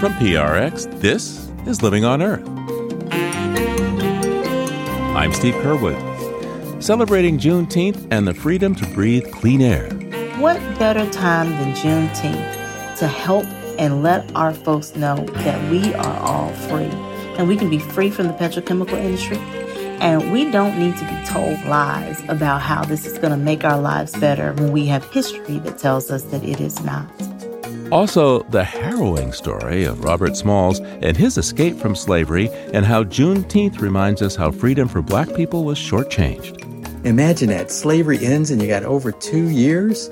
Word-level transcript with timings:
From 0.00 0.12
PRX, 0.14 1.00
this 1.00 1.50
is 1.66 1.82
Living 1.82 2.04
on 2.04 2.22
Earth. 2.22 2.48
I'm 5.14 5.32
Steve 5.32 5.54
Curwood, 5.56 6.82
celebrating 6.82 7.38
Juneteenth 7.38 8.06
and 8.10 8.26
the 8.26 8.32
freedom 8.32 8.74
to 8.76 8.86
breathe 8.94 9.30
clean 9.30 9.60
air. 9.60 9.90
What 10.38 10.58
better 10.78 11.08
time 11.10 11.50
than 11.50 11.74
Juneteenth 11.74 12.98
to 12.98 13.06
help 13.06 13.44
and 13.78 14.02
let 14.02 14.34
our 14.34 14.54
folks 14.54 14.96
know 14.96 15.16
that 15.16 15.70
we 15.70 15.92
are 15.94 16.18
all 16.20 16.52
free 16.54 16.90
and 17.36 17.46
we 17.48 17.56
can 17.56 17.68
be 17.68 17.78
free 17.78 18.10
from 18.10 18.26
the 18.26 18.32
petrochemical 18.34 18.98
industry 18.98 19.38
and 20.00 20.32
we 20.32 20.50
don't 20.50 20.78
need 20.78 20.96
to 20.96 21.04
be 21.04 21.26
told 21.26 21.62
lies 21.66 22.22
about 22.28 22.62
how 22.62 22.84
this 22.84 23.04
is 23.04 23.18
going 23.18 23.32
to 23.32 23.36
make 23.36 23.64
our 23.64 23.78
lives 23.78 24.16
better 24.18 24.54
when 24.54 24.72
we 24.72 24.86
have 24.86 25.04
history 25.10 25.58
that 25.58 25.76
tells 25.76 26.10
us 26.10 26.22
that 26.24 26.42
it 26.42 26.60
is 26.60 26.82
not. 26.82 27.06
Also, 27.92 28.42
the 28.44 28.62
harrowing 28.62 29.32
story 29.32 29.84
of 29.84 30.04
Robert 30.04 30.36
Smalls 30.36 30.78
and 30.78 31.16
his 31.16 31.36
escape 31.36 31.76
from 31.76 31.96
slavery, 31.96 32.48
and 32.72 32.86
how 32.86 33.02
Juneteenth 33.02 33.80
reminds 33.80 34.22
us 34.22 34.36
how 34.36 34.52
freedom 34.52 34.86
for 34.86 35.02
black 35.02 35.34
people 35.34 35.64
was 35.64 35.78
shortchanged. 35.78 36.56
Imagine 37.04 37.48
that 37.48 37.70
slavery 37.70 38.24
ends 38.24 38.50
and 38.50 38.60
you 38.60 38.68
got 38.68 38.84
over 38.84 39.10
two 39.10 39.48
years 39.48 40.08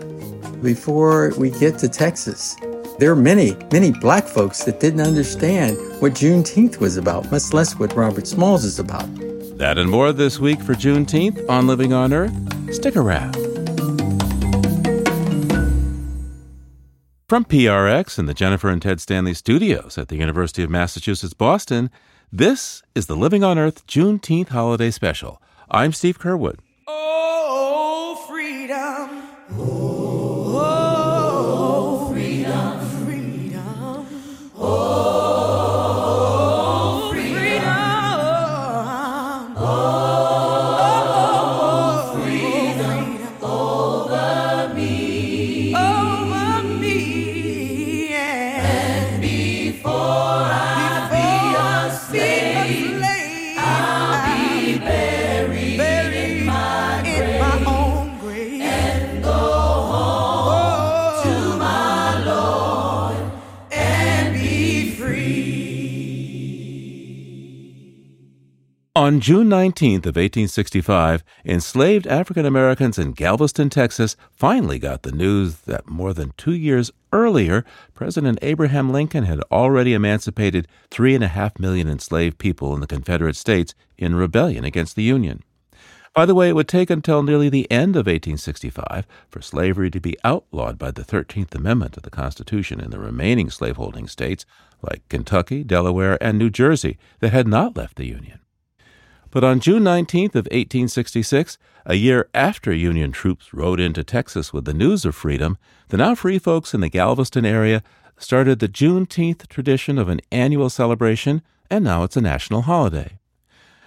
before 0.62 1.32
we 1.38 1.50
get 1.50 1.78
to 1.78 1.88
Texas. 1.88 2.56
There 2.98 3.12
are 3.12 3.16
many, 3.16 3.56
many 3.70 3.92
black 3.92 4.26
folks 4.26 4.64
that 4.64 4.80
didn't 4.80 5.00
understand 5.00 5.76
what 6.00 6.14
Juneteenth 6.14 6.78
was 6.78 6.96
about, 6.96 7.30
much 7.30 7.52
less 7.52 7.78
what 7.78 7.94
Robert 7.94 8.26
Smalls 8.26 8.64
is 8.64 8.80
about. 8.80 9.06
That 9.56 9.78
and 9.78 9.90
more 9.90 10.12
this 10.12 10.40
week 10.40 10.60
for 10.60 10.74
Juneteenth 10.74 11.48
on 11.48 11.66
Living 11.66 11.92
on 11.92 12.12
Earth. 12.12 12.34
Stick 12.74 12.96
around. 12.96 13.47
From 17.28 17.44
PRX 17.44 18.18
and 18.18 18.26
the 18.26 18.32
Jennifer 18.32 18.70
and 18.70 18.80
Ted 18.80 19.02
Stanley 19.02 19.34
studios 19.34 19.98
at 19.98 20.08
the 20.08 20.16
University 20.16 20.62
of 20.62 20.70
Massachusetts 20.70 21.34
Boston, 21.34 21.90
this 22.32 22.82
is 22.94 23.06
the 23.06 23.16
Living 23.16 23.44
on 23.44 23.58
Earth 23.58 23.86
Juneteenth 23.86 24.48
Holiday 24.48 24.90
Special. 24.90 25.42
I'm 25.70 25.92
Steve 25.92 26.18
Curwood. 26.18 26.56
Oh, 26.86 28.24
freedom. 28.26 29.77
On 69.08 69.20
June 69.20 69.48
19th 69.48 70.04
of 70.04 70.16
1865, 70.16 71.24
enslaved 71.42 72.06
African 72.06 72.44
Americans 72.44 72.98
in 72.98 73.12
Galveston, 73.12 73.70
Texas, 73.70 74.16
finally 74.34 74.78
got 74.78 75.02
the 75.02 75.12
news 75.12 75.60
that 75.60 75.88
more 75.88 76.12
than 76.12 76.34
two 76.36 76.52
years 76.52 76.90
earlier, 77.10 77.64
President 77.94 78.38
Abraham 78.42 78.92
Lincoln 78.92 79.24
had 79.24 79.40
already 79.50 79.94
emancipated 79.94 80.68
three 80.90 81.14
and 81.14 81.24
a 81.24 81.28
half 81.28 81.58
million 81.58 81.88
enslaved 81.88 82.36
people 82.36 82.74
in 82.74 82.82
the 82.82 82.86
Confederate 82.86 83.36
States 83.36 83.74
in 83.96 84.14
rebellion 84.14 84.62
against 84.66 84.94
the 84.94 85.04
Union. 85.04 85.42
By 86.14 86.26
the 86.26 86.34
way, 86.34 86.50
it 86.50 86.54
would 86.54 86.68
take 86.68 86.90
until 86.90 87.22
nearly 87.22 87.48
the 87.48 87.70
end 87.70 87.96
of 87.96 88.04
1865 88.04 89.06
for 89.30 89.40
slavery 89.40 89.90
to 89.90 90.00
be 90.00 90.18
outlawed 90.22 90.76
by 90.76 90.90
the 90.90 91.00
13th 91.00 91.54
Amendment 91.54 91.96
of 91.96 92.02
the 92.02 92.10
Constitution 92.10 92.78
in 92.78 92.90
the 92.90 93.00
remaining 93.00 93.48
slaveholding 93.48 94.06
states 94.06 94.44
like 94.82 95.08
Kentucky, 95.08 95.64
Delaware, 95.64 96.22
and 96.22 96.36
New 96.36 96.50
Jersey 96.50 96.98
that 97.20 97.32
had 97.32 97.48
not 97.48 97.74
left 97.74 97.96
the 97.96 98.06
Union. 98.06 98.40
But 99.38 99.44
on 99.44 99.60
June 99.60 99.84
19th 99.84 100.34
of 100.34 100.46
1866, 100.46 101.58
a 101.86 101.94
year 101.94 102.28
after 102.34 102.72
Union 102.72 103.12
troops 103.12 103.54
rode 103.54 103.78
into 103.78 104.02
Texas 104.02 104.52
with 104.52 104.64
the 104.64 104.74
news 104.74 105.04
of 105.04 105.14
freedom, 105.14 105.58
the 105.90 105.96
now 105.96 106.16
free 106.16 106.40
folks 106.40 106.74
in 106.74 106.80
the 106.80 106.88
Galveston 106.88 107.46
area 107.46 107.84
started 108.16 108.58
the 108.58 108.66
Juneteenth 108.66 109.46
tradition 109.46 109.96
of 109.96 110.08
an 110.08 110.20
annual 110.32 110.68
celebration, 110.68 111.42
and 111.70 111.84
now 111.84 112.02
it's 112.02 112.16
a 112.16 112.20
national 112.20 112.62
holiday. 112.62 113.20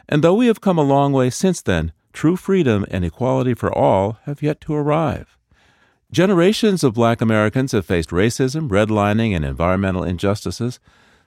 And 0.08 0.24
though 0.24 0.36
we 0.36 0.48
have 0.48 0.62
come 0.62 0.78
a 0.78 0.84
long 0.84 1.12
way 1.12 1.30
since 1.30 1.62
then, 1.62 1.92
true 2.14 2.38
freedom 2.38 2.86
and 2.90 3.04
equality 3.04 3.54
for 3.54 3.78
all 3.78 4.20
have 4.24 4.42
yet 4.42 4.62
to 4.62 4.74
arrive. 4.74 5.38
Generations 6.14 6.82
of 6.82 6.94
black 6.94 7.20
Americans 7.20 7.74
have 7.74 7.86
faced 7.86 8.12
racism, 8.12 8.70
redlining, 8.70 9.36
and 9.36 9.44
environmental 9.44 10.06
injustices, 10.06 10.80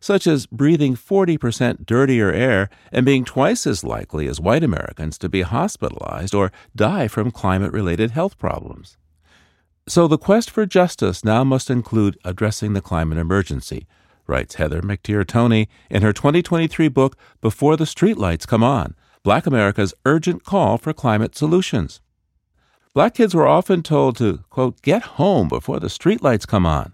such 0.05 0.27
as 0.27 0.45
breathing 0.45 0.95
40% 0.95 1.87
dirtier 1.87 2.31
air 2.31 2.69
and 2.93 3.07
being 3.07 3.25
twice 3.25 3.67
as 3.67 3.83
likely 3.83 4.29
as 4.29 4.39
white 4.39 4.63
Americans 4.63 5.17
to 5.17 5.31
be 5.31 5.41
hospitalized 5.41 6.35
or 6.35 6.53
die 6.77 7.09
from 7.09 7.31
climate 7.31 7.73
related 7.73 8.11
health 8.11 8.37
problems. 8.37 8.99
So 9.89 10.07
the 10.07 10.19
quest 10.19 10.51
for 10.51 10.67
justice 10.67 11.25
now 11.25 11.43
must 11.43 11.71
include 11.71 12.19
addressing 12.23 12.75
the 12.75 12.83
climate 12.83 13.17
emergency, 13.17 13.87
writes 14.27 14.57
Heather 14.57 14.83
McTeer 14.83 15.27
Toney 15.27 15.71
in 15.89 16.03
her 16.03 16.13
2023 16.13 16.89
book 16.89 17.17
Before 17.41 17.75
the 17.75 17.85
Streetlights 17.85 18.47
Come 18.47 18.63
On 18.63 18.95
Black 19.23 19.47
America's 19.47 19.95
Urgent 20.05 20.45
Call 20.45 20.77
for 20.77 20.93
Climate 20.93 21.35
Solutions. 21.35 22.03
Black 22.93 23.15
kids 23.15 23.35
were 23.35 23.49
often 23.49 23.83
told 23.83 24.19
to, 24.19 24.41
quote, 24.51 24.83
get 24.83 25.03
home 25.17 25.49
before 25.49 25.81
the 25.81 25.87
streetlights 25.87 26.47
come 26.47 26.67
on. 26.67 26.94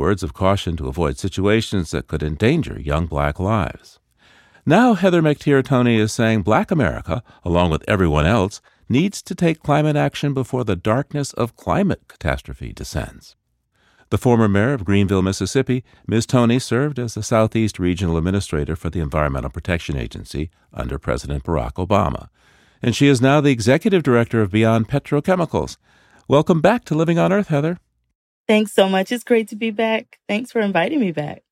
Words 0.00 0.22
of 0.22 0.32
caution 0.32 0.78
to 0.78 0.88
avoid 0.88 1.18
situations 1.18 1.90
that 1.90 2.06
could 2.06 2.22
endanger 2.22 2.80
young 2.80 3.04
black 3.04 3.38
lives. 3.38 3.98
Now, 4.64 4.94
Heather 4.94 5.20
McTeer 5.20 5.62
Toney 5.62 5.96
is 5.96 6.10
saying 6.10 6.40
Black 6.40 6.70
America, 6.70 7.22
along 7.44 7.70
with 7.70 7.84
everyone 7.86 8.24
else, 8.24 8.62
needs 8.88 9.20
to 9.20 9.34
take 9.34 9.62
climate 9.62 9.96
action 9.96 10.32
before 10.32 10.64
the 10.64 10.74
darkness 10.74 11.34
of 11.34 11.54
climate 11.54 12.08
catastrophe 12.08 12.72
descends. 12.72 13.36
The 14.08 14.16
former 14.16 14.48
mayor 14.48 14.72
of 14.72 14.86
Greenville, 14.86 15.20
Mississippi, 15.20 15.84
Ms. 16.06 16.24
Toney 16.24 16.60
served 16.60 16.98
as 16.98 17.12
the 17.12 17.22
Southeast 17.22 17.78
Regional 17.78 18.16
Administrator 18.16 18.76
for 18.76 18.88
the 18.88 19.00
Environmental 19.00 19.50
Protection 19.50 19.98
Agency 19.98 20.48
under 20.72 20.98
President 20.98 21.44
Barack 21.44 21.74
Obama. 21.74 22.28
And 22.80 22.96
she 22.96 23.06
is 23.06 23.20
now 23.20 23.42
the 23.42 23.52
Executive 23.52 24.02
Director 24.02 24.40
of 24.40 24.50
Beyond 24.50 24.88
Petrochemicals. 24.88 25.76
Welcome 26.26 26.62
back 26.62 26.86
to 26.86 26.94
Living 26.94 27.18
on 27.18 27.34
Earth, 27.34 27.48
Heather. 27.48 27.76
Thanks 28.50 28.72
so 28.72 28.88
much. 28.88 29.12
It's 29.12 29.22
great 29.22 29.46
to 29.50 29.54
be 29.54 29.70
back. 29.70 30.18
Thanks 30.26 30.50
for 30.50 30.58
inviting 30.60 30.98
me 30.98 31.12
back. 31.12 31.44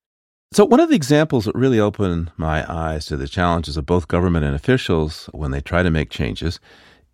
So, 0.50 0.64
one 0.64 0.80
of 0.80 0.88
the 0.88 0.96
examples 0.96 1.44
that 1.44 1.54
really 1.54 1.78
opened 1.78 2.32
my 2.36 2.68
eyes 2.68 3.06
to 3.06 3.16
the 3.16 3.28
challenges 3.28 3.76
of 3.76 3.86
both 3.86 4.08
government 4.08 4.44
and 4.44 4.56
officials 4.56 5.30
when 5.32 5.52
they 5.52 5.60
try 5.60 5.84
to 5.84 5.92
make 5.92 6.10
changes 6.10 6.58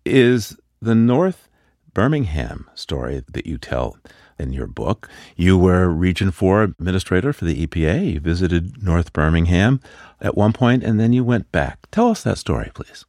is 0.03 0.57
the 0.81 0.95
North 0.95 1.49
Birmingham 1.93 2.67
story 2.73 3.23
that 3.31 3.45
you 3.45 3.59
tell 3.59 3.99
in 4.39 4.53
your 4.53 4.65
book. 4.65 5.07
You 5.35 5.55
were 5.55 5.87
Region 5.87 6.31
4 6.31 6.63
Administrator 6.63 7.31
for 7.31 7.45
the 7.45 7.67
EPA. 7.67 8.13
You 8.13 8.19
visited 8.19 8.81
North 8.81 9.13
Birmingham 9.13 9.81
at 10.19 10.35
one 10.35 10.51
point 10.51 10.83
and 10.83 10.99
then 10.99 11.13
you 11.13 11.23
went 11.23 11.51
back. 11.51 11.77
Tell 11.91 12.09
us 12.09 12.23
that 12.23 12.39
story, 12.39 12.71
please. 12.73 13.05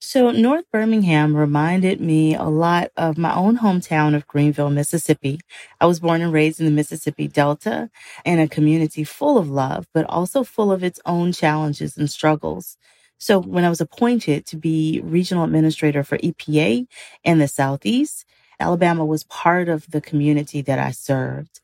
So, 0.00 0.30
North 0.30 0.64
Birmingham 0.72 1.36
reminded 1.36 2.00
me 2.00 2.34
a 2.34 2.44
lot 2.44 2.90
of 2.96 3.18
my 3.18 3.34
own 3.34 3.58
hometown 3.58 4.14
of 4.14 4.26
Greenville, 4.28 4.70
Mississippi. 4.70 5.40
I 5.80 5.86
was 5.86 6.00
born 6.00 6.22
and 6.22 6.32
raised 6.32 6.60
in 6.60 6.66
the 6.66 6.72
Mississippi 6.72 7.26
Delta 7.26 7.90
in 8.24 8.38
a 8.38 8.48
community 8.48 9.02
full 9.04 9.38
of 9.38 9.50
love, 9.50 9.86
but 9.92 10.04
also 10.08 10.44
full 10.44 10.70
of 10.70 10.84
its 10.84 11.00
own 11.04 11.32
challenges 11.32 11.96
and 11.96 12.08
struggles. 12.10 12.76
So, 13.18 13.40
when 13.40 13.64
I 13.64 13.70
was 13.70 13.80
appointed 13.80 14.46
to 14.46 14.56
be 14.56 15.00
regional 15.02 15.44
administrator 15.44 16.04
for 16.04 16.18
EPA 16.18 16.86
in 17.24 17.38
the 17.38 17.48
Southeast, 17.48 18.24
Alabama 18.60 19.04
was 19.04 19.24
part 19.24 19.68
of 19.68 19.90
the 19.90 20.00
community 20.00 20.62
that 20.62 20.78
I 20.78 20.92
served. 20.92 21.60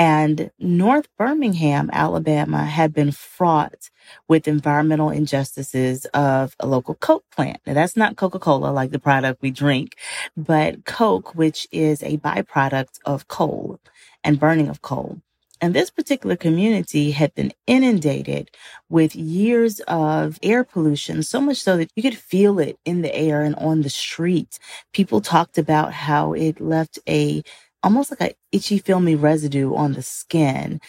And 0.00 0.50
North 0.58 1.08
Birmingham, 1.18 1.90
Alabama 1.92 2.64
had 2.64 2.94
been 2.94 3.12
fraught 3.12 3.90
with 4.26 4.48
environmental 4.48 5.10
injustices 5.10 6.06
of 6.14 6.56
a 6.58 6.66
local 6.66 6.94
Coke 6.94 7.26
plant. 7.30 7.58
Now 7.66 7.74
that's 7.74 7.98
not 7.98 8.16
Coca-Cola, 8.16 8.70
like 8.70 8.92
the 8.92 8.98
product 8.98 9.42
we 9.42 9.50
drink, 9.50 9.96
but 10.38 10.86
Coke, 10.86 11.34
which 11.34 11.68
is 11.70 12.02
a 12.02 12.16
byproduct 12.16 12.98
of 13.04 13.28
coal 13.28 13.78
and 14.24 14.40
burning 14.40 14.70
of 14.70 14.80
coal. 14.80 15.20
And 15.60 15.74
this 15.74 15.90
particular 15.90 16.36
community 16.36 17.10
had 17.10 17.34
been 17.34 17.52
inundated 17.66 18.50
with 18.88 19.14
years 19.14 19.80
of 19.80 20.38
air 20.42 20.64
pollution, 20.64 21.22
so 21.22 21.42
much 21.42 21.58
so 21.58 21.76
that 21.76 21.90
you 21.94 22.02
could 22.02 22.16
feel 22.16 22.58
it 22.58 22.78
in 22.86 23.02
the 23.02 23.14
air 23.14 23.42
and 23.42 23.54
on 23.56 23.82
the 23.82 23.90
streets. 23.90 24.58
People 24.94 25.20
talked 25.20 25.58
about 25.58 25.92
how 25.92 26.32
it 26.32 26.58
left 26.58 26.98
a 27.06 27.42
almost 27.82 28.10
like 28.12 28.20
a 28.32 28.34
itchy, 28.52 28.78
filmy 28.78 29.14
residue 29.14 29.74
on 29.74 29.92
the 29.94 30.02
skin. 30.02 30.80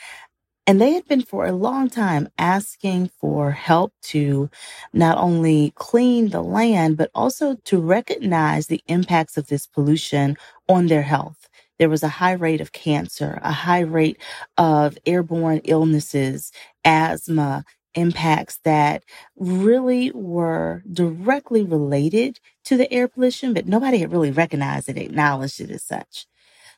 And 0.65 0.79
they 0.79 0.93
had 0.93 1.07
been 1.07 1.23
for 1.23 1.45
a 1.45 1.51
long 1.51 1.89
time 1.89 2.29
asking 2.37 3.11
for 3.19 3.51
help 3.51 3.93
to 4.03 4.49
not 4.93 5.17
only 5.17 5.73
clean 5.75 6.29
the 6.29 6.41
land, 6.41 6.95
but 6.97 7.11
also 7.15 7.55
to 7.65 7.79
recognize 7.79 8.67
the 8.67 8.81
impacts 8.87 9.37
of 9.37 9.47
this 9.47 9.67
pollution 9.67 10.37
on 10.69 10.87
their 10.87 11.01
health. 11.01 11.49
There 11.79 11.89
was 11.89 12.03
a 12.03 12.07
high 12.09 12.33
rate 12.33 12.61
of 12.61 12.71
cancer, 12.71 13.39
a 13.43 13.51
high 13.51 13.81
rate 13.81 14.17
of 14.57 14.97
airborne 15.05 15.61
illnesses, 15.65 16.51
asthma, 16.85 17.65
impacts 17.95 18.59
that 18.63 19.03
really 19.35 20.11
were 20.11 20.83
directly 20.91 21.63
related 21.63 22.39
to 22.65 22.77
the 22.77 22.91
air 22.91 23.07
pollution, 23.07 23.53
but 23.53 23.67
nobody 23.67 23.99
had 23.99 24.11
really 24.11 24.31
recognized 24.31 24.89
it, 24.89 24.97
acknowledged 24.97 25.61
it 25.61 25.71
as 25.71 25.83
such. 25.83 26.25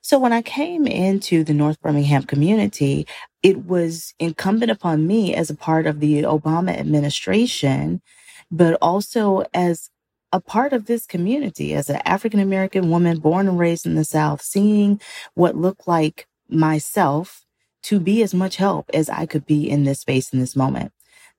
So 0.04 0.20
when 0.20 0.34
I 0.34 0.42
came 0.42 0.86
into 0.86 1.46
the 1.46 1.54
North 1.54 1.80
Birmingham 1.82 2.24
community, 2.24 3.08
it 3.42 3.66
was 3.66 4.14
incumbent 4.20 4.70
upon 4.70 5.08
me 5.08 5.34
as 5.34 5.50
a 5.50 5.56
part 5.56 5.88
of 5.88 6.02
the 6.02 6.24
Obama 6.24 6.78
administration, 6.78 8.02
but 8.52 8.78
also 8.82 9.46
as 9.54 9.90
a 10.34 10.42
part 10.42 10.74
of 10.74 10.88
this 10.88 11.06
community, 11.06 11.74
as 11.74 11.90
an 11.90 12.02
African 12.04 12.42
American 12.42 12.90
woman 12.90 13.20
born 13.20 13.48
and 13.48 13.58
raised 13.58 13.86
in 13.86 13.96
the 13.96 14.04
South, 14.04 14.42
seeing 14.42 15.00
what 15.36 15.56
looked 15.56 15.88
like 15.88 16.28
myself 16.50 17.46
to 17.84 17.98
be 17.98 18.22
as 18.22 18.34
much 18.34 18.58
help 18.58 18.90
as 18.94 19.08
I 19.10 19.26
could 19.26 19.46
be 19.46 19.70
in 19.70 19.86
this 19.86 20.02
space 20.02 20.34
in 20.34 20.40
this 20.40 20.56
moment. 20.56 20.92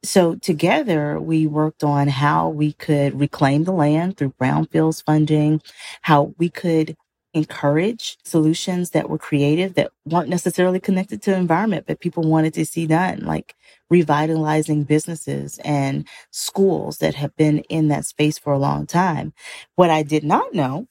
So 0.02 0.36
together 0.36 1.20
we 1.20 1.46
worked 1.46 1.84
on 1.84 2.08
how 2.08 2.48
we 2.48 2.72
could 2.72 3.20
reclaim 3.20 3.64
the 3.64 3.72
land 3.72 4.16
through 4.16 4.34
brownfields 4.40 5.04
funding, 5.04 5.60
how 6.00 6.34
we 6.38 6.48
could 6.48 6.96
encourage 7.34 8.16
solutions 8.24 8.90
that 8.90 9.10
were 9.10 9.18
creative 9.18 9.74
that 9.74 9.90
weren't 10.06 10.28
necessarily 10.28 10.80
connected 10.80 11.20
to 11.22 11.34
environment, 11.34 11.84
but 11.86 12.00
people 12.00 12.22
wanted 12.22 12.54
to 12.54 12.64
see 12.64 12.86
done, 12.86 13.20
like 13.24 13.54
revitalizing 13.90 14.84
businesses 14.84 15.58
and 15.64 16.06
schools 16.30 16.98
that 16.98 17.14
have 17.16 17.36
been 17.36 17.58
in 17.68 17.88
that 17.88 18.06
space 18.06 18.38
for 18.38 18.52
a 18.52 18.58
long 18.58 18.86
time. 18.86 19.32
What 19.74 19.90
I 19.90 20.02
did 20.02 20.24
not 20.24 20.54
know 20.54 20.86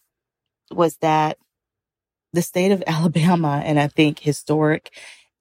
was 0.72 0.98
that 0.98 1.38
the 2.34 2.42
state 2.42 2.72
of 2.72 2.84
Alabama, 2.88 3.62
and 3.66 3.80
I 3.80 3.88
think 3.88 4.20
historic 4.20 4.92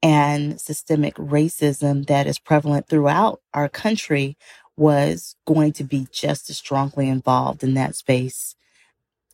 and 0.02 0.60
systemic 0.60 1.14
racism 1.16 2.06
that 2.06 2.26
is 2.26 2.38
prevalent 2.38 2.88
throughout 2.88 3.40
our 3.54 3.68
country 3.68 4.36
was 4.76 5.36
going 5.46 5.72
to 5.72 5.84
be 5.84 6.06
just 6.12 6.50
as 6.50 6.56
strongly 6.58 7.08
involved 7.08 7.62
in 7.62 7.74
that 7.74 7.94
space, 7.94 8.56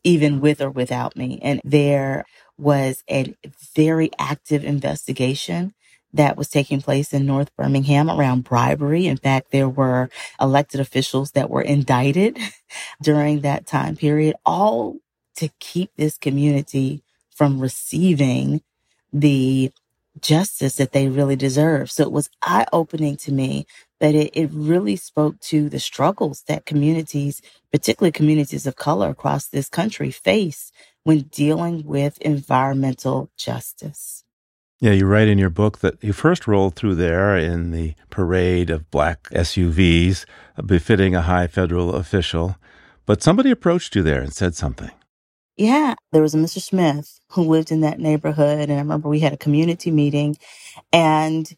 even 0.05 0.41
with 0.41 0.61
or 0.61 0.71
without 0.71 1.17
me. 1.17 1.39
And 1.43 1.61
there 1.65 2.25
was 2.57 3.03
a 3.11 3.35
very 3.75 4.11
active 4.19 4.65
investigation 4.65 5.75
that 6.13 6.37
was 6.37 6.49
taking 6.49 6.81
place 6.81 7.13
in 7.13 7.27
North 7.27 7.55
Birmingham 7.57 8.11
around 8.11 8.45
bribery. 8.45 9.07
In 9.07 9.19
fact, 9.19 9.51
there 9.51 9.69
were 9.69 10.09
elected 10.41 10.81
officials 10.81 11.33
that 11.33 11.51
were 11.51 11.63
indicted 11.63 12.39
during 13.03 13.41
that 13.41 13.67
time 13.67 13.97
period, 13.97 14.35
all 14.47 14.97
to 15.37 15.49
keep 15.61 15.91
this 15.97 16.17
community 16.19 17.03
from 17.31 17.61
receiving 17.61 18.63
the 19.13 19.71
justice 20.21 20.77
that 20.77 20.93
they 20.93 21.09
really 21.09 21.37
deserve. 21.37 21.91
So 21.91 22.03
it 22.03 22.13
was 22.13 22.31
eye 22.43 22.67
opening 22.73 23.17
to 23.19 23.33
me 23.33 23.67
that 24.01 24.15
it, 24.15 24.31
it 24.35 24.51
really 24.53 24.97
spoke 24.97 25.41
to 25.41 25.69
the 25.69 25.81
struggles 25.81 26.43
that 26.49 26.67
communities, 26.67 27.43
particularly 27.73 28.13
communities 28.13 28.67
of 28.67 28.77
color 28.77 29.09
across 29.11 29.47
this 29.47 29.69
country 29.69 30.11
face 30.11 30.71
when 31.05 31.23
dealing 31.23 31.85
with 31.85 32.19
environmental 32.19 33.31
justice. 33.37 34.25
Yeah, 34.81 34.93
you 34.93 35.07
write 35.07 35.27
in 35.27 35.39
your 35.39 35.51
book 35.51 35.79
that 35.79 36.03
you 36.03 36.13
first 36.13 36.47
rolled 36.47 36.77
through 36.77 36.95
there 36.95 37.37
in 37.37 37.73
the 37.73 37.95
parade 38.11 38.71
of 38.71 38.91
black 38.93 39.29
SUVs, 39.31 40.25
uh, 40.57 40.63
befitting 40.63 41.17
a 41.17 41.23
high 41.23 41.49
federal 41.49 41.97
official, 41.97 42.57
but 43.05 43.23
somebody 43.23 43.51
approached 43.51 43.97
you 43.97 44.03
there 44.03 44.21
and 44.21 44.33
said 44.33 44.55
something. 44.55 44.93
Yeah, 45.57 45.97
there 46.13 46.23
was 46.23 46.37
a 46.37 46.39
Mr. 46.39 46.61
Smith 46.61 47.19
who 47.31 47.43
lived 47.43 47.73
in 47.73 47.81
that 47.81 47.99
neighborhood. 47.99 48.61
And 48.61 48.73
I 48.73 48.77
remember 48.77 49.09
we 49.09 49.19
had 49.19 49.33
a 49.33 49.37
community 49.37 49.91
meeting 49.91 50.39
and 50.93 51.53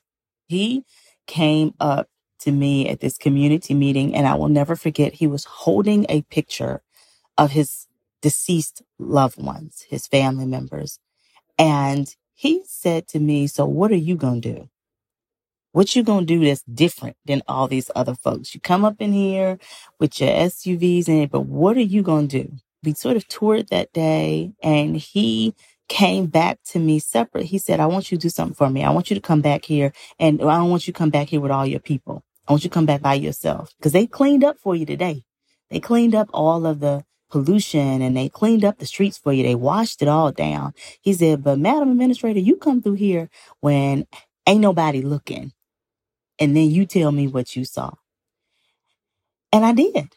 he 0.49 0.85
came 1.27 1.75
up 1.79 2.09
to 2.41 2.53
me 2.53 2.89
at 2.89 3.01
this 3.01 3.19
community 3.19 3.75
meeting. 3.75 4.15
And 4.15 4.27
I 4.27 4.35
will 4.35 4.49
never 4.49 4.77
forget, 4.77 5.15
he 5.15 5.27
was 5.27 5.45
holding 5.45 6.07
a 6.09 6.23
picture 6.23 6.83
of 7.39 7.53
his 7.53 7.87
deceased 8.23 8.83
loved 8.99 9.43
ones, 9.43 9.87
his 9.89 10.07
family 10.07 10.47
members. 10.47 10.99
And 11.59 12.15
he 12.35 12.63
said 12.67 13.09
to 13.09 13.21
me, 13.21 13.47
so 13.47 13.67
what 13.67 13.93
are 13.93 13.97
you 13.97 14.17
going 14.17 14.41
to 14.43 14.55
do? 14.55 14.71
What 15.73 15.95
you 15.95 16.03
gonna 16.03 16.27
do 16.27 16.45
that's 16.45 16.63
different 16.63 17.17
than 17.27 17.43
all 17.47 17.69
these 17.69 17.93
other 17.95 18.17
folks? 18.17 18.55
You 18.55 18.61
come 18.61 18.85
up 18.85 19.01
in 19.01 19.13
here 19.13 19.59
with 20.01 20.21
your 20.21 20.31
SUVs 20.31 21.09
in 21.09 21.23
it, 21.23 21.31
but 21.31 21.43
what 21.43 21.77
are 21.77 21.81
you 21.83 22.03
gonna 22.03 22.27
do? 22.27 22.59
we 22.83 22.95
sort 22.95 23.17
of 23.17 23.29
toured 23.29 23.69
that 23.69 23.93
day 23.93 24.53
and 24.63 24.97
he 24.97 25.55
came 25.89 26.27
back 26.27 26.61
to 26.65 26.79
me 26.79 26.99
separate. 26.99 27.47
He 27.47 27.59
said, 27.59 27.81
I 27.81 27.87
want 27.87 28.11
you 28.11 28.19
to 28.19 28.23
do 28.23 28.29
something 28.29 28.55
for 28.55 28.71
me. 28.71 28.85
I 28.85 28.91
want 28.91 29.11
you 29.11 29.15
to 29.17 29.21
come 29.21 29.41
back 29.41 29.65
here 29.65 29.93
and 30.19 30.41
I 30.41 30.57
don't 30.57 30.71
want 30.71 30.87
you 30.87 30.93
to 30.93 30.99
come 30.99 31.11
back 31.11 31.29
here 31.29 31.41
with 31.41 31.51
all 31.51 31.67
your 31.67 31.81
people. 31.81 32.23
I 32.51 32.55
want 32.55 32.65
you 32.65 32.71
to 32.71 32.75
come 32.75 32.87
back 32.87 33.03
by 33.03 33.15
yourself 33.15 33.75
because 33.79 33.93
they 33.93 34.07
cleaned 34.09 34.45
up 34.45 34.59
for 34.61 34.77
you 34.77 34.87
today. 34.87 35.25
They 35.71 35.81
cleaned 35.81 36.15
up 36.17 36.31
all 36.35 36.67
of 36.67 36.81
the 36.81 37.05
pollution 37.31 38.03
and 38.03 38.17
they 38.19 38.31
cleaned 38.31 38.67
up 38.67 38.79
the 38.81 38.87
streets 38.87 39.19
for 39.19 39.33
you. 39.33 39.45
They 39.45 39.57
washed 39.57 40.03
it 40.03 40.09
all 40.09 40.33
down. 40.33 40.75
He 41.03 41.15
said, 41.15 41.45
but 41.45 41.59
Madam 41.61 41.93
Administrator, 41.93 42.41
you 42.41 42.57
come 42.59 42.83
through 42.83 42.95
here 42.97 43.31
when 43.63 44.07
ain't 44.49 44.63
nobody 44.63 45.03
looking. 45.03 45.55
And 46.41 46.57
then 46.57 46.71
you 46.71 46.87
tell 46.87 47.13
me 47.13 47.29
what 47.29 47.57
you 47.57 47.65
saw. 47.65 47.93
And 49.53 49.65
I 49.65 49.73
did 49.73 50.09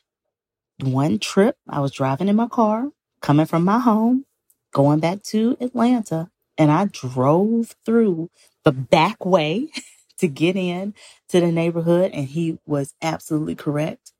one 0.83 1.19
trip, 1.19 1.57
I 1.69 1.81
was 1.81 1.91
driving 1.93 2.29
in 2.29 2.37
my 2.37 2.47
car, 2.49 2.89
coming 3.21 3.47
from 3.47 3.65
my 3.65 3.79
home, 3.79 4.25
going 4.73 4.99
back 4.99 5.23
to 5.23 5.57
Atlanta, 5.61 6.29
and 6.57 6.71
I 6.71 6.85
drove 6.85 7.75
through 7.85 8.29
the 8.65 8.73
back 8.73 9.25
way 9.25 9.69
to 10.19 10.27
get 10.27 10.55
in 10.55 10.93
to 11.29 11.39
the 11.39 11.51
neighborhood. 11.51 12.11
And 12.13 12.27
he 12.27 12.59
was 12.65 12.93
absolutely 13.01 13.55
correct. 13.55 14.11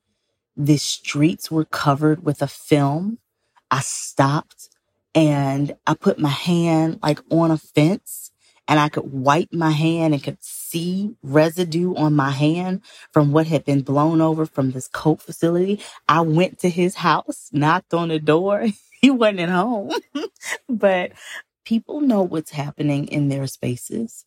The 0.56 0.78
streets 0.78 1.50
were 1.50 1.66
covered 1.66 2.24
with 2.24 2.42
a 2.42 2.48
film. 2.48 3.20
I 3.72 3.82
stopped 3.82 4.70
and 5.16 5.76
I 5.88 5.96
put 5.96 6.20
my 6.20 6.30
hand 6.30 7.00
like 7.02 7.20
on 7.32 7.52
a 7.52 7.58
fence 7.58 8.32
and 8.68 8.80
I 8.80 8.90
could 8.90 9.12
wipe 9.12 9.52
my 9.52 9.72
hand 9.72 10.14
and 10.14 10.24
could 10.24 10.38
see 10.42 11.16
residue 11.22 11.96
on 11.96 12.14
my 12.14 12.32
hand 12.32 12.82
from 13.12 13.32
what 13.32 13.48
had 13.48 13.66
been 13.66 13.82
blown 13.82 14.22
over 14.22 14.46
from 14.46 14.72
this 14.72 14.88
coke 14.88 15.22
facility. 15.22 15.82
I 16.08 16.22
went 16.22 16.60
to 16.60 16.70
his 16.70 16.96
house, 16.96 17.50
knocked 17.52 17.94
on 17.94 18.10
the 18.10 18.20
door. 18.20 18.68
He 19.04 19.12
wasn't 19.12 19.42
at 19.42 19.50
home, 19.50 19.92
but 20.70 21.12
people 21.66 22.00
know 22.00 22.22
what's 22.22 22.52
happening 22.52 23.06
in 23.10 23.28
their 23.28 23.48
spaces 23.48 24.24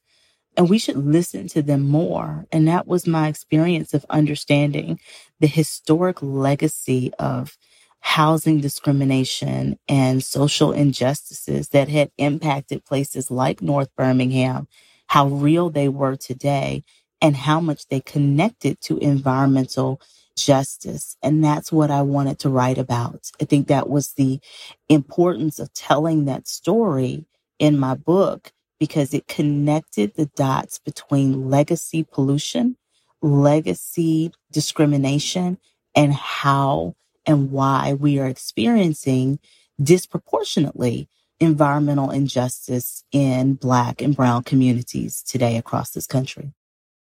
and 0.57 0.71
we 0.71 0.79
should 0.79 0.97
listen 0.97 1.49
to 1.49 1.63
them 1.63 1.83
more. 1.83 2.47
And 2.53 2.69
that 2.69 2.87
was 2.87 3.07
my 3.07 3.29
experience 3.29 3.95
of 3.95 4.07
understanding 4.11 5.01
the 5.41 5.47
historic 5.47 6.23
legacy 6.23 7.13
of 7.19 7.57
housing 8.01 8.61
discrimination 8.61 9.79
and 9.89 10.23
social 10.23 10.73
injustices 10.73 11.71
that 11.71 11.89
had 11.89 12.11
impacted 12.19 12.85
places 12.85 13.31
like 13.31 13.61
North 13.61 13.91
Birmingham, 13.97 14.69
how 15.09 15.27
real 15.29 15.71
they 15.71 15.89
were 15.89 16.17
today, 16.17 16.85
and 17.21 17.37
how 17.37 17.61
much 17.61 17.89
they 17.89 18.01
connected 18.01 18.81
to 18.83 18.99
environmental 18.99 20.01
justice. 20.37 21.17
And 21.23 21.43
that's 21.43 21.73
what 21.73 21.91
I 21.91 22.03
wanted 22.03 22.39
to 22.41 22.51
write 22.51 22.79
about. 22.79 23.31
I 23.41 23.45
think 23.45 23.69
that 23.69 23.89
was 23.89 24.13
the 24.13 24.41
importance 24.89 25.59
of 25.59 25.73
telling 25.73 26.27
that 26.27 26.47
story 26.47 27.27
in 27.59 27.79
my 27.79 27.95
book 27.95 28.53
because 28.79 29.15
it 29.15 29.27
connected 29.27 30.15
the 30.15 30.27
dots 30.27 30.79
between 30.79 31.49
legacy 31.49 32.05
pollution, 32.05 32.77
legacy 33.23 34.33
discrimination, 34.53 35.59
and 35.95 36.13
how 36.13 36.95
and 37.25 37.51
why 37.51 37.95
we 37.95 38.19
are 38.19 38.27
experiencing 38.27 39.39
disproportionately 39.83 41.09
environmental 41.41 42.11
injustice 42.11 43.05
in 43.13 43.55
Black 43.55 44.01
and 44.01 44.17
Brown 44.17 44.43
communities 44.43 45.23
today 45.23 45.57
across 45.57 45.91
this 45.91 46.07
country. 46.07 46.53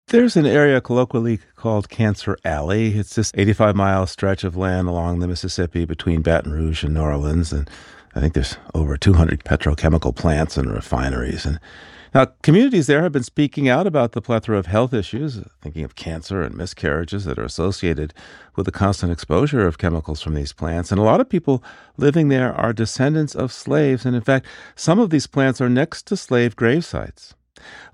There's 0.07 0.37
an 0.37 0.45
area 0.45 0.81
colloquially 0.81 1.39
called 1.55 1.89
Cancer 1.89 2.37
Alley. 2.45 2.95
It's 2.95 3.15
this 3.15 3.31
85 3.33 3.75
mile 3.75 4.05
stretch 4.05 4.43
of 4.43 4.55
land 4.55 4.87
along 4.87 5.19
the 5.19 5.27
Mississippi 5.27 5.85
between 5.85 6.21
Baton 6.21 6.51
Rouge 6.51 6.83
and 6.83 6.93
New 6.93 7.01
Orleans. 7.01 7.51
And 7.51 7.67
I 8.15 8.21
think 8.21 8.33
there's 8.33 8.57
over 8.73 8.95
200 8.95 9.43
petrochemical 9.43 10.15
plants 10.15 10.55
and 10.55 10.71
refineries. 10.71 11.45
And 11.45 11.59
Now, 12.13 12.27
communities 12.43 12.87
there 12.87 13.03
have 13.03 13.11
been 13.11 13.23
speaking 13.23 13.67
out 13.67 13.85
about 13.85 14.13
the 14.13 14.21
plethora 14.21 14.57
of 14.57 14.67
health 14.67 14.93
issues, 14.93 15.41
thinking 15.61 15.83
of 15.83 15.95
cancer 15.95 16.41
and 16.41 16.55
miscarriages 16.55 17.25
that 17.25 17.37
are 17.37 17.43
associated 17.43 18.13
with 18.55 18.67
the 18.67 18.71
constant 18.71 19.11
exposure 19.11 19.67
of 19.67 19.77
chemicals 19.77 20.21
from 20.21 20.33
these 20.33 20.53
plants. 20.53 20.91
And 20.91 20.99
a 20.99 21.03
lot 21.03 21.19
of 21.19 21.27
people 21.27 21.61
living 21.97 22.29
there 22.29 22.53
are 22.53 22.71
descendants 22.71 23.35
of 23.35 23.51
slaves. 23.51 24.05
And 24.05 24.15
in 24.15 24.21
fact, 24.21 24.45
some 24.75 24.97
of 24.97 25.09
these 25.09 25.27
plants 25.27 25.59
are 25.59 25.69
next 25.69 26.03
to 26.07 26.15
slave 26.15 26.55
grave 26.55 26.85
sites. 26.85 27.33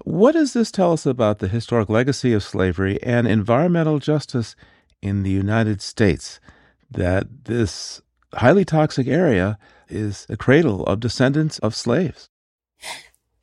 What 0.03 0.33
does 0.33 0.53
this 0.53 0.69
tell 0.69 0.93
us 0.93 1.07
about 1.07 1.39
the 1.39 1.47
historic 1.47 1.89
legacy 1.89 2.31
of 2.33 2.43
slavery 2.43 3.01
and 3.01 3.27
environmental 3.27 3.97
justice 3.97 4.55
in 5.01 5.23
the 5.23 5.31
United 5.31 5.81
States? 5.81 6.39
That 6.91 7.45
this 7.45 8.01
highly 8.35 8.65
toxic 8.65 9.07
area 9.07 9.57
is 9.91 10.25
a 10.29 10.37
cradle 10.37 10.85
of 10.85 10.99
descendants 10.99 11.59
of 11.59 11.75
slaves 11.75 12.29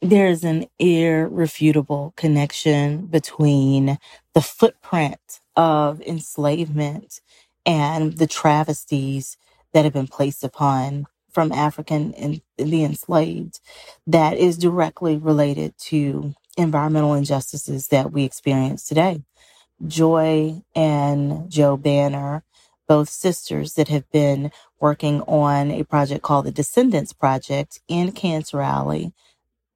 there's 0.00 0.44
an 0.44 0.66
irrefutable 0.78 2.12
connection 2.16 3.06
between 3.06 3.98
the 4.34 4.40
footprint 4.40 5.40
of 5.56 6.00
enslavement 6.02 7.20
and 7.66 8.14
the 8.18 8.26
travesties 8.28 9.36
that 9.72 9.84
have 9.84 9.92
been 9.92 10.06
placed 10.06 10.44
upon 10.44 11.06
from 11.32 11.52
African 11.52 12.14
and 12.14 12.40
the 12.56 12.84
enslaved 12.84 13.60
that 14.06 14.36
is 14.36 14.56
directly 14.56 15.16
related 15.16 15.74
to 15.78 16.34
environmental 16.56 17.14
injustices 17.14 17.88
that 17.88 18.12
we 18.12 18.24
experience 18.24 18.86
today. 18.86 19.22
Joy 19.86 20.62
and 20.74 21.50
Jo 21.50 21.76
Banner, 21.76 22.44
both 22.88 23.08
sisters 23.08 23.74
that 23.74 23.88
have 23.88 24.10
been 24.10 24.50
working 24.80 25.22
on 25.22 25.70
a 25.70 25.84
project 25.84 26.22
called 26.22 26.46
the 26.46 26.50
Descendants 26.52 27.12
Project 27.12 27.80
in 27.88 28.12
Cancer 28.12 28.60
Alley, 28.60 29.12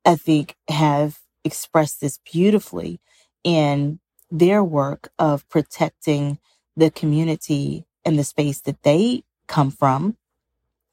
I 0.07 0.17
think, 0.17 0.57
have 0.69 1.21
expressed 1.45 2.01
this 2.01 2.19
beautifully 2.31 3.01
in 3.45 4.01
their 4.31 4.65
work 4.65 5.11
of 5.19 5.49
protecting 5.49 6.39
the 6.77 6.91
community 6.91 7.85
and 8.05 8.19
the 8.19 8.25
space 8.25 8.61
that 8.63 8.83
they 8.83 9.25
come 9.47 9.71
from 9.71 10.17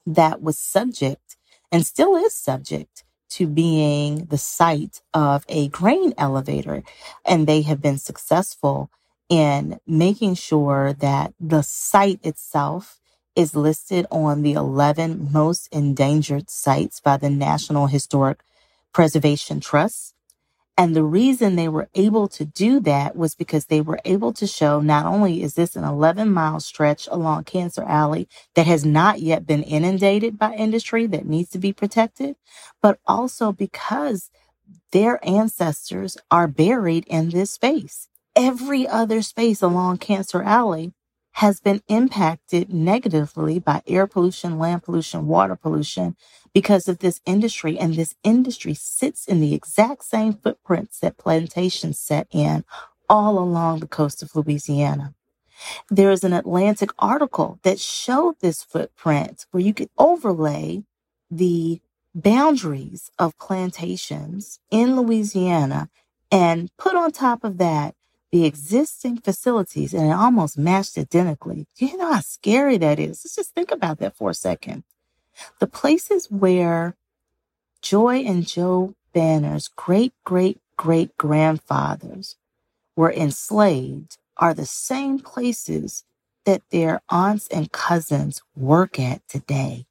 that 0.06 0.42
was 0.42 0.58
subject 0.58 1.36
and 1.72 1.86
still 1.86 2.16
is 2.16 2.34
subject 2.34 3.04
to 3.30 3.46
being 3.46 4.26
the 4.26 4.38
site 4.38 5.00
of 5.14 5.44
a 5.48 5.68
grain 5.68 6.12
elevator. 6.18 6.82
And 7.24 7.46
they 7.46 7.62
have 7.62 7.80
been 7.80 7.98
successful 7.98 8.90
in 9.30 9.80
making 9.86 10.36
sure 10.36 10.94
that 10.94 11.34
the 11.40 11.62
site 11.62 12.20
itself 12.24 13.00
is 13.36 13.56
listed 13.56 14.06
on 14.10 14.42
the 14.42 14.54
11 14.54 15.30
most 15.32 15.68
endangered 15.72 16.50
sites 16.50 17.00
by 17.00 17.18
the 17.18 17.30
National 17.30 17.88
Historic 17.88 18.40
Preservation 18.94 19.60
Trust. 19.60 20.14
And 20.76 20.96
the 20.96 21.04
reason 21.04 21.56
they 21.56 21.68
were 21.68 21.88
able 21.94 22.28
to 22.28 22.44
do 22.44 22.80
that 22.80 23.16
was 23.16 23.34
because 23.36 23.66
they 23.66 23.80
were 23.80 24.00
able 24.04 24.32
to 24.34 24.46
show 24.46 24.80
not 24.80 25.06
only 25.06 25.42
is 25.42 25.54
this 25.54 25.76
an 25.76 25.84
11 25.84 26.32
mile 26.32 26.60
stretch 26.60 27.08
along 27.12 27.44
Cancer 27.44 27.84
Alley 27.84 28.28
that 28.56 28.66
has 28.66 28.84
not 28.84 29.20
yet 29.20 29.46
been 29.46 29.62
inundated 29.62 30.38
by 30.38 30.54
industry 30.54 31.06
that 31.08 31.26
needs 31.26 31.50
to 31.50 31.58
be 31.58 31.72
protected, 31.72 32.36
but 32.82 32.98
also 33.06 33.52
because 33.52 34.30
their 34.92 35.20
ancestors 35.28 36.18
are 36.30 36.48
buried 36.48 37.06
in 37.08 37.30
this 37.30 37.52
space. 37.52 38.08
Every 38.40 38.88
other 38.88 39.20
space 39.20 39.60
along 39.60 39.98
Cancer 39.98 40.42
Alley 40.42 40.94
has 41.32 41.60
been 41.60 41.82
impacted 41.88 42.72
negatively 42.72 43.58
by 43.58 43.82
air 43.86 44.06
pollution, 44.06 44.58
land 44.58 44.82
pollution, 44.82 45.26
water 45.26 45.56
pollution 45.56 46.16
because 46.54 46.88
of 46.88 47.00
this 47.00 47.20
industry. 47.26 47.78
And 47.78 47.96
this 47.96 48.14
industry 48.24 48.72
sits 48.72 49.26
in 49.26 49.40
the 49.40 49.52
exact 49.52 50.06
same 50.06 50.32
footprints 50.32 51.00
that 51.00 51.18
plantations 51.18 51.98
set 51.98 52.28
in 52.30 52.64
all 53.10 53.38
along 53.38 53.80
the 53.80 53.86
coast 53.86 54.22
of 54.22 54.34
Louisiana. 54.34 55.12
There 55.90 56.10
is 56.10 56.24
an 56.24 56.32
Atlantic 56.32 56.92
article 56.98 57.58
that 57.62 57.78
showed 57.78 58.40
this 58.40 58.64
footprint 58.64 59.44
where 59.50 59.62
you 59.62 59.74
could 59.74 59.90
overlay 59.98 60.84
the 61.30 61.82
boundaries 62.14 63.10
of 63.18 63.38
plantations 63.38 64.60
in 64.70 64.96
Louisiana 64.96 65.90
and 66.32 66.70
put 66.78 66.96
on 66.96 67.12
top 67.12 67.44
of 67.44 67.58
that 67.58 67.94
the 68.32 68.44
existing 68.46 69.18
facilities 69.18 69.92
and 69.92 70.08
it 70.08 70.12
almost 70.12 70.56
matched 70.56 70.96
identically. 70.96 71.66
Do 71.76 71.86
you 71.86 71.96
know 71.96 72.12
how 72.12 72.20
scary 72.20 72.78
that 72.78 72.98
is? 72.98 73.22
Let's 73.24 73.36
just 73.36 73.54
think 73.54 73.70
about 73.70 73.98
that 73.98 74.16
for 74.16 74.30
a 74.30 74.34
second. 74.34 74.84
The 75.58 75.66
places 75.66 76.30
where 76.30 76.96
Joy 77.82 78.18
and 78.18 78.46
Jo 78.46 78.94
Banner's 79.12 79.68
great 79.68 80.12
great 80.24 80.60
great 80.76 81.16
grandfathers 81.16 82.36
were 82.96 83.12
enslaved 83.12 84.18
are 84.36 84.54
the 84.54 84.66
same 84.66 85.18
places 85.18 86.04
that 86.44 86.62
their 86.70 87.02
aunts 87.08 87.48
and 87.48 87.72
cousins 87.72 88.42
work 88.56 88.98
at 88.98 89.26
today, 89.28 89.86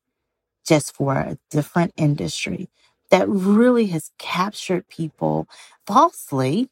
just 0.65 0.95
for 0.95 1.13
a 1.13 1.37
different 1.49 1.93
industry 1.97 2.69
that 3.09 3.27
really 3.27 3.87
has 3.87 4.11
captured 4.17 4.87
people 4.87 5.47
falsely 5.85 6.69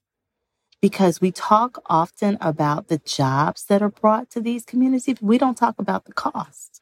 because 0.82 1.22
we 1.22 1.32
talk 1.32 1.82
often 1.88 2.38
about 2.40 2.88
the 2.88 3.00
jobs 3.00 3.66
that 3.66 3.82
are 3.82 3.90
brought 3.90 4.30
to 4.32 4.42
these 4.42 4.66
communities. 4.66 5.22
We 5.22 5.38
don't 5.38 5.58
talk 5.58 5.76
about 5.80 6.06
the 6.06 6.14
cost. 6.14 6.82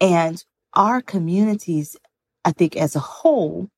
And 0.00 0.44
our 0.74 1.00
communities, 1.00 1.96
I 2.44 2.52
think 2.52 2.76
as 2.76 2.96
a 2.96 3.00
whole, 3.00 3.70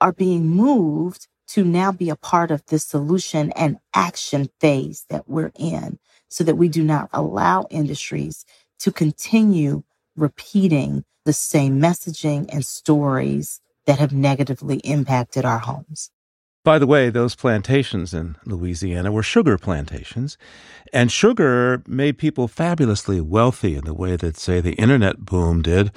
are 0.00 0.12
being 0.12 0.48
moved 0.48 1.28
to 1.48 1.64
now 1.64 1.92
be 1.92 2.10
a 2.10 2.16
part 2.16 2.50
of 2.50 2.64
the 2.66 2.78
solution 2.78 3.52
and 3.52 3.78
action 3.94 4.50
phase 4.60 5.06
that 5.08 5.28
we're 5.28 5.52
in 5.58 5.98
so 6.28 6.44
that 6.44 6.56
we 6.56 6.68
do 6.68 6.82
not 6.84 7.08
allow 7.12 7.66
industries 7.70 8.44
to 8.78 8.92
continue 8.92 9.82
repeating 10.16 11.04
the 11.24 11.32
same 11.32 11.80
messaging 11.80 12.48
and 12.52 12.64
stories 12.64 13.60
that 13.86 13.98
have 13.98 14.12
negatively 14.12 14.76
impacted 14.78 15.44
our 15.44 15.58
homes. 15.58 16.10
By 16.64 16.78
the 16.78 16.86
way, 16.86 17.08
those 17.08 17.34
plantations 17.34 18.12
in 18.12 18.36
Louisiana 18.44 19.10
were 19.10 19.22
sugar 19.22 19.56
plantations, 19.56 20.36
and 20.92 21.10
sugar 21.10 21.82
made 21.86 22.18
people 22.18 22.48
fabulously 22.48 23.20
wealthy 23.20 23.76
in 23.76 23.84
the 23.84 23.94
way 23.94 24.16
that, 24.16 24.36
say, 24.36 24.60
the 24.60 24.74
internet 24.74 25.24
boom 25.24 25.62
did. 25.62 25.92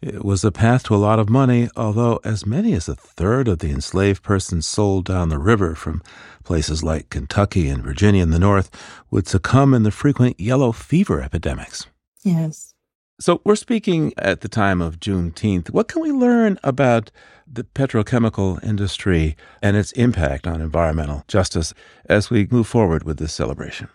It 0.00 0.24
was 0.24 0.44
a 0.44 0.52
path 0.52 0.84
to 0.84 0.94
a 0.94 0.96
lot 0.96 1.18
of 1.18 1.28
money, 1.28 1.68
although 1.76 2.20
as 2.24 2.46
many 2.46 2.72
as 2.72 2.88
a 2.88 2.94
third 2.94 3.48
of 3.48 3.58
the 3.58 3.70
enslaved 3.70 4.22
persons 4.22 4.66
sold 4.66 5.04
down 5.04 5.28
the 5.28 5.38
river 5.38 5.74
from 5.74 6.02
places 6.44 6.84
like 6.84 7.10
Kentucky 7.10 7.68
and 7.68 7.82
Virginia 7.82 8.22
in 8.22 8.30
the 8.30 8.38
north 8.38 8.70
would 9.10 9.26
succumb 9.26 9.74
in 9.74 9.82
the 9.82 9.90
frequent 9.90 10.38
yellow 10.38 10.70
fever 10.70 11.20
epidemics. 11.20 11.86
Yes. 12.22 12.74
So 13.20 13.40
we're 13.44 13.56
speaking 13.56 14.12
at 14.16 14.42
the 14.42 14.48
time 14.48 14.80
of 14.80 15.00
Juneteenth. 15.00 15.70
What 15.70 15.88
can 15.88 16.02
we 16.02 16.12
learn 16.12 16.56
about 16.62 17.10
the 17.52 17.64
petrochemical 17.64 18.62
industry 18.62 19.36
and 19.60 19.76
its 19.76 19.90
impact 19.92 20.46
on 20.46 20.60
environmental 20.60 21.24
justice 21.26 21.74
as 22.08 22.30
we 22.30 22.46
move 22.48 22.68
forward 22.68 23.02
with 23.02 23.18
this 23.18 23.32
celebration? 23.32 23.88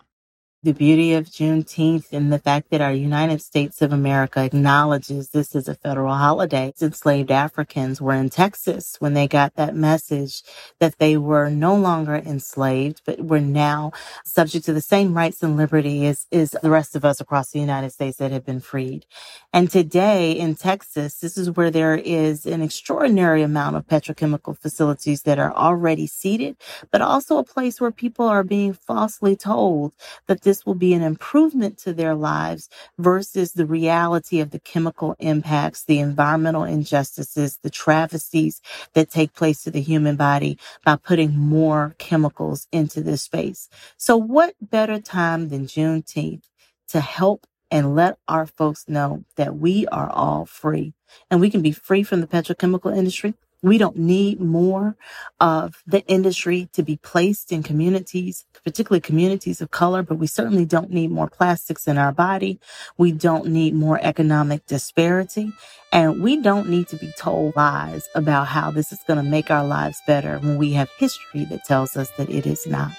The 0.64 0.72
beauty 0.72 1.12
of 1.12 1.26
Juneteenth 1.26 2.10
and 2.10 2.32
the 2.32 2.38
fact 2.38 2.70
that 2.70 2.80
our 2.80 2.92
United 2.92 3.42
States 3.42 3.82
of 3.82 3.92
America 3.92 4.42
acknowledges 4.42 5.28
this 5.28 5.54
is 5.54 5.68
a 5.68 5.74
federal 5.74 6.14
holiday. 6.14 6.72
Enslaved 6.80 7.30
Africans 7.30 8.00
were 8.00 8.14
in 8.14 8.30
Texas 8.30 8.96
when 8.98 9.12
they 9.12 9.28
got 9.28 9.56
that 9.56 9.76
message 9.76 10.42
that 10.80 10.98
they 10.98 11.18
were 11.18 11.50
no 11.50 11.76
longer 11.76 12.14
enslaved, 12.14 13.02
but 13.04 13.20
were 13.20 13.40
now 13.40 13.92
subject 14.24 14.64
to 14.64 14.72
the 14.72 14.80
same 14.80 15.14
rights 15.14 15.42
and 15.42 15.58
liberty 15.58 16.06
as, 16.06 16.26
as 16.32 16.52
the 16.62 16.70
rest 16.70 16.96
of 16.96 17.04
us 17.04 17.20
across 17.20 17.50
the 17.50 17.60
United 17.60 17.90
States 17.90 18.16
that 18.16 18.32
have 18.32 18.46
been 18.46 18.60
freed. 18.60 19.04
And 19.52 19.70
today 19.70 20.32
in 20.32 20.54
Texas, 20.54 21.18
this 21.18 21.36
is 21.36 21.50
where 21.50 21.70
there 21.70 21.94
is 21.94 22.46
an 22.46 22.62
extraordinary 22.62 23.42
amount 23.42 23.76
of 23.76 23.86
petrochemical 23.86 24.56
facilities 24.56 25.22
that 25.24 25.38
are 25.38 25.52
already 25.52 26.06
seated, 26.06 26.56
but 26.90 27.02
also 27.02 27.36
a 27.36 27.44
place 27.44 27.82
where 27.82 27.90
people 27.90 28.26
are 28.26 28.42
being 28.42 28.72
falsely 28.72 29.36
told 29.36 29.92
that 30.26 30.40
this 30.40 30.53
this 30.54 30.64
will 30.64 30.76
be 30.76 30.94
an 30.94 31.02
improvement 31.02 31.78
to 31.78 31.92
their 31.92 32.14
lives 32.14 32.68
versus 32.96 33.54
the 33.54 33.66
reality 33.66 34.38
of 34.38 34.52
the 34.52 34.60
chemical 34.60 35.16
impacts, 35.18 35.82
the 35.82 35.98
environmental 35.98 36.62
injustices, 36.62 37.58
the 37.64 37.70
travesties 37.70 38.60
that 38.92 39.10
take 39.10 39.34
place 39.34 39.64
to 39.64 39.72
the 39.72 39.80
human 39.80 40.14
body 40.14 40.56
by 40.84 40.94
putting 40.94 41.36
more 41.36 41.96
chemicals 41.98 42.68
into 42.70 43.00
this 43.00 43.22
space. 43.22 43.68
So 43.96 44.16
what 44.16 44.54
better 44.60 45.00
time 45.00 45.48
than 45.48 45.66
Juneteenth 45.66 46.44
to 46.90 47.00
help 47.00 47.48
and 47.68 47.96
let 47.96 48.16
our 48.28 48.46
folks 48.46 48.84
know 48.86 49.24
that 49.34 49.56
we 49.56 49.88
are 49.88 50.08
all 50.08 50.46
free 50.46 50.94
and 51.32 51.40
we 51.40 51.50
can 51.50 51.62
be 51.62 51.72
free 51.72 52.04
from 52.04 52.20
the 52.20 52.28
petrochemical 52.28 52.96
industry 52.96 53.34
We 53.64 53.78
don't 53.78 53.96
need 53.96 54.42
more 54.42 54.94
of 55.40 55.82
the 55.86 56.04
industry 56.06 56.68
to 56.74 56.82
be 56.82 56.98
placed 56.98 57.50
in 57.50 57.62
communities, 57.62 58.44
particularly 58.62 59.00
communities 59.00 59.62
of 59.62 59.70
color, 59.70 60.02
but 60.02 60.16
we 60.16 60.26
certainly 60.26 60.66
don't 60.66 60.90
need 60.90 61.10
more 61.10 61.30
plastics 61.30 61.88
in 61.88 61.96
our 61.96 62.12
body. 62.12 62.60
We 62.98 63.12
don't 63.12 63.46
need 63.46 63.74
more 63.74 63.98
economic 64.02 64.66
disparity. 64.66 65.50
And 65.90 66.22
we 66.22 66.42
don't 66.42 66.68
need 66.68 66.88
to 66.88 66.96
be 66.96 67.10
told 67.16 67.56
lies 67.56 68.06
about 68.14 68.48
how 68.48 68.70
this 68.70 68.92
is 68.92 69.00
going 69.06 69.24
to 69.24 69.30
make 69.30 69.50
our 69.50 69.64
lives 69.64 70.02
better 70.06 70.38
when 70.40 70.58
we 70.58 70.74
have 70.74 70.90
history 70.98 71.46
that 71.46 71.64
tells 71.64 71.96
us 71.96 72.10
that 72.18 72.28
it 72.28 72.46
is 72.46 72.66
not. 72.66 72.92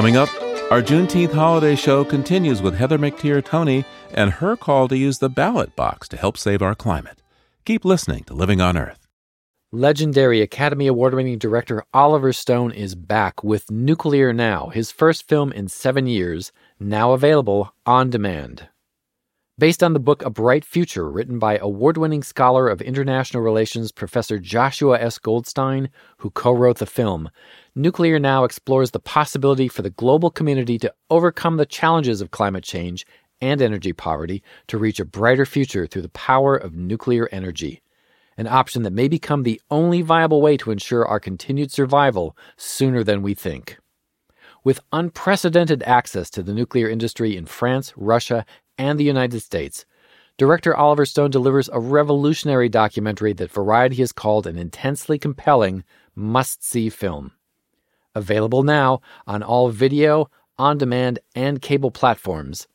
Coming 0.00 0.16
up, 0.16 0.30
our 0.70 0.80
Juneteenth 0.80 1.34
holiday 1.34 1.76
show 1.76 2.06
continues 2.06 2.62
with 2.62 2.74
Heather 2.74 2.96
McTeer 2.96 3.44
Toney 3.44 3.84
and 4.14 4.30
her 4.30 4.56
call 4.56 4.88
to 4.88 4.96
use 4.96 5.18
the 5.18 5.28
ballot 5.28 5.76
box 5.76 6.08
to 6.08 6.16
help 6.16 6.38
save 6.38 6.62
our 6.62 6.74
climate. 6.74 7.20
Keep 7.66 7.84
listening 7.84 8.24
to 8.24 8.32
Living 8.32 8.62
on 8.62 8.78
Earth. 8.78 9.06
Legendary 9.70 10.40
Academy 10.40 10.86
Award 10.86 11.12
winning 11.12 11.36
director 11.36 11.84
Oliver 11.92 12.32
Stone 12.32 12.72
is 12.72 12.94
back 12.94 13.44
with 13.44 13.70
Nuclear 13.70 14.32
Now, 14.32 14.70
his 14.70 14.90
first 14.90 15.28
film 15.28 15.52
in 15.52 15.68
seven 15.68 16.06
years, 16.06 16.50
now 16.78 17.12
available 17.12 17.74
on 17.84 18.08
demand. 18.08 18.70
Based 19.60 19.82
on 19.82 19.92
the 19.92 20.00
book 20.00 20.24
A 20.24 20.30
Bright 20.30 20.64
Future, 20.64 21.10
written 21.10 21.38
by 21.38 21.58
award 21.58 21.98
winning 21.98 22.22
scholar 22.22 22.66
of 22.66 22.80
international 22.80 23.42
relations 23.42 23.92
Professor 23.92 24.38
Joshua 24.38 24.98
S. 24.98 25.18
Goldstein, 25.18 25.90
who 26.16 26.30
co 26.30 26.50
wrote 26.50 26.78
the 26.78 26.86
film, 26.86 27.28
Nuclear 27.74 28.18
Now 28.18 28.44
explores 28.44 28.92
the 28.92 28.98
possibility 28.98 29.68
for 29.68 29.82
the 29.82 29.90
global 29.90 30.30
community 30.30 30.78
to 30.78 30.94
overcome 31.10 31.58
the 31.58 31.66
challenges 31.66 32.22
of 32.22 32.30
climate 32.30 32.64
change 32.64 33.04
and 33.42 33.60
energy 33.60 33.92
poverty 33.92 34.42
to 34.68 34.78
reach 34.78 34.98
a 34.98 35.04
brighter 35.04 35.44
future 35.44 35.86
through 35.86 36.02
the 36.02 36.08
power 36.08 36.56
of 36.56 36.74
nuclear 36.74 37.28
energy, 37.30 37.82
an 38.38 38.46
option 38.46 38.82
that 38.84 38.94
may 38.94 39.08
become 39.08 39.42
the 39.42 39.60
only 39.70 40.00
viable 40.00 40.40
way 40.40 40.56
to 40.56 40.70
ensure 40.70 41.06
our 41.06 41.20
continued 41.20 41.70
survival 41.70 42.34
sooner 42.56 43.04
than 43.04 43.20
we 43.20 43.34
think. 43.34 43.76
With 44.64 44.80
unprecedented 44.90 45.82
access 45.82 46.30
to 46.30 46.42
the 46.42 46.54
nuclear 46.54 46.88
industry 46.88 47.36
in 47.36 47.44
France, 47.46 47.92
Russia, 47.96 48.46
and 48.80 48.98
the 48.98 49.04
United 49.04 49.40
States, 49.40 49.84
director 50.38 50.74
Oliver 50.74 51.04
Stone 51.04 51.30
delivers 51.30 51.68
a 51.70 51.78
revolutionary 51.78 52.70
documentary 52.70 53.34
that 53.34 53.52
Variety 53.52 53.96
has 53.96 54.10
called 54.10 54.46
an 54.46 54.56
intensely 54.56 55.18
compelling, 55.18 55.84
must 56.14 56.64
see 56.64 56.88
film. 56.88 57.32
Available 58.14 58.62
now 58.62 59.02
on 59.26 59.42
all 59.42 59.68
video, 59.68 60.30
on 60.58 60.78
demand, 60.78 61.18
and 61.34 61.60
cable 61.60 61.90
platforms. 61.90 62.66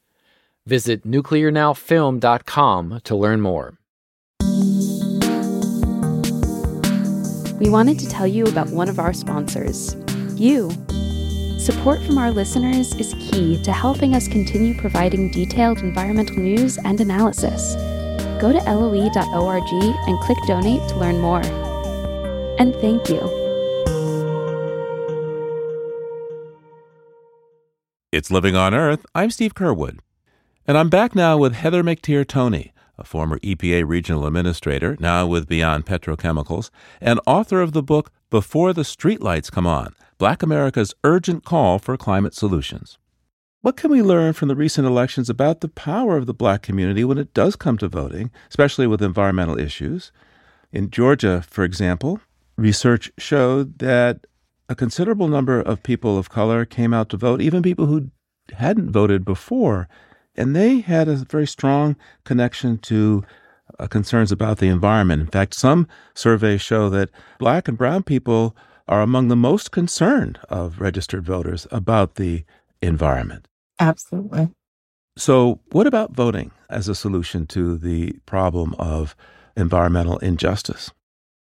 Visit 0.67 1.03
nuclearnowfilm.com 1.03 3.01
to 3.03 3.15
learn 3.15 3.41
more. 3.41 3.77
We 7.59 7.69
wanted 7.69 7.97
to 7.99 8.07
tell 8.07 8.27
you 8.27 8.45
about 8.45 8.69
one 8.69 8.89
of 8.89 8.99
our 8.99 9.13
sponsors, 9.13 9.95
you. 10.35 10.84
Support 11.65 12.03
from 12.03 12.19
our 12.19 12.29
listeners 12.29 12.93
is 12.97 13.15
key 13.15 13.59
to 13.63 13.73
helping 13.73 14.13
us 14.13 14.27
continue 14.27 14.75
providing 14.75 15.31
detailed 15.31 15.79
environmental 15.79 16.35
news 16.35 16.77
and 16.77 17.01
analysis. 17.01 17.73
Go 18.39 18.53
to 18.53 18.59
loe.org 18.71 19.63
and 20.07 20.19
click 20.19 20.37
donate 20.45 20.87
to 20.89 20.95
learn 20.97 21.19
more. 21.19 21.41
And 22.59 22.75
thank 22.75 23.09
you. 23.09 23.19
It's 28.11 28.29
Living 28.29 28.55
on 28.55 28.75
Earth. 28.75 29.03
I'm 29.15 29.31
Steve 29.31 29.55
Curwood. 29.55 29.97
And 30.67 30.77
I'm 30.77 30.91
back 30.91 31.15
now 31.15 31.35
with 31.35 31.55
Heather 31.55 31.83
McTeer 31.83 32.27
Toney, 32.27 32.73
a 32.99 33.03
former 33.03 33.39
EPA 33.39 33.87
regional 33.87 34.27
administrator, 34.27 34.97
now 34.99 35.25
with 35.25 35.47
Beyond 35.47 35.87
Petrochemicals, 35.87 36.69
and 37.01 37.19
author 37.25 37.59
of 37.59 37.71
the 37.71 37.81
book 37.81 38.11
Before 38.29 38.71
the 38.71 38.83
Streetlights 38.83 39.51
Come 39.51 39.65
On 39.65 39.95
Black 40.17 40.41
America's 40.41 40.93
Urgent 41.03 41.43
Call 41.43 41.77
for 41.77 41.97
Climate 41.97 42.33
Solutions. 42.33 42.97
What 43.61 43.75
can 43.75 43.91
we 43.91 44.01
learn 44.01 44.31
from 44.31 44.47
the 44.47 44.55
recent 44.55 44.87
elections 44.87 45.29
about 45.29 45.59
the 45.59 45.67
power 45.67 46.15
of 46.15 46.25
the 46.25 46.33
black 46.33 46.61
community 46.61 47.03
when 47.03 47.17
it 47.17 47.33
does 47.33 47.57
come 47.57 47.77
to 47.79 47.89
voting, 47.89 48.31
especially 48.47 48.87
with 48.87 49.01
environmental 49.01 49.59
issues? 49.59 50.13
In 50.71 50.89
Georgia, 50.89 51.43
for 51.49 51.65
example, 51.65 52.21
research 52.55 53.11
showed 53.17 53.79
that 53.79 54.25
a 54.69 54.75
considerable 54.75 55.27
number 55.27 55.59
of 55.59 55.83
people 55.83 56.17
of 56.17 56.29
color 56.29 56.63
came 56.63 56.93
out 56.93 57.09
to 57.09 57.17
vote, 57.17 57.41
even 57.41 57.61
people 57.61 57.87
who 57.87 58.09
hadn't 58.53 58.91
voted 58.91 59.25
before, 59.25 59.89
and 60.33 60.55
they 60.55 60.79
had 60.79 61.09
a 61.09 61.17
very 61.17 61.47
strong 61.47 61.97
connection 62.23 62.77
to 62.77 63.25
uh, 63.79 63.87
concerns 63.87 64.31
about 64.31 64.59
the 64.59 64.69
environment. 64.69 65.21
In 65.21 65.27
fact, 65.27 65.55
some 65.55 65.89
surveys 66.13 66.61
show 66.61 66.89
that 66.89 67.09
black 67.37 67.67
and 67.67 67.77
brown 67.77 68.03
people 68.03 68.55
are 68.87 69.01
among 69.01 69.27
the 69.27 69.35
most 69.35 69.71
concerned 69.71 70.39
of 70.49 70.79
registered 70.79 71.25
voters 71.25 71.67
about 71.71 72.15
the 72.15 72.43
environment. 72.81 73.47
Absolutely. 73.79 74.49
So, 75.17 75.61
what 75.71 75.87
about 75.87 76.13
voting 76.13 76.51
as 76.69 76.87
a 76.87 76.95
solution 76.95 77.47
to 77.47 77.77
the 77.77 78.13
problem 78.25 78.75
of 78.77 79.15
environmental 79.55 80.17
injustice? 80.17 80.91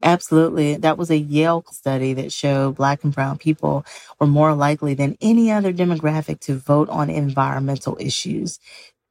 Absolutely. 0.02 0.76
That 0.76 0.96
was 0.96 1.10
a 1.10 1.18
Yale 1.18 1.64
study 1.70 2.14
that 2.14 2.32
showed 2.32 2.76
black 2.76 3.04
and 3.04 3.14
brown 3.14 3.38
people 3.38 3.84
were 4.18 4.26
more 4.26 4.54
likely 4.54 4.94
than 4.94 5.16
any 5.20 5.50
other 5.52 5.72
demographic 5.72 6.40
to 6.40 6.56
vote 6.56 6.88
on 6.88 7.10
environmental 7.10 7.96
issues. 8.00 8.58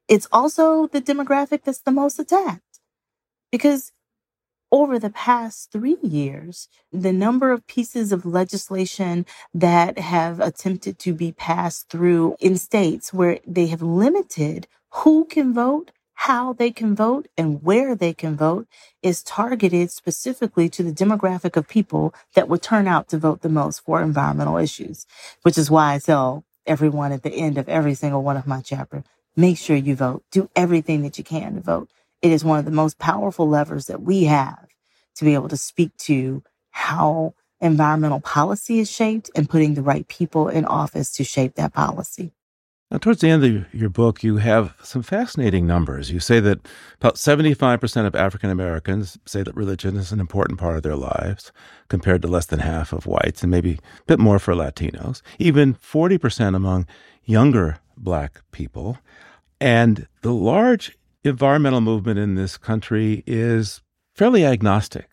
It's 0.07 0.27
also 0.31 0.87
the 0.87 1.01
demographic 1.01 1.63
that's 1.63 1.81
the 1.81 1.91
most 1.91 2.17
attacked 2.17 2.79
because 3.51 3.91
over 4.71 4.99
the 4.99 5.09
past 5.09 5.71
three 5.71 5.97
years, 6.01 6.67
the 6.91 7.13
number 7.13 7.51
of 7.51 7.67
pieces 7.67 8.11
of 8.11 8.25
legislation 8.25 9.25
that 9.53 9.97
have 9.99 10.39
attempted 10.39 10.99
to 10.99 11.13
be 11.13 11.31
passed 11.31 11.89
through 11.89 12.35
in 12.39 12.57
states 12.57 13.13
where 13.13 13.39
they 13.47 13.67
have 13.67 13.81
limited 13.81 14.67
who 14.91 15.25
can 15.25 15.53
vote 15.53 15.91
how 16.23 16.51
they 16.51 16.69
can 16.69 16.93
vote 16.93 17.29
and 17.37 17.63
where 17.63 17.95
they 17.95 18.13
can 18.13 18.35
vote 18.35 18.67
is 19.01 19.23
targeted 19.23 19.89
specifically 19.89 20.67
to 20.67 20.83
the 20.83 20.91
demographic 20.91 21.55
of 21.55 21.65
people 21.65 22.13
that 22.33 22.49
would 22.49 22.61
turn 22.61 22.87
out 22.87 23.07
to 23.07 23.17
vote 23.17 23.41
the 23.41 23.47
most 23.47 23.79
for 23.85 24.01
environmental 24.01 24.57
issues, 24.57 25.05
which 25.43 25.57
is 25.57 25.71
why 25.71 25.93
I 25.93 25.99
tell 25.99 26.43
everyone 26.65 27.13
at 27.13 27.23
the 27.23 27.31
end 27.31 27.57
of 27.57 27.69
every 27.69 27.93
single 27.93 28.21
one 28.21 28.35
of 28.35 28.45
my 28.45 28.59
chapters, 28.59 29.03
make 29.37 29.57
sure 29.57 29.77
you 29.77 29.95
vote. 29.95 30.23
Do 30.29 30.49
everything 30.57 31.03
that 31.03 31.17
you 31.17 31.23
can 31.23 31.55
to 31.55 31.61
vote. 31.61 31.89
It 32.21 32.31
is 32.31 32.43
one 32.43 32.59
of 32.59 32.65
the 32.65 32.71
most 32.71 32.99
powerful 32.99 33.47
levers 33.47 33.85
that 33.87 34.01
we 34.01 34.25
have 34.25 34.67
to 35.15 35.25
be 35.25 35.33
able 35.33 35.49
to 35.49 35.57
speak 35.57 35.95
to 35.97 36.43
how 36.71 37.33
environmental 37.61 38.21
policy 38.21 38.79
is 38.79 38.89
shaped 38.89 39.29
and 39.35 39.49
putting 39.49 39.73
the 39.73 39.81
right 39.81 40.07
people 40.07 40.47
in 40.47 40.65
office 40.65 41.11
to 41.13 41.23
shape 41.23 41.55
that 41.55 41.73
policy. 41.73 42.31
Now, 42.91 42.97
towards 42.97 43.21
the 43.21 43.29
end 43.29 43.43
of 43.43 43.71
your 43.73 43.89
book, 43.89 44.23
you 44.23 44.37
have 44.37 44.73
some 44.81 45.03
fascinating 45.03 45.67
numbers. 45.67 46.09
You 46.09 46.19
say 46.19 46.39
that 46.39 46.67
about 46.95 47.15
75% 47.15 48.07
of 48.07 48.15
African 48.15 48.49
Americans 48.49 49.19
say 49.27 49.43
that 49.43 49.55
religion 49.55 49.95
is 49.95 50.11
an 50.11 50.19
important 50.19 50.59
part 50.59 50.75
of 50.75 50.81
their 50.81 50.95
lives, 50.95 51.51
compared 51.87 52.23
to 52.23 52.27
less 52.27 52.47
than 52.47 52.59
half 52.59 52.91
of 52.91 53.05
whites, 53.05 53.43
and 53.43 53.51
maybe 53.51 53.73
a 53.73 54.03
bit 54.07 54.17
more 54.17 54.39
for 54.39 54.55
Latinos, 54.55 55.21
even 55.37 55.75
40% 55.75 56.55
among 56.55 56.87
younger 57.25 57.77
black 57.95 58.41
people. 58.51 58.97
And 59.61 60.07
the 60.21 60.33
large 60.33 60.97
environmental 61.23 61.81
movement 61.81 62.19
in 62.19 62.35
this 62.35 62.57
country 62.57 63.23
is 63.27 63.81
fairly 64.15 64.45
agnostic. 64.45 65.09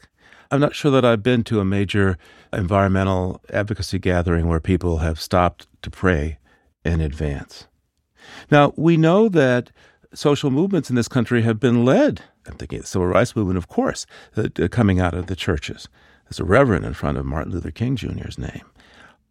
I'm 0.50 0.60
not 0.60 0.74
sure 0.74 0.90
that 0.92 1.04
I've 1.04 1.22
been 1.22 1.42
to 1.44 1.60
a 1.60 1.64
major 1.64 2.16
environmental 2.52 3.40
advocacy 3.52 3.98
gathering 3.98 4.46
where 4.46 4.60
people 4.60 4.98
have 4.98 5.20
stopped 5.20 5.66
to 5.82 5.90
pray 5.90 6.38
in 6.84 7.00
advance. 7.00 7.66
Now, 8.50 8.72
we 8.76 8.96
know 8.96 9.28
that 9.28 9.72
social 10.14 10.50
movements 10.50 10.88
in 10.88 10.96
this 10.96 11.08
country 11.08 11.42
have 11.42 11.58
been 11.58 11.84
led, 11.84 12.22
I'm 12.46 12.54
thinking 12.54 12.80
the 12.80 12.86
civil 12.86 13.08
rights 13.08 13.34
movement, 13.34 13.58
of 13.58 13.68
course, 13.68 14.06
uh, 14.36 14.48
coming 14.70 15.00
out 15.00 15.14
of 15.14 15.26
the 15.26 15.36
churches. 15.36 15.88
There's 16.24 16.40
a 16.40 16.44
reverend 16.44 16.84
in 16.84 16.94
front 16.94 17.18
of 17.18 17.26
Martin 17.26 17.52
Luther 17.52 17.70
King 17.70 17.96
Jr.'s 17.96 18.38
name. 18.38 18.62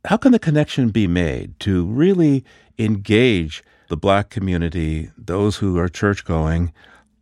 How 0.05 0.17
can 0.17 0.31
the 0.31 0.39
connection 0.39 0.89
be 0.89 1.07
made 1.07 1.59
to 1.61 1.85
really 1.85 2.43
engage 2.77 3.63
the 3.87 3.97
black 3.97 4.29
community, 4.29 5.11
those 5.17 5.57
who 5.57 5.77
are 5.77 5.89
church 5.89 6.25
going, 6.25 6.73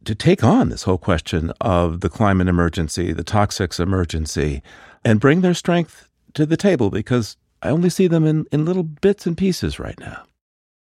to 0.06 0.15
take 0.15 0.43
on 0.43 0.69
this 0.69 0.84
whole 0.84 0.97
question 0.97 1.52
of 1.62 2.02
the 2.02 2.10
climate 2.10 2.47
emergency, 2.47 3.13
the 3.13 3.23
toxics 3.23 3.80
emergency, 3.80 4.62
and 5.06 5.19
bring 5.19 5.41
their 5.41 5.54
strength 5.54 6.10
to 6.34 6.45
the 6.45 6.58
table? 6.58 6.89
Because 6.89 7.38
I 7.62 7.69
only 7.69 7.89
see 7.89 8.08
them 8.08 8.26
in, 8.26 8.45
in 8.52 8.65
little 8.65 8.84
bits 8.84 9.26
and 9.26 9.38
pieces 9.38 9.80
right 9.80 9.99
now. 9.99 10.23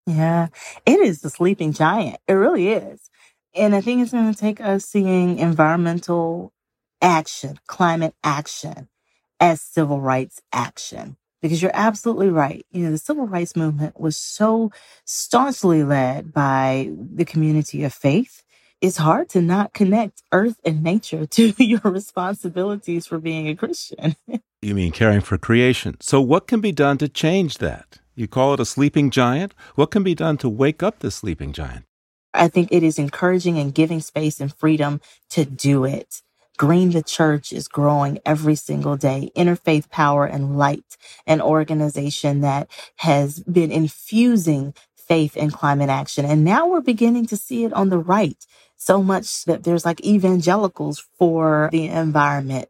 Yeah, 0.06 0.48
it 0.84 1.00
is 1.00 1.20
the 1.20 1.30
sleeping 1.30 1.72
giant. 1.72 2.18
It 2.28 2.34
really 2.34 2.68
is. 2.68 3.10
And 3.54 3.74
I 3.74 3.80
think 3.80 4.02
it's 4.02 4.12
going 4.12 4.32
to 4.32 4.38
take 4.38 4.60
us 4.60 4.84
seeing 4.84 5.38
environmental 5.38 6.52
action, 7.00 7.60
climate 7.66 8.14
action, 8.24 8.88
as 9.40 9.60
civil 9.60 10.00
rights 10.00 10.42
action. 10.52 11.16
Because 11.44 11.60
you're 11.60 11.70
absolutely 11.74 12.30
right. 12.30 12.64
You 12.72 12.86
know, 12.86 12.90
the 12.90 12.96
civil 12.96 13.26
rights 13.26 13.54
movement 13.54 14.00
was 14.00 14.16
so 14.16 14.72
staunchly 15.04 15.84
led 15.84 16.32
by 16.32 16.90
the 16.90 17.26
community 17.26 17.84
of 17.84 17.92
faith. 17.92 18.42
It's 18.80 18.96
hard 18.96 19.28
to 19.30 19.42
not 19.42 19.74
connect 19.74 20.22
earth 20.32 20.58
and 20.64 20.82
nature 20.82 21.26
to 21.26 21.52
your 21.62 21.82
responsibilities 21.84 23.06
for 23.06 23.18
being 23.18 23.48
a 23.48 23.54
Christian. 23.54 24.16
You 24.62 24.74
mean 24.74 24.92
caring 24.92 25.20
for 25.20 25.36
creation. 25.36 25.98
So, 26.00 26.22
what 26.22 26.46
can 26.46 26.62
be 26.62 26.72
done 26.72 26.96
to 26.96 27.06
change 27.06 27.58
that? 27.58 27.98
You 28.14 28.26
call 28.26 28.54
it 28.54 28.60
a 28.60 28.64
sleeping 28.64 29.10
giant? 29.10 29.52
What 29.74 29.90
can 29.90 30.02
be 30.02 30.14
done 30.14 30.38
to 30.38 30.48
wake 30.48 30.82
up 30.82 31.00
the 31.00 31.10
sleeping 31.10 31.52
giant? 31.52 31.84
I 32.32 32.48
think 32.48 32.70
it 32.72 32.82
is 32.82 32.98
encouraging 32.98 33.58
and 33.58 33.74
giving 33.74 34.00
space 34.00 34.40
and 34.40 34.50
freedom 34.50 35.02
to 35.32 35.44
do 35.44 35.84
it. 35.84 36.22
Green 36.58 36.90
the 36.90 37.02
Church 37.02 37.52
is 37.52 37.68
growing 37.68 38.18
every 38.26 38.54
single 38.54 38.96
day. 38.96 39.30
Interfaith 39.36 39.90
Power 39.90 40.26
and 40.26 40.58
Light, 40.58 40.96
an 41.26 41.40
organization 41.40 42.42
that 42.42 42.68
has 42.96 43.40
been 43.40 43.72
infusing 43.72 44.74
faith 44.96 45.36
in 45.36 45.50
climate 45.50 45.90
action. 45.90 46.24
And 46.24 46.44
now 46.44 46.68
we're 46.68 46.80
beginning 46.80 47.26
to 47.26 47.36
see 47.36 47.64
it 47.64 47.72
on 47.72 47.90
the 47.90 47.98
right 47.98 48.46
so 48.76 49.02
much 49.02 49.44
that 49.44 49.64
there's 49.64 49.84
like 49.84 50.04
evangelicals 50.04 51.04
for 51.18 51.68
the 51.72 51.88
environment 51.88 52.68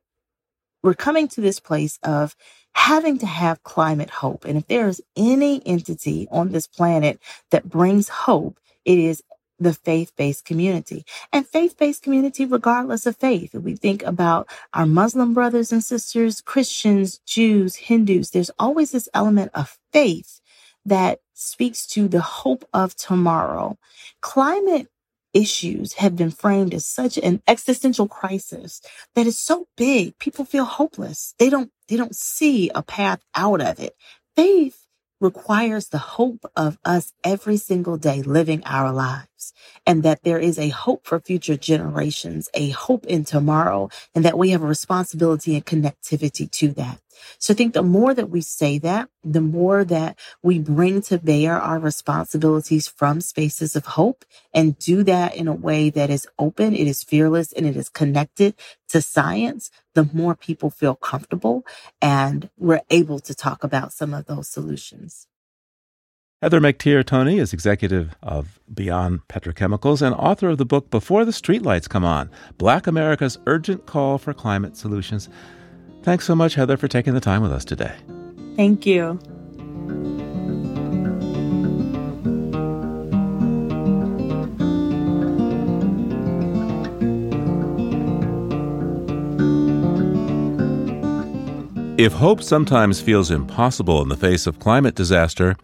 we're 0.83 0.94
coming 0.94 1.29
to 1.29 1.42
this 1.42 1.61
place 1.61 1.99
of 2.05 2.37
having 2.75 3.18
to 3.18 3.27
have 3.27 3.62
climate 3.64 4.11
hope. 4.11 4.47
And 4.47 4.59
if 4.59 4.68
there 4.68 4.88
is 4.88 5.03
any 5.16 5.66
entity 5.66 6.29
on 6.31 6.51
this 6.53 6.68
planet 6.68 7.20
that 7.51 7.68
brings 7.68 8.09
hope, 8.09 8.61
it 8.85 8.99
is 8.99 9.23
the 9.64 9.74
faith-based 9.74 10.44
community 10.44 11.05
and 11.33 11.46
faith-based 11.46 12.03
community, 12.03 12.46
regardless 12.46 13.07
of 13.07 13.16
faith. 13.16 13.55
We 13.55 13.74
think 13.77 14.05
about 14.05 14.48
our 14.72 14.87
Muslim 14.87 15.35
brothers 15.35 15.72
and 15.72 15.83
sisters, 15.83 16.40
Christians, 16.40 17.18
Jews, 17.27 17.77
Hindus, 17.77 18.31
there's 18.31 18.50
always 18.59 18.92
this 18.92 19.09
element 19.14 19.50
of 19.55 19.79
faith 19.92 20.40
that 20.87 21.20
speaks 21.33 21.87
to 21.88 22.09
the 22.09 22.20
hope 22.20 22.68
of 22.72 22.94
tomorrow. 22.94 23.79
Climate 24.20 24.88
issues 25.35 25.94
have 25.94 26.16
been 26.16 26.31
framed 26.31 26.72
as 26.72 26.87
such 26.87 27.18
an 27.18 27.42
existential 27.48 28.07
crisis 28.07 28.81
that 29.16 29.27
is 29.27 29.38
so 29.38 29.66
big 29.77 30.16
people 30.20 30.44
feel 30.44 30.64
hopeless 30.64 31.35
they 31.40 31.50
don't 31.50 31.72
they 31.88 31.96
don't 31.96 32.14
see 32.14 32.70
a 32.74 32.83
path 32.83 33.20
out 33.35 33.61
of 33.61 33.81
it 33.81 33.96
faith 34.37 34.84
requires 35.25 35.89
the 35.89 35.99
hope 35.99 36.47
of 36.57 36.79
us 36.87 37.15
every 37.25 37.59
single 37.59 37.99
day 37.99 38.23
living 38.23 38.63
our 38.67 38.93
lives 38.93 39.55
and 39.87 40.05
that 40.05 40.25
there 40.25 40.41
is 40.41 40.59
a 40.59 40.71
hope 40.71 41.07
for 41.07 41.21
future 41.21 41.59
generations, 41.59 42.51
a 42.55 42.71
hope 42.71 43.07
in 43.07 43.25
tomorrow, 43.25 43.91
and 44.15 44.25
that 44.25 44.39
we 44.39 44.51
have 44.53 44.63
a 44.65 44.69
responsibility 44.69 45.57
and 45.57 45.67
connectivity 45.67 46.51
to 46.53 46.69
that. 46.75 47.04
So 47.39 47.55
I 47.55 47.57
think 47.57 47.75
the 47.75 47.83
more 47.83 48.15
that 48.15 48.31
we 48.31 48.41
say 48.41 48.79
that, 48.79 49.09
the 49.23 49.41
more 49.41 49.85
that 49.85 50.19
we 50.43 50.59
bring 50.59 51.03
to 51.03 51.19
bear 51.19 51.61
our 51.61 51.79
responsibilities 51.79 52.89
from 52.89 53.21
spaces 53.21 53.77
of 53.77 53.87
hope 53.87 54.25
and 54.53 54.79
do 54.79 55.03
that 55.05 55.35
in 55.35 55.49
a 55.49 55.55
way 55.55 55.91
that 55.91 56.11
is 56.11 56.27
open, 56.39 56.75
it 56.75 56.87
is 56.87 57.03
fearless, 57.03 57.53
and 57.53 57.67
it 57.67 57.77
is 57.77 57.89
connected 57.89 58.55
to 58.89 59.03
science, 59.03 59.71
the 59.95 60.09
more 60.13 60.35
people 60.35 60.71
feel 60.71 60.95
comfortable 60.95 61.65
and 62.01 62.51
we're 62.57 62.83
able 62.91 63.19
to 63.21 63.35
talk 63.35 63.65
about 63.65 63.93
some 63.93 64.15
of 64.15 64.27
those 64.27 64.49
solutions. 64.49 65.27
Heather 66.43 66.61
McTeer 66.61 67.05
Toney 67.07 67.39
is 67.39 67.55
executive 67.55 68.15
of 68.23 68.61
Beyond 68.73 69.27
Petrochemicals 69.29 70.03
and 70.03 70.15
author 70.15 70.51
of 70.51 70.59
the 70.59 70.67
book 70.67 70.91
Before 70.91 71.25
the 71.25 71.33
Streetlights 71.33 71.89
Come 71.89 72.05
On 72.05 72.31
Black 72.59 72.87
America's 72.87 73.39
Urgent 73.47 73.87
Call 73.87 74.19
for 74.19 74.35
Climate 74.35 74.77
Solutions. 74.77 75.31
Thanks 76.05 76.27
so 76.27 76.35
much, 76.35 76.55
Heather, 76.55 76.77
for 76.77 76.87
taking 76.87 77.14
the 77.14 77.21
time 77.21 77.40
with 77.40 77.51
us 77.51 77.64
today. 77.64 77.95
Thank 78.57 78.85
you. 78.85 79.19
If 91.97 92.12
hope 92.12 92.43
sometimes 92.43 93.01
feels 93.01 93.31
impossible 93.31 94.03
in 94.03 94.11
the 94.11 94.17
face 94.17 94.47
of 94.47 94.59
climate 94.59 94.95
disaster, 94.95 95.57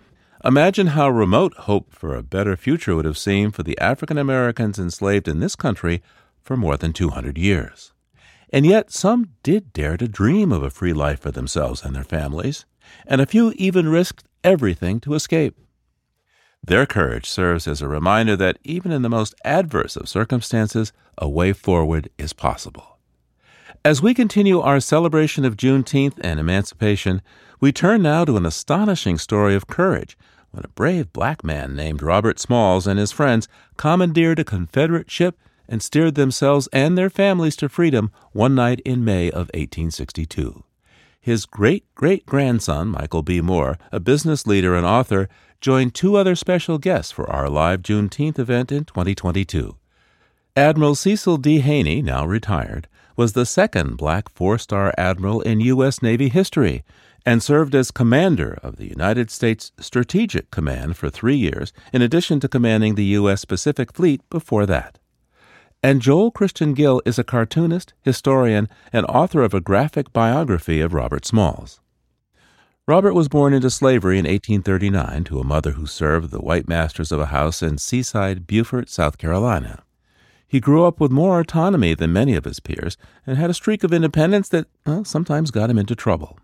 imagine 0.43 0.87
how 0.87 1.11
remote 1.11 1.53
hope 1.55 1.93
for 1.93 2.15
a 2.15 2.23
better 2.23 2.57
future 2.57 2.97
would 2.97 3.05
have 3.05 3.19
seemed 3.19 3.55
for 3.55 3.63
the 3.63 3.79
African 3.79 4.17
Americans 4.17 4.79
enslaved 4.79 5.29
in 5.29 5.41
this 5.41 5.55
country 5.55 6.03
for 6.41 6.57
more 6.57 6.79
than 6.79 6.95
200 6.95 7.37
years. 7.37 7.93
And 8.53 8.67
yet, 8.67 8.91
some 8.91 9.31
did 9.43 9.73
dare 9.73 9.97
to 9.97 10.09
dream 10.09 10.53
of 10.53 10.63
a 10.63 10.71
free 10.71 10.93
life 10.93 11.21
for 11.21 11.31
themselves 11.31 11.85
and 11.85 11.95
their 11.95 12.05
families, 12.05 12.67
and 13.07 13.21
a 13.21 13.27
few 13.27 13.53
even 13.57 13.89
risked 13.89 14.25
everything 14.43 15.01
to 15.01 15.15
escape. 15.15 15.57
Their 16.63 16.85
courage 16.85 17.27
serves 17.29 17.67
as 17.67 17.81
a 17.81 17.89
reminder 17.89 18.37
that 18.37 18.59
even 18.65 18.93
in 18.93 19.03
the 19.03 19.09
most 19.09 19.35
adverse 19.45 19.97
of 19.97 20.09
circumstances, 20.09 20.93
a 21.17 21.29
way 21.29 21.53
forward 21.53 22.11
is 22.19 22.33
possible. 22.33 22.99
As 23.85 24.03
we 24.03 24.13
continue 24.13 24.61
our 24.61 24.81
celebration 24.81 25.45
of 25.45 25.57
Juneteenth 25.57 26.19
and 26.21 26.39
emancipation, 26.39 27.23
we 27.61 27.73
turn 27.73 28.03
now 28.03 28.25
to 28.25 28.37
an 28.37 28.45
astonishing 28.45 29.17
story 29.17 29.55
of 29.55 29.69
courage 29.69 30.19
when 30.51 30.65
a 30.65 30.69
brave 30.69 31.13
black 31.13 31.45
man 31.45 31.75
named 31.75 32.03
Robert 32.03 32.39
Smalls 32.39 32.87
and 32.87 32.99
his 32.99 33.13
friends 33.13 33.49
commandeered 33.77 34.39
a 34.39 34.45
Confederate 34.45 35.11
ship 35.11 35.39
and 35.71 35.83
steered 35.83 36.17
themselves 36.17 36.69
and 36.73 36.99
their 36.99 37.09
families 37.09 37.57
to 37.57 37.69
freedom 37.71 38.11
one 38.33 38.55
night 38.55 38.81
in 38.81 39.03
May 39.03 39.29
of 39.31 39.49
1862. 39.55 40.65
His 41.19 41.47
great 41.47 41.85
great 41.95 42.27
grandson, 42.27 42.89
Michael 42.89 43.23
B. 43.23 43.41
Moore, 43.41 43.79
a 43.93 44.01
business 44.01 44.47
leader 44.47 44.75
and 44.75 44.85
author, 44.85 45.29
joined 45.61 45.95
two 45.95 46.17
other 46.17 46.35
special 46.35 46.79
guests 46.79 47.13
for 47.13 47.31
our 47.31 47.49
live 47.49 47.83
Juneteenth 47.83 48.39
event 48.39 48.73
in 48.73 48.85
2022. 48.85 49.77
Admiral 50.57 50.95
Cecil 50.95 51.37
D. 51.37 51.61
Haney, 51.61 52.03
now 52.03 52.27
retired, 52.27 52.89
was 53.17 53.35
the 53.35 53.47
second 53.47 53.97
black 53.97 54.29
four 54.31 54.59
star 54.59 54.93
admiral 54.97 55.41
in 55.43 55.61
U.S. 55.61 56.03
Navy 56.03 56.29
history 56.29 56.85
and 57.27 57.43
served 57.43 57.75
as 57.75 57.91
commander 57.91 58.59
of 58.63 58.77
the 58.77 58.89
United 58.89 59.31
States 59.31 59.73
Strategic 59.79 60.51
Command 60.51 60.97
for 60.97 61.11
three 61.11 61.37
years, 61.37 61.73
in 61.93 62.01
addition 62.01 62.41
to 62.41 62.49
commanding 62.49 62.95
the 62.95 63.05
U.S. 63.05 63.45
Pacific 63.45 63.93
Fleet 63.93 64.23
before 64.31 64.65
that. 64.67 64.99
And 65.83 66.03
Joel 66.03 66.31
Christian 66.31 66.75
Gill 66.75 67.01
is 67.07 67.19
a 67.19 67.25
cartoonist, 67.25 67.95
historian, 68.03 68.69
and 68.93 69.07
author 69.07 69.43
of 69.43 69.55
a 69.55 69.63
graphic 69.63 70.13
biography 70.13 70.83
of 70.83 70.93
Robert 70.93 71.25
Smalls. 71.25 71.81
Robert 72.87 73.15
was 73.15 73.29
born 73.29 73.55
into 73.55 73.71
slavery 73.71 74.19
in 74.19 74.27
1839 74.27 75.25
to 75.25 75.39
a 75.39 75.45
mother 75.45 75.73
who 75.73 75.87
served 75.87 76.31
the 76.31 76.41
white 76.43 76.69
masters 76.69 77.11
of 77.11 77.19
a 77.19 77.27
house 77.27 77.63
in 77.63 77.79
seaside 77.79 78.47
Beaufort, 78.47 78.91
South 78.91 79.17
Carolina. 79.17 79.83
He 80.47 80.61
grew 80.61 80.85
up 80.85 81.01
with 81.01 81.11
more 81.11 81.41
autonomy 81.41 81.95
than 81.95 82.13
many 82.13 82.35
of 82.35 82.45
his 82.45 82.61
peers 82.61 82.99
and 83.27 83.39
had 83.39 83.49
a 83.49 83.55
streak 83.55 83.83
of 83.83 83.93
independence 83.93 84.51
that 84.51 84.67
well, 84.85 85.05
sometimes 85.07 85.51
got 85.51 85.71
him 85.71 85.79
into 85.79 85.95
trouble. 85.95 86.39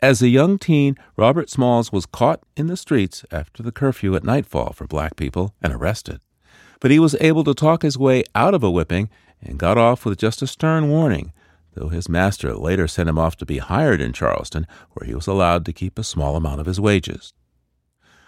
As 0.00 0.22
a 0.22 0.28
young 0.28 0.58
teen, 0.58 0.96
Robert 1.16 1.50
Smalls 1.50 1.92
was 1.92 2.06
caught 2.06 2.42
in 2.56 2.66
the 2.66 2.76
streets 2.76 3.24
after 3.30 3.62
the 3.62 3.72
curfew 3.72 4.16
at 4.16 4.24
nightfall 4.24 4.72
for 4.72 4.88
black 4.88 5.14
people 5.14 5.54
and 5.62 5.72
arrested 5.72 6.20
but 6.82 6.90
he 6.90 6.98
was 6.98 7.14
able 7.20 7.44
to 7.44 7.54
talk 7.54 7.82
his 7.82 7.96
way 7.96 8.24
out 8.34 8.54
of 8.54 8.64
a 8.64 8.70
whipping 8.70 9.08
and 9.40 9.56
got 9.56 9.78
off 9.78 10.04
with 10.04 10.18
just 10.18 10.42
a 10.42 10.48
stern 10.48 10.88
warning, 10.88 11.32
though 11.74 11.88
his 11.88 12.08
master 12.08 12.56
later 12.56 12.88
sent 12.88 13.08
him 13.08 13.20
off 13.20 13.36
to 13.36 13.46
be 13.46 13.58
hired 13.58 14.00
in 14.00 14.12
Charleston, 14.12 14.66
where 14.90 15.06
he 15.06 15.14
was 15.14 15.28
allowed 15.28 15.64
to 15.64 15.72
keep 15.72 15.96
a 15.96 16.02
small 16.02 16.34
amount 16.34 16.60
of 16.60 16.66
his 16.66 16.80
wages. 16.80 17.34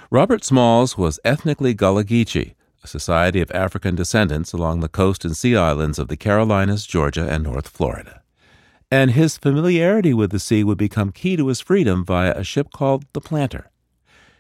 Robert 0.09 0.45
Smalls 0.45 0.97
was 0.97 1.19
ethnically 1.25 1.75
Gullah 1.75 2.05
Geechee, 2.05 2.55
a 2.85 2.87
society 2.87 3.41
of 3.41 3.51
African 3.51 3.97
descendants 3.97 4.53
along 4.53 4.79
the 4.79 4.89
coast 4.89 5.25
and 5.25 5.37
sea 5.37 5.57
islands 5.57 5.99
of 5.99 6.07
the 6.07 6.17
Carolinas, 6.17 6.87
Georgia, 6.87 7.29
and 7.29 7.43
North 7.43 7.67
Florida. 7.67 8.23
And 8.89 9.11
his 9.11 9.37
familiarity 9.37 10.15
with 10.15 10.31
the 10.31 10.39
sea 10.39 10.63
would 10.63 10.79
become 10.79 11.11
key 11.11 11.37
to 11.37 11.49
his 11.49 11.61
freedom 11.61 12.05
via 12.05 12.33
a 12.37 12.45
ship 12.45 12.69
called 12.73 13.05
the 13.15 13.21
Planter. 13.21 13.73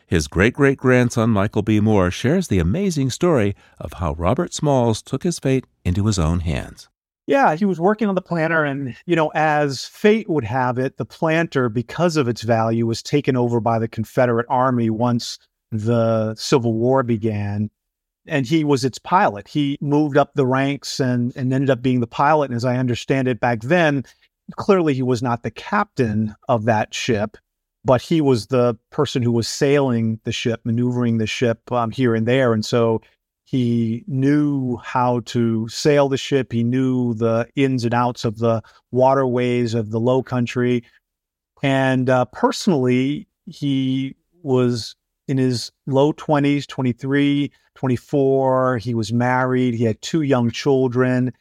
His 0.06 0.28
great 0.28 0.54
great 0.54 0.78
grandson, 0.78 1.30
Michael 1.30 1.62
B. 1.62 1.80
Moore, 1.80 2.10
shares 2.10 2.48
the 2.48 2.58
amazing 2.58 3.10
story 3.10 3.56
of 3.78 3.94
how 3.94 4.12
Robert 4.14 4.52
Smalls 4.52 5.00
took 5.02 5.22
his 5.22 5.38
fate 5.38 5.66
into 5.84 6.06
his 6.06 6.18
own 6.18 6.40
hands. 6.40 6.88
Yeah, 7.26 7.54
he 7.54 7.64
was 7.64 7.80
working 7.80 8.08
on 8.08 8.14
the 8.14 8.20
planter, 8.20 8.64
and, 8.64 8.94
you 9.06 9.16
know, 9.16 9.28
as 9.34 9.86
fate 9.86 10.28
would 10.28 10.44
have 10.44 10.78
it, 10.78 10.98
the 10.98 11.06
planter, 11.06 11.70
because 11.70 12.18
of 12.18 12.28
its 12.28 12.42
value, 12.42 12.86
was 12.86 13.02
taken 13.02 13.34
over 13.34 13.60
by 13.60 13.78
the 13.78 13.88
Confederate 13.88 14.46
Army 14.50 14.90
once 14.90 15.38
the 15.70 16.34
Civil 16.34 16.74
War 16.74 17.02
began. 17.02 17.70
And 18.26 18.46
he 18.46 18.62
was 18.62 18.84
its 18.84 18.98
pilot. 18.98 19.48
He 19.48 19.78
moved 19.80 20.18
up 20.18 20.34
the 20.34 20.46
ranks 20.46 21.00
and, 21.00 21.34
and 21.34 21.52
ended 21.52 21.70
up 21.70 21.82
being 21.82 22.00
the 22.00 22.06
pilot. 22.06 22.50
And 22.50 22.56
as 22.56 22.64
I 22.64 22.76
understand 22.76 23.28
it 23.28 23.40
back 23.40 23.60
then, 23.62 24.04
clearly 24.56 24.94
he 24.94 25.02
was 25.02 25.22
not 25.22 25.42
the 25.42 25.50
captain 25.50 26.34
of 26.48 26.64
that 26.64 26.94
ship 26.94 27.36
but 27.84 28.00
he 28.02 28.20
was 28.20 28.46
the 28.46 28.76
person 28.90 29.22
who 29.22 29.32
was 29.32 29.46
sailing 29.48 30.18
the 30.24 30.32
ship, 30.32 30.60
maneuvering 30.64 31.18
the 31.18 31.26
ship 31.26 31.70
um, 31.72 31.90
here 31.90 32.14
and 32.14 32.26
there. 32.26 32.52
And 32.52 32.64
so 32.64 33.00
He 33.44 34.04
knew 34.08 34.78
how 34.78 35.20
to 35.26 35.68
sail 35.68 36.08
the 36.08 36.16
ship. 36.16 36.50
He 36.50 36.64
knew 36.64 37.14
the 37.14 37.46
ins 37.56 37.84
and 37.84 37.94
outs 37.94 38.24
of 38.24 38.38
the 38.38 38.62
waterways 38.90 39.74
of 39.74 39.90
the 39.90 40.00
low 40.00 40.22
country. 40.22 40.82
And 41.62 42.08
uh, 42.10 42.24
personally, 42.26 43.28
he 43.46 44.16
was 44.42 44.96
in 45.28 45.38
his 45.38 45.70
low 45.86 46.12
20s, 46.14 46.66
23, 46.66 47.52
24. 47.74 48.78
He 48.78 48.94
was 48.94 49.12
married. 49.12 49.74
He 49.74 49.84
had 49.84 50.00
two 50.02 50.22
young 50.22 50.50
children. 50.50 51.32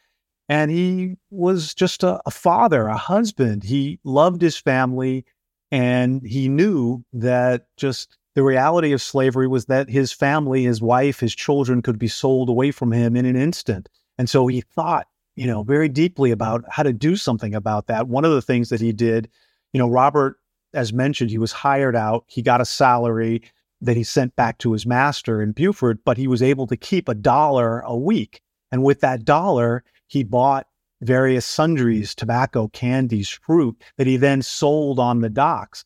And 0.50 0.70
he 0.70 1.16
was 1.32 1.74
just 1.74 2.04
a, 2.04 2.22
a 2.26 2.32
father, 2.32 2.88
a 2.88 2.98
husband. 2.98 3.64
He 3.64 4.00
loved 4.04 4.42
his 4.42 4.58
family. 4.58 5.26
And 5.74 6.22
he 6.22 6.50
knew 6.50 7.04
that 7.14 7.66
just 7.78 8.16
the 8.36 8.44
reality 8.44 8.92
of 8.92 9.02
slavery 9.02 9.48
was 9.48 9.66
that 9.66 9.90
his 9.90 10.12
family, 10.14 10.66
his 10.66 10.84
wife, 10.84 11.20
his 11.20 11.34
children 11.34 11.82
could 11.82 11.98
be 11.98 12.08
sold 12.08 12.48
away 12.48 12.70
from 12.70 12.92
him 12.92 13.16
in 13.16 13.26
an 13.26 13.36
instant. 13.36 13.90
And 14.20 14.30
so 14.30 14.46
he 14.46 14.62
thought, 14.62 15.08
you 15.36 15.48
know, 15.48 15.64
very 15.64 15.90
deeply 15.90 16.30
about 16.30 16.64
how 16.70 16.84
to 16.84 16.94
do 16.94 17.16
something 17.16 17.56
about 17.56 17.88
that. 17.88 18.08
One 18.08 18.24
of 18.24 18.32
the 18.32 18.42
things 18.44 18.70
that 18.70 18.82
he 18.82 18.94
did, 18.94 19.28
you 19.74 19.80
know, 19.80 19.90
Robert, 19.90 20.38
as 20.76 20.94
mentioned, 20.94 21.32
he 21.32 21.40
was 21.40 21.52
hired 21.52 21.96
out, 21.96 22.24
he 22.28 22.44
got 22.44 22.62
a 22.62 22.66
salary 22.66 23.42
that 23.82 23.98
he 23.98 24.04
sent 24.04 24.36
back 24.36 24.60
to 24.60 24.74
his 24.74 24.86
master 24.86 25.42
in 25.42 25.54
Beaufort, 25.54 26.06
but 26.06 26.18
he 26.18 26.28
was 26.28 26.44
able 26.44 26.68
to 26.68 26.78
keep 26.78 27.10
a 27.10 27.16
dollar 27.16 27.80
a 27.80 27.98
week. 27.98 28.42
And 28.72 28.84
with 28.84 29.00
that 29.00 29.26
dollar, 29.26 29.84
he 30.06 30.24
bought 30.24 30.68
various 31.06 31.46
sundries, 31.46 32.12
mm-hmm. 32.12 32.20
tobacco, 32.20 32.68
candies, 32.70 33.30
fruit 33.30 33.82
that 33.98 34.08
he 34.08 34.18
then 34.18 34.42
sold 34.42 35.00
on 35.00 35.20
the 35.20 35.30
docks 35.30 35.86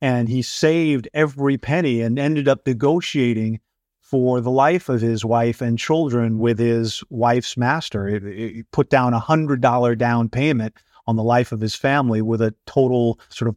and 0.00 0.28
he 0.28 0.42
saved 0.42 1.08
every 1.14 1.56
penny 1.56 2.02
and 2.02 2.18
ended 2.18 2.48
up 2.48 2.66
negotiating 2.66 3.60
for 4.00 4.40
the 4.40 4.50
life 4.50 4.88
of 4.88 5.00
his 5.00 5.24
wife 5.24 5.60
and 5.60 5.78
children 5.78 6.38
with 6.38 6.58
his 6.58 7.02
wife's 7.10 7.56
master. 7.56 8.06
He 8.06 8.62
put 8.70 8.88
down 8.88 9.14
a 9.14 9.18
hundred 9.18 9.60
dollar 9.60 9.96
down 9.96 10.28
payment 10.28 10.76
on 11.06 11.16
the 11.16 11.24
life 11.24 11.50
of 11.50 11.60
his 11.60 11.74
family 11.74 12.22
with 12.22 12.40
a 12.40 12.54
total 12.66 13.18
sort 13.30 13.48
of 13.48 13.56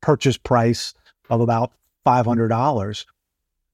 purchase 0.00 0.36
price 0.36 0.94
of 1.28 1.40
about 1.40 1.72
five 2.04 2.24
hundred 2.24 2.48
dollars. 2.48 3.04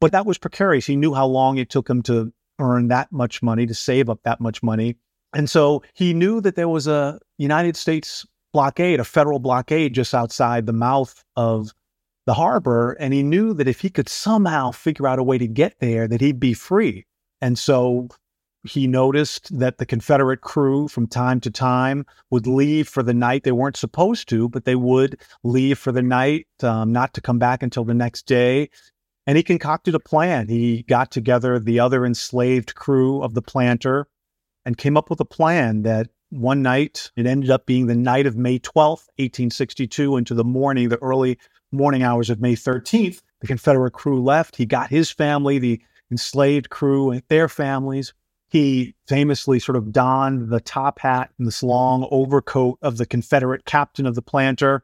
But 0.01 0.12
that 0.12 0.27
was 0.27 0.39
precarious. 0.39 0.87
He 0.87 0.97
knew 0.97 1.12
how 1.12 1.27
long 1.27 1.59
it 1.59 1.71
took 1.71 1.89
him 1.89 2.03
to 2.05 2.33
earn 2.59 2.89
that 2.89 3.12
much 3.12 3.43
money, 3.43 3.67
to 3.67 3.75
save 3.75 4.09
up 4.09 4.21
that 4.25 4.41
much 4.41 4.62
money. 4.62 4.97
And 5.37 5.51
so 5.51 5.83
he 5.92 6.14
knew 6.14 6.40
that 6.40 6.57
there 6.57 6.66
was 6.66 6.87
a 6.87 7.20
United 7.37 7.77
States 7.77 8.25
blockade, 8.55 9.01
a 9.01 9.05
federal 9.05 9.38
blockade 9.38 9.92
just 9.92 10.14
outside 10.14 10.64
the 10.64 10.72
mouth 10.72 11.22
of 11.37 11.75
the 12.25 12.33
harbor. 12.33 12.92
And 12.92 13.12
he 13.12 13.22
knew 13.22 13.53
that 13.53 13.68
if 13.68 13.81
he 13.81 13.90
could 13.90 14.09
somehow 14.09 14.70
figure 14.70 15.07
out 15.07 15.18
a 15.18 15.22
way 15.22 15.37
to 15.37 15.46
get 15.46 15.79
there, 15.79 16.09
that 16.09 16.22
he'd 16.22 16.40
be 16.40 16.55
free. 16.55 17.05
And 17.42 17.59
so 17.59 18.09
he 18.62 18.87
noticed 18.87 19.59
that 19.59 19.77
the 19.77 19.85
Confederate 19.85 20.40
crew 20.40 20.88
from 20.88 21.07
time 21.07 21.40
to 21.40 21.51
time 21.51 22.07
would 22.31 22.46
leave 22.46 22.88
for 22.88 23.03
the 23.03 23.12
night. 23.12 23.44
They 23.44 23.53
weren't 23.53 23.77
supposed 23.77 24.31
to, 24.31 24.49
but 24.49 24.64
they 24.64 24.75
would 24.75 25.20
leave 25.44 25.79
for 25.79 25.92
the 25.92 26.03
night, 26.03 26.46
um, 26.62 26.92
not 26.92 27.12
to 27.12 27.20
come 27.20 27.38
back 27.38 27.62
until 27.62 27.85
the 27.85 27.92
next 27.92 28.22
day. 28.22 28.70
And 29.27 29.37
he 29.37 29.42
concocted 29.42 29.94
a 29.94 30.01
plan. 30.01 30.49
He 30.49 30.85
got 30.85 31.11
together 31.11 31.59
the 31.59 31.79
other 31.79 32.07
enslaved 32.07 32.75
crew 32.75 33.22
of 33.22 33.35
the 33.35 33.42
planter 33.42 34.09
and 34.66 34.76
came 34.76 34.96
up 34.96 35.09
with 35.09 35.20
a 35.20 35.24
plan 35.24 35.83
that 35.83 36.09
one 36.31 36.61
night, 36.61 37.11
it 37.16 37.24
ended 37.24 37.50
up 37.50 37.66
being 37.66 37.87
the 37.87 37.94
night 37.94 38.26
of 38.26 38.37
May 38.37 38.59
12th, 38.59 39.07
1862, 39.16 40.16
into 40.16 40.35
the 40.35 40.44
morning, 40.44 40.88
the 40.88 41.02
early 41.02 41.38
morning 41.70 42.02
hours 42.02 42.29
of 42.31 42.40
May 42.40 42.55
13th, 42.55 43.22
the 43.40 43.46
Confederate 43.46 43.92
crew 43.92 44.20
left. 44.22 44.57
He 44.57 44.66
got 44.66 44.90
his 44.90 45.11
family, 45.11 45.59
the 45.59 45.81
enslaved 46.11 46.68
crew, 46.68 47.11
and 47.11 47.22
their 47.29 47.48
families. 47.48 48.12
He 48.48 48.94
famously 49.07 49.61
sort 49.61 49.76
of 49.76 49.92
donned 49.92 50.50
the 50.50 50.61
top 50.61 50.98
hat 50.98 51.31
and 51.38 51.46
this 51.46 51.62
long 51.62 52.07
overcoat 52.11 52.79
of 52.83 52.96
the 52.96 53.07
Confederate 53.07 53.64
captain 53.64 54.05
of 54.05 54.16
the 54.16 54.22
planter 54.22 54.83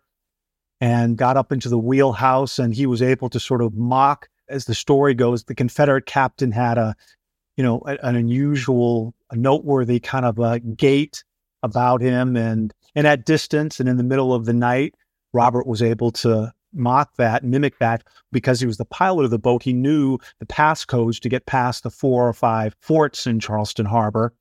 and 0.81 1.16
got 1.16 1.37
up 1.37 1.53
into 1.53 1.68
the 1.68 1.79
wheelhouse. 1.79 2.59
And 2.59 2.75
he 2.75 2.87
was 2.87 3.03
able 3.03 3.29
to 3.31 3.40
sort 3.40 3.62
of 3.62 3.75
mock, 3.75 4.29
as 4.49 4.66
the 4.66 4.75
story 4.75 5.14
goes, 5.14 5.45
the 5.45 5.55
Confederate 5.55 6.07
captain 6.07 6.53
had 6.53 6.79
a, 6.79 6.95
you 7.57 7.64
know, 7.64 7.81
an 7.81 8.16
unusual, 8.16 9.14
a 9.33 9.37
noteworthy 9.37 9.99
kind 9.99 10.25
of 10.25 10.38
a 10.38 10.61
gait 10.61 11.25
about 11.64 12.01
him. 12.01 12.37
And, 12.37 12.73
and 12.95 13.07
at 13.07 13.27
distance 13.27 13.81
and 13.81 13.88
in 13.88 13.97
the 13.97 14.05
middle 14.05 14.33
of 14.33 14.45
the 14.45 14.53
night, 14.53 14.95
Robert 15.33 15.66
was 15.66 15.83
able 15.83 16.12
to 16.12 16.53
mock 16.75 17.16
that, 17.16 17.42
mimic 17.42 17.79
that, 17.79 18.05
because 18.31 18.61
he 18.61 18.66
was 18.66 18.77
the 18.77 18.85
pilot 18.85 19.25
of 19.25 19.31
the 19.31 19.38
boat. 19.38 19.62
He 19.62 19.73
knew 19.73 20.18
the 20.38 20.47
passcodes 20.47 21.18
to 21.21 21.29
get 21.29 21.47
past 21.47 21.83
the 21.83 21.90
four 21.90 22.29
or 22.29 22.33
five 22.33 22.77
forts 22.81 23.27
in 23.27 23.40
Charleston 23.40 23.87
Harbor. 23.87 24.35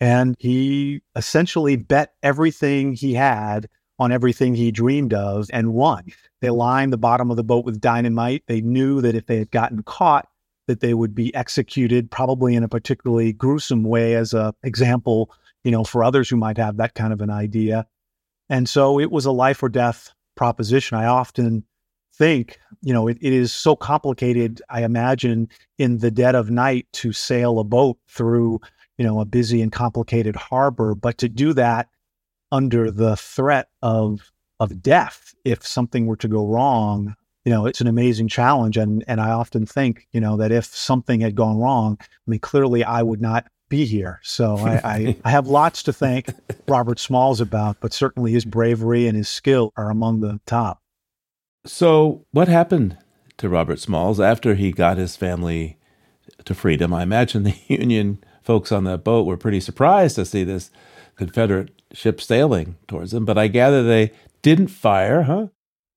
And 0.00 0.34
he 0.38 1.02
essentially 1.14 1.76
bet 1.76 2.14
everything 2.22 2.94
he 2.94 3.14
had 3.14 3.68
on 3.98 4.12
everything 4.12 4.54
he 4.54 4.70
dreamed 4.70 5.14
of 5.14 5.48
and 5.52 5.72
won. 5.72 6.04
They 6.42 6.50
lined 6.50 6.92
the 6.92 6.98
bottom 6.98 7.30
of 7.30 7.36
the 7.36 7.44
boat 7.44 7.64
with 7.64 7.80
dynamite. 7.80 8.42
They 8.46 8.60
knew 8.60 9.00
that 9.00 9.14
if 9.14 9.26
they 9.26 9.38
had 9.38 9.50
gotten 9.50 9.82
caught, 9.82 10.28
that 10.66 10.80
they 10.80 10.94
would 10.94 11.14
be 11.14 11.34
executed 11.34 12.10
probably 12.10 12.54
in 12.54 12.62
a 12.62 12.68
particularly 12.68 13.32
gruesome 13.32 13.84
way 13.84 14.14
as 14.14 14.34
a 14.34 14.54
example, 14.62 15.30
you 15.64 15.70
know, 15.70 15.84
for 15.84 16.02
others 16.02 16.28
who 16.28 16.36
might 16.36 16.58
have 16.58 16.76
that 16.76 16.94
kind 16.94 17.12
of 17.12 17.20
an 17.20 17.30
idea. 17.30 17.86
And 18.48 18.68
so 18.68 19.00
it 19.00 19.10
was 19.10 19.26
a 19.26 19.32
life 19.32 19.62
or 19.62 19.68
death 19.68 20.12
proposition. 20.36 20.96
I 20.96 21.06
often 21.06 21.64
think, 22.14 22.58
you 22.82 22.92
know, 22.92 23.08
it, 23.08 23.18
it 23.20 23.32
is 23.32 23.52
so 23.52 23.76
complicated, 23.76 24.62
I 24.68 24.84
imagine, 24.84 25.48
in 25.78 25.98
the 25.98 26.10
dead 26.10 26.34
of 26.34 26.50
night 26.50 26.86
to 26.94 27.12
sail 27.12 27.58
a 27.58 27.64
boat 27.64 27.98
through, 28.08 28.60
you 28.98 29.04
know, 29.04 29.20
a 29.20 29.24
busy 29.24 29.62
and 29.62 29.72
complicated 29.72 30.36
harbor, 30.36 30.94
but 30.94 31.18
to 31.18 31.28
do 31.28 31.52
that 31.54 31.88
under 32.52 32.90
the 32.90 33.16
threat 33.16 33.68
of 33.82 34.32
of 34.58 34.80
death 34.82 35.34
if 35.44 35.66
something 35.66 36.06
were 36.06 36.16
to 36.16 36.28
go 36.28 36.46
wrong 36.46 37.14
you 37.46 37.52
know 37.52 37.64
it's 37.64 37.80
an 37.80 37.86
amazing 37.86 38.28
challenge 38.28 38.76
and 38.76 39.02
and 39.08 39.20
i 39.20 39.30
often 39.30 39.64
think 39.64 40.06
you 40.12 40.20
know 40.20 40.36
that 40.36 40.52
if 40.52 40.66
something 40.66 41.20
had 41.20 41.34
gone 41.34 41.56
wrong 41.56 41.96
i 42.00 42.06
mean 42.30 42.40
clearly 42.40 42.84
i 42.84 43.02
would 43.02 43.22
not 43.22 43.46
be 43.68 43.84
here. 43.84 44.20
So 44.22 44.56
I, 44.56 44.80
I, 44.84 45.16
I, 45.24 45.30
have 45.30 45.48
lots 45.48 45.82
to 45.84 45.92
thank 45.92 46.32
Robert 46.68 46.98
Smalls 46.98 47.40
about, 47.40 47.78
but 47.80 47.92
certainly 47.92 48.32
his 48.32 48.44
bravery 48.44 49.06
and 49.06 49.16
his 49.16 49.28
skill 49.28 49.72
are 49.76 49.90
among 49.90 50.20
the 50.20 50.40
top. 50.46 50.80
So, 51.64 52.24
what 52.30 52.48
happened 52.48 52.96
to 53.38 53.48
Robert 53.48 53.80
Smalls 53.80 54.20
after 54.20 54.54
he 54.54 54.70
got 54.70 54.98
his 54.98 55.16
family 55.16 55.78
to 56.44 56.54
freedom? 56.54 56.94
I 56.94 57.02
imagine 57.02 57.42
the 57.42 57.56
Union 57.66 58.22
folks 58.42 58.70
on 58.70 58.84
that 58.84 59.02
boat 59.02 59.26
were 59.26 59.36
pretty 59.36 59.60
surprised 59.60 60.14
to 60.16 60.24
see 60.24 60.44
this 60.44 60.70
Confederate 61.16 61.70
ship 61.92 62.20
sailing 62.20 62.76
towards 62.86 63.10
them, 63.10 63.24
but 63.24 63.38
I 63.38 63.48
gather 63.48 63.82
they 63.82 64.12
didn't 64.42 64.68
fire, 64.68 65.22
huh? 65.22 65.48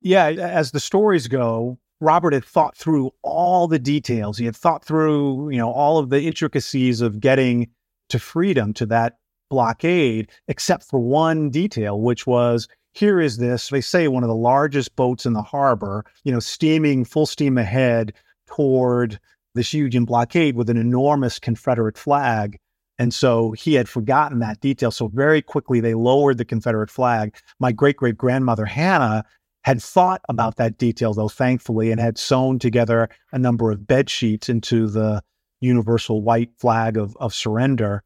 Yeah, 0.02 0.28
as 0.28 0.72
the 0.72 0.80
stories 0.80 1.28
go, 1.28 1.78
Robert 2.02 2.34
had 2.34 2.46
thought 2.46 2.78
through 2.78 3.12
all 3.22 3.68
the 3.68 3.80
details. 3.80 4.38
He 4.38 4.46
had 4.46 4.56
thought 4.56 4.86
through, 4.86 5.50
you 5.50 5.58
know, 5.58 5.72
all 5.72 5.98
of 5.98 6.10
the 6.10 6.22
intricacies 6.22 7.02
of 7.02 7.20
getting 7.20 7.70
to 8.10 8.20
freedom 8.20 8.74
to 8.74 8.86
that 8.88 9.18
blockade, 9.50 10.30
except 10.48 10.84
for 10.86 11.00
one 11.00 11.50
detail, 11.50 12.00
which 12.00 12.26
was 12.26 12.68
here 12.94 13.20
is 13.20 13.38
this, 13.38 13.70
they 13.70 13.82
say 13.82 14.08
one 14.08 14.24
of 14.24 14.30
the 14.30 14.36
largest 14.36 14.96
boats 14.96 15.26
in 15.26 15.34
the 15.34 15.42
harbor, 15.42 16.06
you 16.24 16.32
know, 16.32 16.40
steaming 16.40 17.06
full 17.06 17.26
steam 17.26 17.58
ahead 17.58 18.14
toward 18.48 19.20
this 19.56 19.74
Union 19.74 20.06
blockade 20.06 20.56
with 20.56 20.70
an 20.70 20.78
enormous 20.78 21.40
Confederate 21.40 21.98
flag. 21.98 22.58
And 22.98 23.14
so 23.14 23.52
he 23.54 23.76
had 23.76 23.88
forgotten 23.88 24.40
that 24.40 24.60
detail. 24.60 24.92
So 24.92 25.08
very 25.08 25.42
quickly 25.42 25.80
they 25.80 25.94
lowered 25.94 26.38
the 26.38 26.46
Confederate 26.46 26.90
flag. 26.90 27.36
My 27.60 27.72
great 27.72 27.98
great 27.98 28.18
grandmother 28.18 28.66
Hannah 28.66 29.24
had 29.64 29.82
thought 29.82 30.22
about 30.30 30.56
that 30.56 30.78
detail, 30.78 31.14
though, 31.14 31.30
thankfully, 31.30 31.92
and 31.92 32.00
had 32.00 32.18
sewn 32.18 32.60
together 32.60 33.10
a 33.32 33.40
number 33.40 33.72
of 33.72 33.86
bed 33.86 34.10
sheets 34.10 34.50
into 34.50 34.88
the 34.88 35.22
universal 35.60 36.22
white 36.22 36.52
flag 36.58 36.98
of, 36.98 37.16
of 37.18 37.34
surrender. 37.34 38.04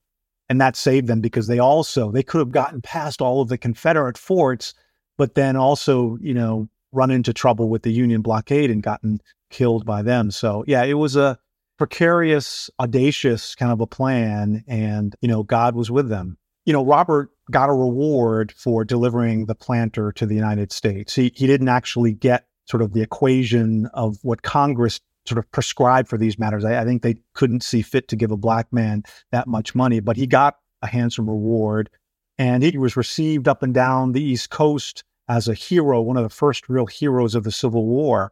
And 0.49 0.59
that 0.59 0.75
saved 0.75 1.07
them 1.07 1.21
because 1.21 1.47
they 1.47 1.59
also, 1.59 2.11
they 2.11 2.23
could 2.23 2.39
have 2.39 2.51
gotten 2.51 2.81
past 2.81 3.21
all 3.21 3.41
of 3.41 3.49
the 3.49 3.57
Confederate 3.57 4.17
forts, 4.17 4.73
but 5.17 5.35
then 5.35 5.55
also, 5.55 6.17
you 6.21 6.33
know, 6.33 6.67
run 6.91 7.11
into 7.11 7.33
trouble 7.33 7.69
with 7.69 7.83
the 7.83 7.91
Union 7.91 8.21
blockade 8.21 8.69
and 8.69 8.83
gotten 8.83 9.21
killed 9.49 9.85
by 9.85 10.01
them. 10.01 10.31
So, 10.31 10.63
yeah, 10.67 10.83
it 10.83 10.95
was 10.95 11.15
a 11.15 11.37
precarious, 11.77 12.69
audacious 12.79 13.55
kind 13.55 13.71
of 13.71 13.81
a 13.81 13.87
plan. 13.87 14.63
And, 14.67 15.15
you 15.21 15.27
know, 15.27 15.43
God 15.43 15.75
was 15.75 15.89
with 15.89 16.09
them. 16.09 16.37
You 16.65 16.73
know, 16.73 16.85
Robert 16.85 17.29
got 17.51 17.69
a 17.69 17.73
reward 17.73 18.53
for 18.53 18.85
delivering 18.85 19.45
the 19.45 19.55
planter 19.55 20.11
to 20.13 20.25
the 20.25 20.35
United 20.35 20.71
States. 20.71 21.13
He, 21.13 21.31
he 21.35 21.45
didn't 21.45 21.67
actually 21.67 22.13
get 22.13 22.45
sort 22.65 22.81
of 22.81 22.93
the 22.93 23.01
equation 23.01 23.87
of 23.93 24.17
what 24.21 24.43
Congress 24.43 25.01
sort 25.25 25.39
of 25.39 25.51
prescribed 25.51 26.07
for 26.07 26.17
these 26.17 26.39
matters. 26.39 26.63
I, 26.63 26.81
I, 26.81 26.85
think 26.85 27.01
they 27.01 27.17
couldn't 27.33 27.63
see 27.63 27.81
fit 27.81 28.07
to 28.09 28.15
give 28.15 28.31
a 28.31 28.37
black 28.37 28.71
man 28.71 29.03
that 29.31 29.47
much 29.47 29.75
money, 29.75 29.99
but 29.99 30.17
he 30.17 30.27
got 30.27 30.57
a 30.81 30.87
handsome 30.87 31.29
reward. 31.29 31.89
And 32.37 32.63
he 32.63 32.77
was 32.77 32.97
received 32.97 33.47
up 33.47 33.63
and 33.63 33.73
down 33.73 34.11
the 34.11 34.23
East 34.23 34.49
Coast 34.49 35.03
as 35.27 35.47
a 35.47 35.53
hero, 35.53 36.01
one 36.01 36.17
of 36.17 36.23
the 36.23 36.29
first 36.29 36.67
real 36.67 36.85
heroes 36.85 37.35
of 37.35 37.43
the 37.43 37.51
Civil 37.51 37.85
War. 37.85 38.31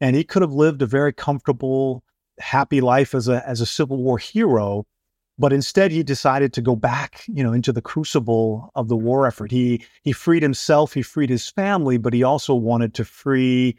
And 0.00 0.16
he 0.16 0.24
could 0.24 0.42
have 0.42 0.52
lived 0.52 0.82
a 0.82 0.86
very 0.86 1.12
comfortable, 1.12 2.02
happy 2.40 2.80
life 2.80 3.14
as 3.14 3.28
a 3.28 3.46
as 3.46 3.60
a 3.60 3.66
Civil 3.66 4.02
War 4.02 4.18
hero, 4.18 4.86
but 5.38 5.52
instead 5.52 5.90
he 5.90 6.02
decided 6.02 6.52
to 6.52 6.62
go 6.62 6.76
back, 6.76 7.24
you 7.28 7.42
know, 7.42 7.52
into 7.52 7.72
the 7.72 7.82
crucible 7.82 8.70
of 8.74 8.88
the 8.88 8.96
war 8.96 9.26
effort. 9.26 9.50
He 9.50 9.84
he 10.02 10.12
freed 10.12 10.42
himself, 10.42 10.92
he 10.92 11.02
freed 11.02 11.30
his 11.30 11.48
family, 11.48 11.98
but 11.98 12.12
he 12.12 12.22
also 12.22 12.54
wanted 12.54 12.94
to 12.94 13.04
free 13.04 13.78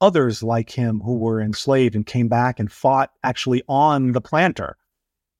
others 0.00 0.42
like 0.42 0.70
him 0.70 1.00
who 1.00 1.16
were 1.16 1.40
enslaved 1.40 1.94
and 1.94 2.06
came 2.06 2.28
back 2.28 2.60
and 2.60 2.70
fought 2.70 3.10
actually 3.24 3.62
on 3.68 4.12
the 4.12 4.20
planter. 4.20 4.76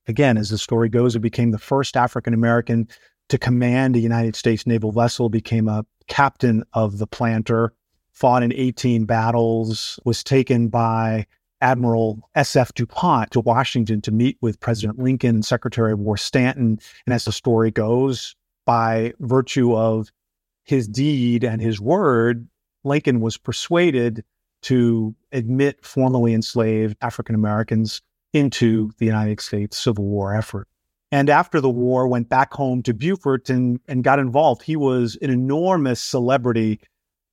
Again, 0.07 0.37
as 0.37 0.49
the 0.49 0.57
story 0.57 0.89
goes, 0.89 1.15
it 1.15 1.19
became 1.19 1.51
the 1.51 1.57
first 1.57 1.95
African 1.95 2.33
American 2.33 2.87
to 3.29 3.37
command 3.37 3.95
a 3.95 3.99
United 3.99 4.35
States 4.35 4.65
naval 4.65 4.91
vessel, 4.91 5.29
became 5.29 5.67
a 5.67 5.85
captain 6.07 6.63
of 6.73 6.97
the 6.97 7.07
planter, 7.07 7.73
fought 8.11 8.43
in 8.43 8.51
18 8.51 9.05
battles, 9.05 9.99
was 10.03 10.23
taken 10.23 10.67
by 10.67 11.25
Admiral 11.61 12.29
S.F. 12.35 12.73
DuPont 12.73 13.31
to 13.31 13.39
Washington 13.39 14.01
to 14.01 14.11
meet 14.11 14.37
with 14.41 14.59
President 14.59 14.99
Lincoln 14.99 15.35
and 15.35 15.45
Secretary 15.45 15.91
of 15.91 15.99
War 15.99 16.17
Stanton. 16.17 16.79
And 17.05 17.13
as 17.13 17.25
the 17.25 17.31
story 17.31 17.71
goes, 17.71 18.35
by 18.65 19.13
virtue 19.19 19.75
of 19.75 20.11
his 20.63 20.87
deed 20.87 21.43
and 21.43 21.61
his 21.61 21.81
word, 21.81 22.47
Lincoln 22.83 23.19
was 23.19 23.37
persuaded 23.37 24.23
to 24.61 25.15
admit 25.31 25.83
formerly 25.83 26.33
enslaved 26.33 26.97
African 27.01 27.35
Americans 27.35 28.01
into 28.33 28.91
the 28.97 29.05
United 29.05 29.39
States 29.39 29.77
Civil 29.77 30.05
War 30.05 30.35
effort. 30.35 30.67
And 31.11 31.29
after 31.29 31.59
the 31.59 31.69
war, 31.69 32.07
went 32.07 32.29
back 32.29 32.53
home 32.53 32.83
to 32.83 32.93
Beaufort 32.93 33.49
and, 33.49 33.79
and 33.87 34.03
got 34.03 34.19
involved. 34.19 34.61
He 34.61 34.75
was 34.75 35.17
an 35.21 35.31
enormous 35.31 35.99
celebrity 35.99 36.79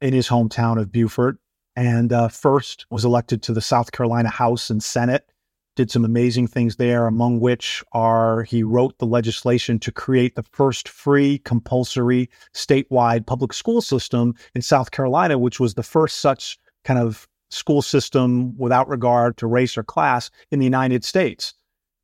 in 0.01 0.15
his 0.15 0.29
hometown 0.29 0.81
of 0.81 0.91
Beaufort 0.91 1.39
and 1.77 2.13
uh, 2.13 2.29
first 2.29 2.87
was 2.91 3.05
elected 3.05 3.43
to 3.43 3.53
the 3.53 3.61
South 3.61 3.93
Carolina 3.93 4.31
House 4.31 4.71
and 4.71 4.83
Senate. 4.83 5.29
Did 5.77 5.91
some 5.91 6.07
amazing 6.07 6.47
things 6.47 6.77
there, 6.77 7.07
among 7.07 7.41
which 7.41 7.85
are 7.93 8.45
he 8.45 8.63
wrote 8.63 8.99
the 8.99 9.05
legislation 9.07 9.79
to 9.81 9.93
create 9.93 10.35
the 10.35 10.43
first 10.43 10.89
free, 10.89 11.39
compulsory 11.39 12.31
statewide 12.55 13.27
public 13.27 13.53
school 13.53 13.83
system 13.83 14.35
in 14.55 14.63
South 14.63 14.91
Carolina, 14.91 15.39
which 15.39 15.61
was 15.61 15.75
the 15.75 15.83
first 15.83 16.21
such 16.21 16.59
kind 16.85 16.99
of 16.99 17.29
school 17.51 17.83
system 17.83 18.57
without 18.57 18.89
regard 18.89 19.37
to 19.37 19.47
race 19.47 19.77
or 19.77 19.85
class 19.85 20.31
in 20.51 20.59
the 20.59 20.65
United 20.65 21.05
States. 21.05 21.53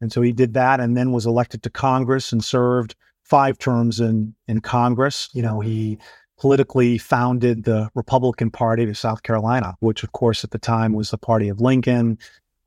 And 0.03 0.13
so 0.13 0.21
he 0.21 0.33
did 0.33 0.53
that 0.53 0.79
and 0.79 0.95
then 0.95 1.13
was 1.13 1.25
elected 1.25 1.63
to 1.63 1.71
Congress 1.71 2.31
and 2.31 2.45
served 2.45 2.95
five 3.23 3.57
terms 3.57 4.01
in, 4.01 4.35
in 4.49 4.61
Congress. 4.61 5.31
You 5.33 5.43
know, 5.43 5.61
he 5.61 5.99
politically 6.43 6.99
founded 6.99 7.63
the 7.63 7.89
Republican 7.95 8.51
Party 8.51 8.83
of 8.83 8.99
South 8.99 9.23
Carolina, 9.23 9.77
which, 9.79 10.03
of 10.03 10.11
course, 10.11 10.43
at 10.43 10.51
the 10.51 10.59
time 10.59 10.93
was 10.93 11.13
the 11.13 11.17
party 11.17 11.49
of 11.49 11.61
Lincoln, 11.61 12.19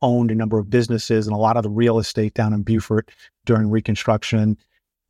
owned 0.01 0.31
a 0.31 0.35
number 0.35 0.57
of 0.57 0.69
businesses 0.69 1.27
and 1.27 1.35
a 1.35 1.37
lot 1.37 1.57
of 1.57 1.63
the 1.63 1.69
real 1.69 1.99
estate 1.99 2.33
down 2.33 2.53
in 2.53 2.63
Beaufort 2.63 3.11
during 3.43 3.69
Reconstruction. 3.69 4.57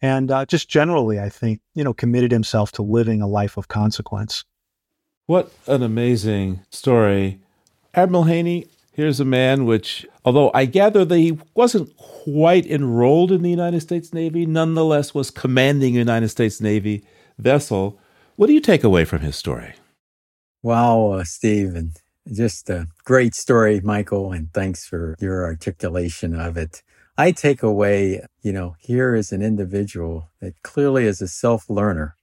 And 0.02 0.32
uh, 0.32 0.48
just 0.48 0.68
generally, 0.68 1.20
I 1.20 1.30
think, 1.30 1.62
you 1.76 1.84
know, 1.84 1.94
committed 1.94 2.32
himself 2.32 2.72
to 2.72 2.82
living 2.82 3.22
a 3.22 3.28
life 3.28 3.56
of 3.56 3.68
consequence. 3.68 4.44
What 5.28 5.52
an 5.68 5.84
amazing 5.84 6.62
story. 6.72 7.42
Admiral 7.94 8.24
Haney, 8.24 8.66
here's 8.94 9.20
a 9.20 9.26
man 9.26 9.66
which, 9.66 10.08
although 10.26 10.50
I 10.56 10.66
gather 10.66 11.06
that 11.06 11.20
he 11.20 11.38
wasn't 11.54 11.96
quite 11.98 12.66
enrolled 12.66 13.32
in 13.32 13.44
the 13.44 13.52
United 13.52 13.82
States 13.82 14.12
Navy, 14.12 14.48
nonetheless 14.48 15.14
was 15.14 15.30
commanding 15.30 15.96
a 15.96 16.00
United 16.00 16.30
States 16.30 16.60
Navy 16.60 17.06
vessel. 17.38 18.00
What 18.36 18.48
do 18.48 18.54
you 18.54 18.60
take 18.60 18.84
away 18.84 19.06
from 19.06 19.22
his 19.22 19.38
story? 19.38 19.76
Wow, 20.62 21.12
uh, 21.12 21.24
Steve, 21.24 21.74
and 21.74 21.96
just 22.34 22.70
a 22.70 22.88
great 23.06 23.34
story, 23.34 23.80
Michael, 23.80 24.34
and 24.34 24.52
thanks 24.54 24.86
for 24.86 25.16
your 25.20 25.46
articulation 25.46 26.36
of 26.38 26.58
it. 26.58 26.84
I 27.18 27.32
take 27.32 27.64
away, 27.64 28.26
you 28.42 28.52
know, 28.52 28.76
here 28.80 29.16
is 29.16 29.32
an 29.32 29.42
individual 29.42 30.32
that 30.42 30.62
clearly 30.64 31.06
is 31.06 31.22
a 31.22 31.30
self 31.30 31.70
learner, 31.70 32.18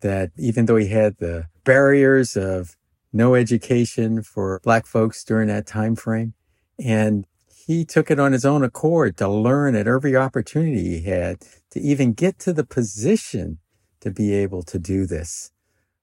that 0.00 0.30
even 0.36 0.66
though 0.66 0.76
he 0.76 0.88
had 0.88 1.16
the 1.18 1.46
barriers 1.64 2.36
of 2.36 2.76
no 3.12 3.34
education 3.34 4.22
for 4.22 4.60
black 4.62 4.86
folks 4.86 5.24
during 5.24 5.48
that 5.48 5.66
time 5.66 5.96
frame 5.96 6.34
and 6.78 7.26
he 7.48 7.84
took 7.84 8.10
it 8.10 8.20
on 8.20 8.32
his 8.32 8.44
own 8.44 8.62
accord 8.62 9.16
to 9.16 9.26
learn 9.26 9.74
at 9.74 9.88
every 9.88 10.14
opportunity 10.14 11.00
he 11.00 11.10
had 11.10 11.38
to 11.70 11.80
even 11.80 12.12
get 12.12 12.38
to 12.38 12.52
the 12.52 12.64
position 12.64 13.58
to 14.06 14.10
be 14.10 14.32
able 14.32 14.62
to 14.62 14.78
do 14.78 15.06
this 15.06 15.50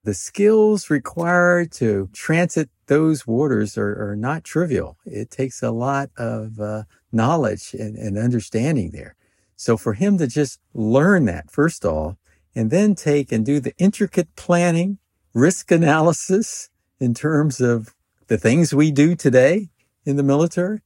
the 0.04 0.14
skills 0.14 0.90
required 0.90 1.72
to 1.72 2.10
transit 2.14 2.70
those 2.88 3.26
waters 3.26 3.78
are, 3.78 4.10
are 4.12 4.16
not 4.16 4.44
trivial. 4.44 4.98
It 5.06 5.32
takes 5.32 5.64
a 5.64 5.72
lot 5.72 6.10
of 6.18 6.60
uh, 6.60 6.84
knowledge 7.12 7.74
and, 7.74 7.96
and, 7.96 8.18
understanding 8.18 8.92
there. 8.92 9.16
So 9.56 9.78
for 9.78 9.94
him 9.94 10.18
to 10.18 10.28
just 10.28 10.60
learn 10.74 11.26
that, 11.26 11.50
first 11.50 11.86
of 11.86 11.94
all, 11.94 12.18
and 12.54 12.70
then 12.70 12.96
take 12.96 13.32
and 13.32 13.46
do 13.46 13.60
the 13.60 13.74
intricate 13.78 14.36
planning 14.36 14.98
risk 15.34 15.72
analysis 15.72 16.70
in 17.00 17.14
terms 17.14 17.62
of 17.62 17.96
the 18.28 18.38
things 18.38 18.74
we 18.74 18.92
do 18.92 19.16
today 19.16 19.70
in 20.06 20.18
the 20.18 20.24
military, 20.24 20.82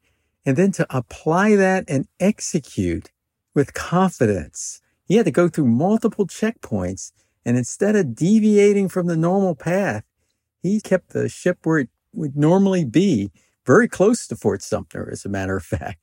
and 0.45 0.55
then 0.55 0.71
to 0.73 0.85
apply 0.95 1.55
that 1.55 1.85
and 1.87 2.07
execute 2.19 3.11
with 3.55 3.73
confidence. 3.73 4.81
He 5.07 5.15
had 5.15 5.25
to 5.25 5.31
go 5.31 5.47
through 5.47 5.67
multiple 5.67 6.27
checkpoints, 6.27 7.11
and 7.45 7.57
instead 7.57 7.95
of 7.95 8.13
deviating 8.13 8.89
from 8.89 9.07
the 9.07 9.15
normal 9.15 9.55
path, 9.55 10.03
he 10.61 10.81
kept 10.81 11.09
the 11.09 11.29
ship 11.29 11.59
where 11.63 11.79
it 11.79 11.89
would 12.13 12.35
normally 12.35 12.83
be, 12.83 13.31
very 13.65 13.87
close 13.87 14.27
to 14.27 14.35
Fort 14.35 14.61
Sumter, 14.61 15.09
as 15.11 15.25
a 15.25 15.29
matter 15.29 15.55
of 15.55 15.63
fact. 15.63 15.99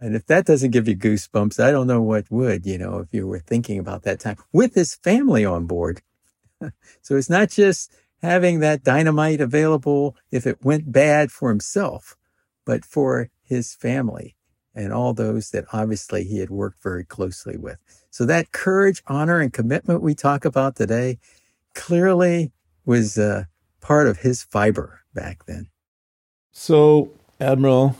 And 0.00 0.14
if 0.14 0.26
that 0.26 0.46
doesn't 0.46 0.70
give 0.70 0.88
you 0.88 0.96
goosebumps, 0.96 1.62
I 1.62 1.70
don't 1.70 1.86
know 1.86 2.00
what 2.00 2.30
would, 2.30 2.64
you 2.64 2.78
know, 2.78 2.98
if 2.98 3.08
you 3.12 3.26
were 3.26 3.40
thinking 3.40 3.78
about 3.78 4.02
that 4.04 4.20
time 4.20 4.36
with 4.52 4.74
his 4.74 4.94
family 4.94 5.44
on 5.44 5.66
board. 5.66 6.02
so 7.02 7.16
it's 7.16 7.30
not 7.30 7.50
just 7.50 7.92
having 8.22 8.60
that 8.60 8.84
dynamite 8.84 9.40
available 9.40 10.16
if 10.30 10.46
it 10.46 10.64
went 10.64 10.92
bad 10.92 11.32
for 11.32 11.48
himself, 11.48 12.16
but 12.64 12.84
for 12.84 13.30
his 13.42 13.74
family 13.74 14.36
and 14.78 14.92
all 14.92 15.12
those 15.12 15.50
that 15.50 15.64
obviously 15.72 16.22
he 16.22 16.38
had 16.38 16.50
worked 16.50 16.80
very 16.82 17.04
closely 17.04 17.56
with. 17.56 17.82
So 18.10 18.24
that 18.26 18.52
courage, 18.52 19.02
honor, 19.08 19.40
and 19.40 19.52
commitment 19.52 20.02
we 20.02 20.14
talk 20.14 20.44
about 20.44 20.76
today 20.76 21.18
clearly 21.74 22.52
was 22.86 23.18
uh, 23.18 23.44
part 23.80 24.06
of 24.06 24.18
his 24.18 24.44
fiber 24.44 25.00
back 25.12 25.46
then. 25.46 25.68
So, 26.52 27.10
Admiral, 27.40 27.96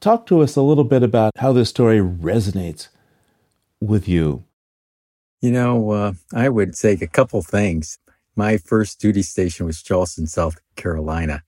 talk 0.00 0.26
to 0.26 0.40
us 0.40 0.56
a 0.56 0.62
little 0.62 0.84
bit 0.84 1.02
about 1.02 1.32
how 1.36 1.52
this 1.52 1.68
story 1.68 1.98
resonates 1.98 2.88
with 3.80 4.08
you. 4.08 4.44
You 5.42 5.50
know, 5.50 5.90
uh, 5.90 6.12
I 6.32 6.48
would 6.48 6.76
say 6.76 6.92
a 6.92 7.06
couple 7.06 7.42
things. 7.42 7.98
My 8.36 8.56
first 8.56 9.00
duty 9.00 9.22
station 9.22 9.66
was 9.66 9.82
Charleston, 9.82 10.26
South 10.26 10.58
Carolina, 10.76 11.42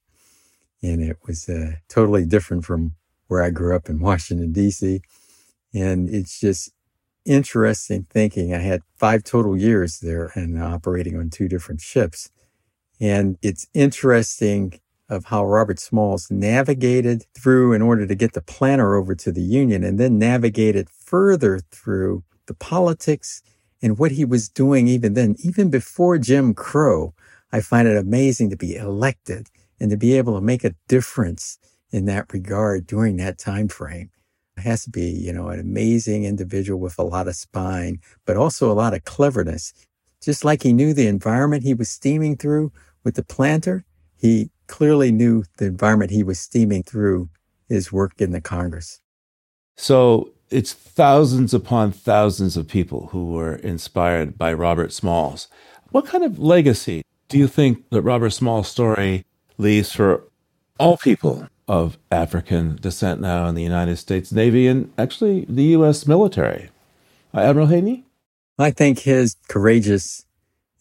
and 0.83 1.01
it 1.01 1.17
was 1.25 1.49
uh, 1.49 1.77
totally 1.89 2.25
different 2.25 2.65
from 2.65 2.93
where 3.27 3.43
I 3.43 3.49
grew 3.49 3.75
up 3.75 3.89
in 3.89 3.99
Washington, 4.09 4.51
D.C. 4.51 5.01
And 5.73 6.09
it's 6.09 6.39
just 6.39 6.71
interesting 7.25 8.05
thinking. 8.09 8.53
I 8.53 8.59
had 8.59 8.81
five 8.97 9.23
total 9.23 9.57
years 9.57 9.99
there 9.99 10.31
and 10.35 10.61
operating 10.61 11.17
on 11.17 11.29
two 11.29 11.47
different 11.47 11.81
ships. 11.81 12.29
And 12.99 13.37
it's 13.41 13.67
interesting 13.73 14.79
of 15.09 15.25
how 15.25 15.45
Robert 15.45 15.79
Smalls 15.79 16.31
navigated 16.31 17.25
through 17.37 17.73
in 17.73 17.81
order 17.81 18.07
to 18.07 18.15
get 18.15 18.33
the 18.33 18.41
planter 18.41 18.95
over 18.95 19.13
to 19.15 19.31
the 19.31 19.41
Union 19.41 19.83
and 19.83 19.99
then 19.99 20.17
navigated 20.17 20.89
further 20.89 21.59
through 21.71 22.23
the 22.47 22.53
politics 22.55 23.41
and 23.81 23.99
what 23.99 24.11
he 24.11 24.25
was 24.25 24.49
doing 24.49 24.87
even 24.87 25.13
then, 25.13 25.35
even 25.39 25.69
before 25.69 26.17
Jim 26.17 26.53
Crow, 26.53 27.13
I 27.51 27.61
find 27.61 27.87
it 27.87 27.97
amazing 27.97 28.49
to 28.49 28.57
be 28.57 28.75
elected 28.75 29.49
and 29.79 29.91
to 29.91 29.97
be 29.97 30.17
able 30.17 30.35
to 30.35 30.41
make 30.41 30.63
a 30.63 30.75
difference 30.87 31.59
in 31.95 32.03
that 32.03 32.33
regard 32.33 32.85
during 32.85 33.15
that 33.15 33.37
time 33.37 33.69
frame. 33.69 34.09
It 34.57 34.61
has 34.61 34.83
to 34.83 34.89
be, 34.89 35.05
you 35.05 35.31
know, 35.31 35.47
an 35.47 35.61
amazing 35.61 36.25
individual 36.25 36.77
with 36.77 36.99
a 36.99 37.03
lot 37.03 37.29
of 37.29 37.37
spine, 37.37 37.99
but 38.25 38.35
also 38.35 38.69
a 38.69 38.73
lot 38.73 38.93
of 38.93 39.05
cleverness. 39.05 39.73
Just 40.21 40.43
like 40.43 40.63
he 40.63 40.73
knew 40.73 40.93
the 40.93 41.07
environment 41.07 41.63
he 41.63 41.73
was 41.73 41.89
steaming 41.89 42.35
through 42.35 42.73
with 43.05 43.15
the 43.15 43.23
planter, 43.23 43.85
he 44.17 44.49
clearly 44.67 45.09
knew 45.09 45.45
the 45.57 45.67
environment 45.67 46.11
he 46.11 46.21
was 46.21 46.37
steaming 46.37 46.83
through 46.83 47.29
his 47.69 47.93
work 47.93 48.19
in 48.19 48.31
the 48.31 48.41
Congress. 48.41 48.99
So 49.77 50.31
it's 50.49 50.73
thousands 50.73 51.53
upon 51.53 51.93
thousands 51.93 52.57
of 52.57 52.67
people 52.67 53.07
who 53.13 53.31
were 53.31 53.55
inspired 53.55 54.37
by 54.37 54.51
Robert 54.53 54.91
Smalls. 54.91 55.47
What 55.91 56.05
kind 56.05 56.25
of 56.25 56.39
legacy 56.39 57.03
do 57.29 57.37
you 57.37 57.47
think 57.47 57.89
that 57.91 58.01
Robert 58.01 58.31
Smalls' 58.31 58.67
story 58.67 59.23
leaves 59.57 59.93
for 59.93 60.23
all 60.77 60.97
people 60.97 61.47
of 61.67 61.97
African 62.11 62.75
descent 62.77 63.21
now 63.21 63.47
in 63.47 63.55
the 63.55 63.63
United 63.63 63.97
States 63.97 64.31
Navy 64.31 64.67
and 64.67 64.91
actually 64.97 65.45
the 65.49 65.63
U.S. 65.63 66.05
military? 66.05 66.69
Uh, 67.33 67.39
Admiral 67.39 67.67
Haney? 67.67 68.05
I 68.57 68.71
think 68.71 68.99
his 68.99 69.35
courageous 69.49 70.25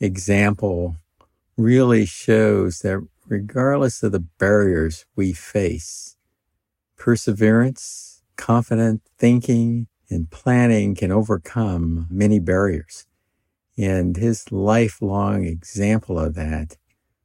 example 0.00 0.96
really 1.56 2.04
shows 2.04 2.80
that 2.80 3.06
regardless 3.26 4.02
of 4.02 4.12
the 4.12 4.20
barriers 4.20 5.06
we 5.16 5.32
face, 5.32 6.16
perseverance, 6.96 8.22
confident 8.36 9.02
thinking, 9.18 9.86
and 10.10 10.30
planning 10.30 10.94
can 10.94 11.10
overcome 11.10 12.06
many 12.10 12.38
barriers. 12.38 13.06
And 13.76 14.16
his 14.16 14.52
lifelong 14.52 15.44
example 15.44 16.18
of 16.18 16.34
that 16.34 16.76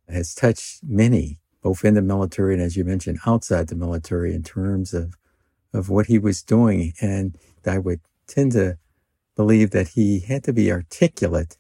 has 0.08 0.34
touched 0.34 0.80
many, 0.84 1.38
both 1.62 1.84
in 1.84 1.94
the 1.94 2.02
military 2.02 2.54
and, 2.54 2.64
as 2.64 2.78
you 2.78 2.84
mentioned, 2.84 3.20
outside 3.26 3.68
the 3.68 3.76
military 3.76 4.34
in 4.34 4.44
terms 4.44 4.94
of, 4.94 5.16
of 5.74 5.90
what 5.90 6.06
he 6.08 6.18
was 6.18 6.42
doing. 6.42 6.94
And 7.02 7.38
I 7.66 7.78
would 7.78 8.00
tend 8.28 8.54
to 8.54 8.78
believe 9.36 9.72
that 9.72 9.90
he 9.90 10.20
had 10.20 10.44
to 10.46 10.54
be 10.54 10.72
articulate 10.72 11.58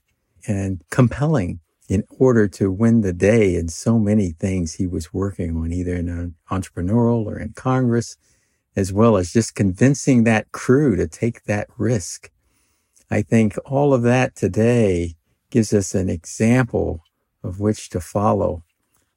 and 0.47 0.81
compelling 0.89 1.59
in 1.87 2.03
order 2.09 2.47
to 2.47 2.71
win 2.71 3.01
the 3.01 3.13
day 3.13 3.55
in 3.55 3.67
so 3.67 3.97
many 3.97 4.31
things 4.31 4.73
he 4.73 4.85
was 4.85 5.13
working 5.13 5.57
on, 5.57 5.73
either 5.73 5.95
in 5.95 6.07
an 6.07 6.35
entrepreneurial 6.51 7.25
or 7.25 7.39
in 7.39 7.51
Congress, 7.53 8.15
as 8.75 8.93
well 8.93 9.17
as 9.17 9.33
just 9.33 9.55
convincing 9.55 10.23
that 10.23 10.51
crew 10.51 10.95
to 10.95 11.07
take 11.07 11.43
that 11.43 11.67
risk. 11.77 12.29
I 13.09 13.23
think 13.23 13.57
all 13.65 13.93
of 13.93 14.03
that 14.03 14.35
today 14.35 15.15
gives 15.49 15.73
us 15.73 15.95
an 15.95 16.09
example 16.09 17.03
of 17.43 17.59
which 17.59 17.89
to 17.89 17.99
follow 17.99 18.63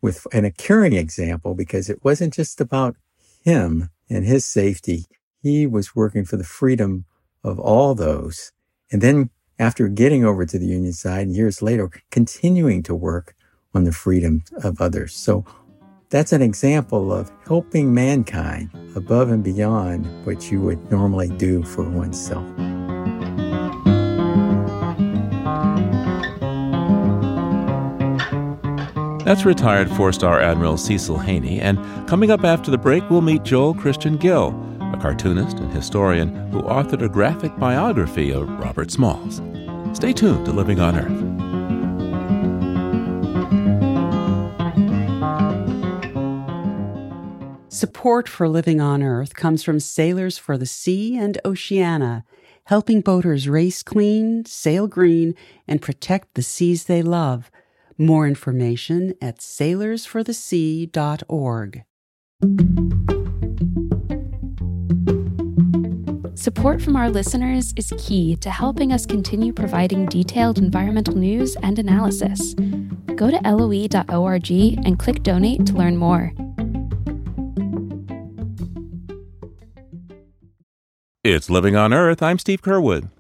with 0.03 0.27
and 0.33 0.45
a 0.45 0.51
caring 0.51 0.93
example 0.93 1.55
because 1.55 1.89
it 1.89 2.05
wasn't 2.05 2.35
just 2.35 2.61
about 2.61 2.97
him 3.43 3.89
and 4.11 4.27
his 4.27 4.45
safety. 4.45 5.07
He 5.43 5.67
was 5.67 5.97
working 5.97 6.25
for 6.25 6.37
the 6.37 6.45
freedom 6.45 7.07
of 7.43 7.59
all 7.59 7.95
those. 7.95 8.53
And 8.91 9.01
then 9.01 9.31
after 9.59 9.89
getting 9.89 10.25
over 10.25 10.45
to 10.45 10.59
the 10.59 10.67
Union 10.67 10.93
side 10.93 11.29
years 11.29 11.63
later, 11.63 11.91
continuing 12.11 12.83
to 12.83 12.95
work 12.95 13.35
on 13.75 13.85
the 13.85 13.93
freedom 13.93 14.43
of 14.63 14.81
others. 14.81 15.15
So 15.15 15.45
that's 16.11 16.33
an 16.33 16.43
example 16.43 17.13
of 17.13 17.31
helping 17.47 17.95
mankind 17.95 18.71
above 18.95 19.31
and 19.31 19.43
beyond 19.43 20.05
what 20.27 20.51
you 20.51 20.61
would 20.61 20.91
normally 20.91 21.29
do 21.31 21.63
for 21.63 21.89
oneself. 21.89 22.45
That's 29.33 29.47
retired 29.47 29.89
four 29.93 30.13
star 30.13 30.43
Admiral 30.43 30.77
Cecil 30.77 31.17
Haney, 31.17 31.59
and 31.59 31.79
coming 32.07 32.31
up 32.31 32.45
after 32.45 32.71
the 32.71 32.77
break, 32.77 33.09
we'll 33.09 33.23
meet 33.23 33.45
Joel 33.45 33.73
Christian 33.73 34.19
Gill, 34.19 34.49
a 34.93 34.99
cartoonist 35.01 35.59
and 35.59 35.73
historian 35.73 36.37
who 36.51 36.61
authored 36.61 37.03
a 37.03 37.09
graphic 37.09 37.57
biography 37.57 38.31
of 38.31 38.47
Robert 38.61 38.91
Smalls. 38.91 39.41
Stay 39.97 40.13
tuned 40.13 40.45
to 40.45 40.53
Living 40.53 40.81
on 40.81 40.97
Earth. 40.99 41.19
Support 47.73 48.29
for 48.29 48.51
Living 48.51 48.83
on 48.83 49.03
Earth 49.03 49.35
comes 49.35 49.63
from 49.63 49.81
Sailors 49.81 50.37
for 50.37 50.59
the 50.59 50.67
Sea 50.67 51.17
and 51.17 51.41
Oceana, 51.43 52.27
helping 52.65 53.01
boaters 53.01 53.49
race 53.49 53.83
clean, 53.83 54.45
sail 54.45 54.87
green, 54.87 55.35
and 55.67 55.81
protect 55.81 56.35
the 56.35 56.43
seas 56.43 56.85
they 56.85 57.01
love. 57.01 57.51
More 58.03 58.27
information 58.27 59.15
at 59.23 59.39
sailorsforthesea.org. 59.39 61.85
Support 66.35 66.83
from 66.83 66.97
our 66.97 67.09
listeners 67.09 67.73
is 67.77 67.93
key 67.99 68.35
to 68.35 68.51
helping 68.51 68.93
us 68.93 69.07
continue 69.07 69.53
providing 69.53 70.07
detailed 70.07 70.59
environmental 70.59 71.15
news 71.15 71.55
and 71.63 71.79
analysis. 71.79 72.55
Go 73.15 73.31
to 73.31 73.41
loe.org 73.45 74.51
and 74.51 74.99
click 74.99 75.23
donate 75.23 75.65
to 75.67 75.75
learn 75.75 75.97
more. 75.97 76.33
It's 81.23 81.49
Living 81.49 81.77
on 81.77 81.93
Earth. 81.93 82.21
I'm 82.21 82.41
Steve 82.41 82.63
Curwood. 82.63 83.11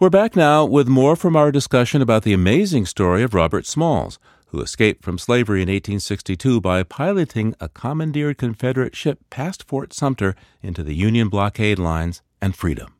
We're 0.00 0.10
back 0.10 0.36
now 0.36 0.64
with 0.64 0.86
more 0.86 1.16
from 1.16 1.34
our 1.34 1.50
discussion 1.50 2.00
about 2.00 2.22
the 2.22 2.32
amazing 2.32 2.86
story 2.86 3.24
of 3.24 3.34
Robert 3.34 3.66
Smalls, 3.66 4.20
who 4.46 4.60
escaped 4.60 5.02
from 5.02 5.18
slavery 5.18 5.60
in 5.60 5.66
1862 5.66 6.60
by 6.60 6.84
piloting 6.84 7.56
a 7.58 7.68
commandeered 7.68 8.38
Confederate 8.38 8.94
ship 8.94 9.18
past 9.28 9.64
Fort 9.66 9.92
Sumter 9.92 10.36
into 10.62 10.84
the 10.84 10.94
Union 10.94 11.28
blockade 11.28 11.80
lines 11.80 12.22
and 12.40 12.54
freedom. 12.54 12.94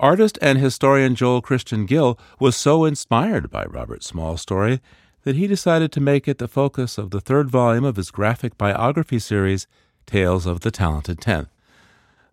Artist 0.00 0.38
and 0.40 0.56
historian 0.56 1.14
Joel 1.14 1.42
Christian 1.42 1.84
Gill 1.84 2.18
was 2.40 2.56
so 2.56 2.86
inspired 2.86 3.50
by 3.50 3.64
Robert 3.66 4.02
Smalls' 4.02 4.40
story 4.40 4.80
that 5.24 5.36
he 5.36 5.46
decided 5.46 5.92
to 5.92 6.00
make 6.00 6.26
it 6.26 6.38
the 6.38 6.48
focus 6.48 6.96
of 6.96 7.10
the 7.10 7.20
third 7.20 7.50
volume 7.50 7.84
of 7.84 7.96
his 7.96 8.10
graphic 8.10 8.56
biography 8.56 9.18
series, 9.18 9.66
Tales 10.06 10.46
of 10.46 10.60
the 10.60 10.70
Talented 10.70 11.20
Tenth. 11.20 11.53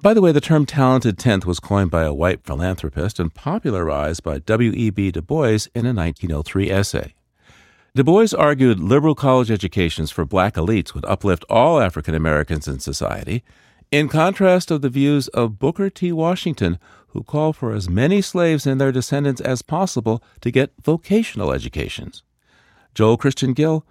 By 0.02 0.16
the 0.16 0.22
way, 0.22 0.32
the 0.32 0.42
term 0.42 0.66
talented 0.66 1.20
tenth 1.20 1.46
was 1.46 1.60
coined 1.60 1.92
by 1.92 2.02
a 2.02 2.14
white 2.14 2.44
philanthropist 2.44 3.20
and 3.20 3.32
popularized 3.32 4.24
by 4.24 4.40
W.E.B. 4.40 5.12
Du 5.12 5.22
Bois 5.22 5.68
in 5.76 5.86
a 5.86 5.94
1903 5.94 6.72
essay. 6.72 7.14
Du 7.94 8.04
Bois 8.04 8.30
argued 8.36 8.80
liberal 8.80 9.14
college 9.14 9.52
educations 9.52 10.10
for 10.10 10.26
black 10.26 10.56
elites 10.56 10.96
would 10.96 11.06
uplift 11.06 11.46
all 11.52 11.80
African 11.80 12.16
Americans 12.16 12.68
in 12.68 12.80
society, 12.80 13.44
in 13.92 14.10
contrast 14.10 14.72
of 14.72 14.82
the 14.82 14.90
views 14.90 15.28
of 15.28 15.60
Booker 15.60 15.92
T. 15.92 16.12
Washington, 16.12 16.80
who 17.10 17.22
called 17.22 17.56
for 17.56 17.72
as 17.72 17.88
many 17.88 18.24
slaves 18.24 18.66
and 18.66 18.82
their 18.82 18.92
descendants 18.92 19.42
as 19.42 19.62
possible 19.62 20.24
to 20.40 20.50
get 20.50 20.74
vocational 20.82 21.52
educations. 21.52 22.24
Joel 22.96 23.18
Christian 23.18 23.54
Gill, 23.54 23.86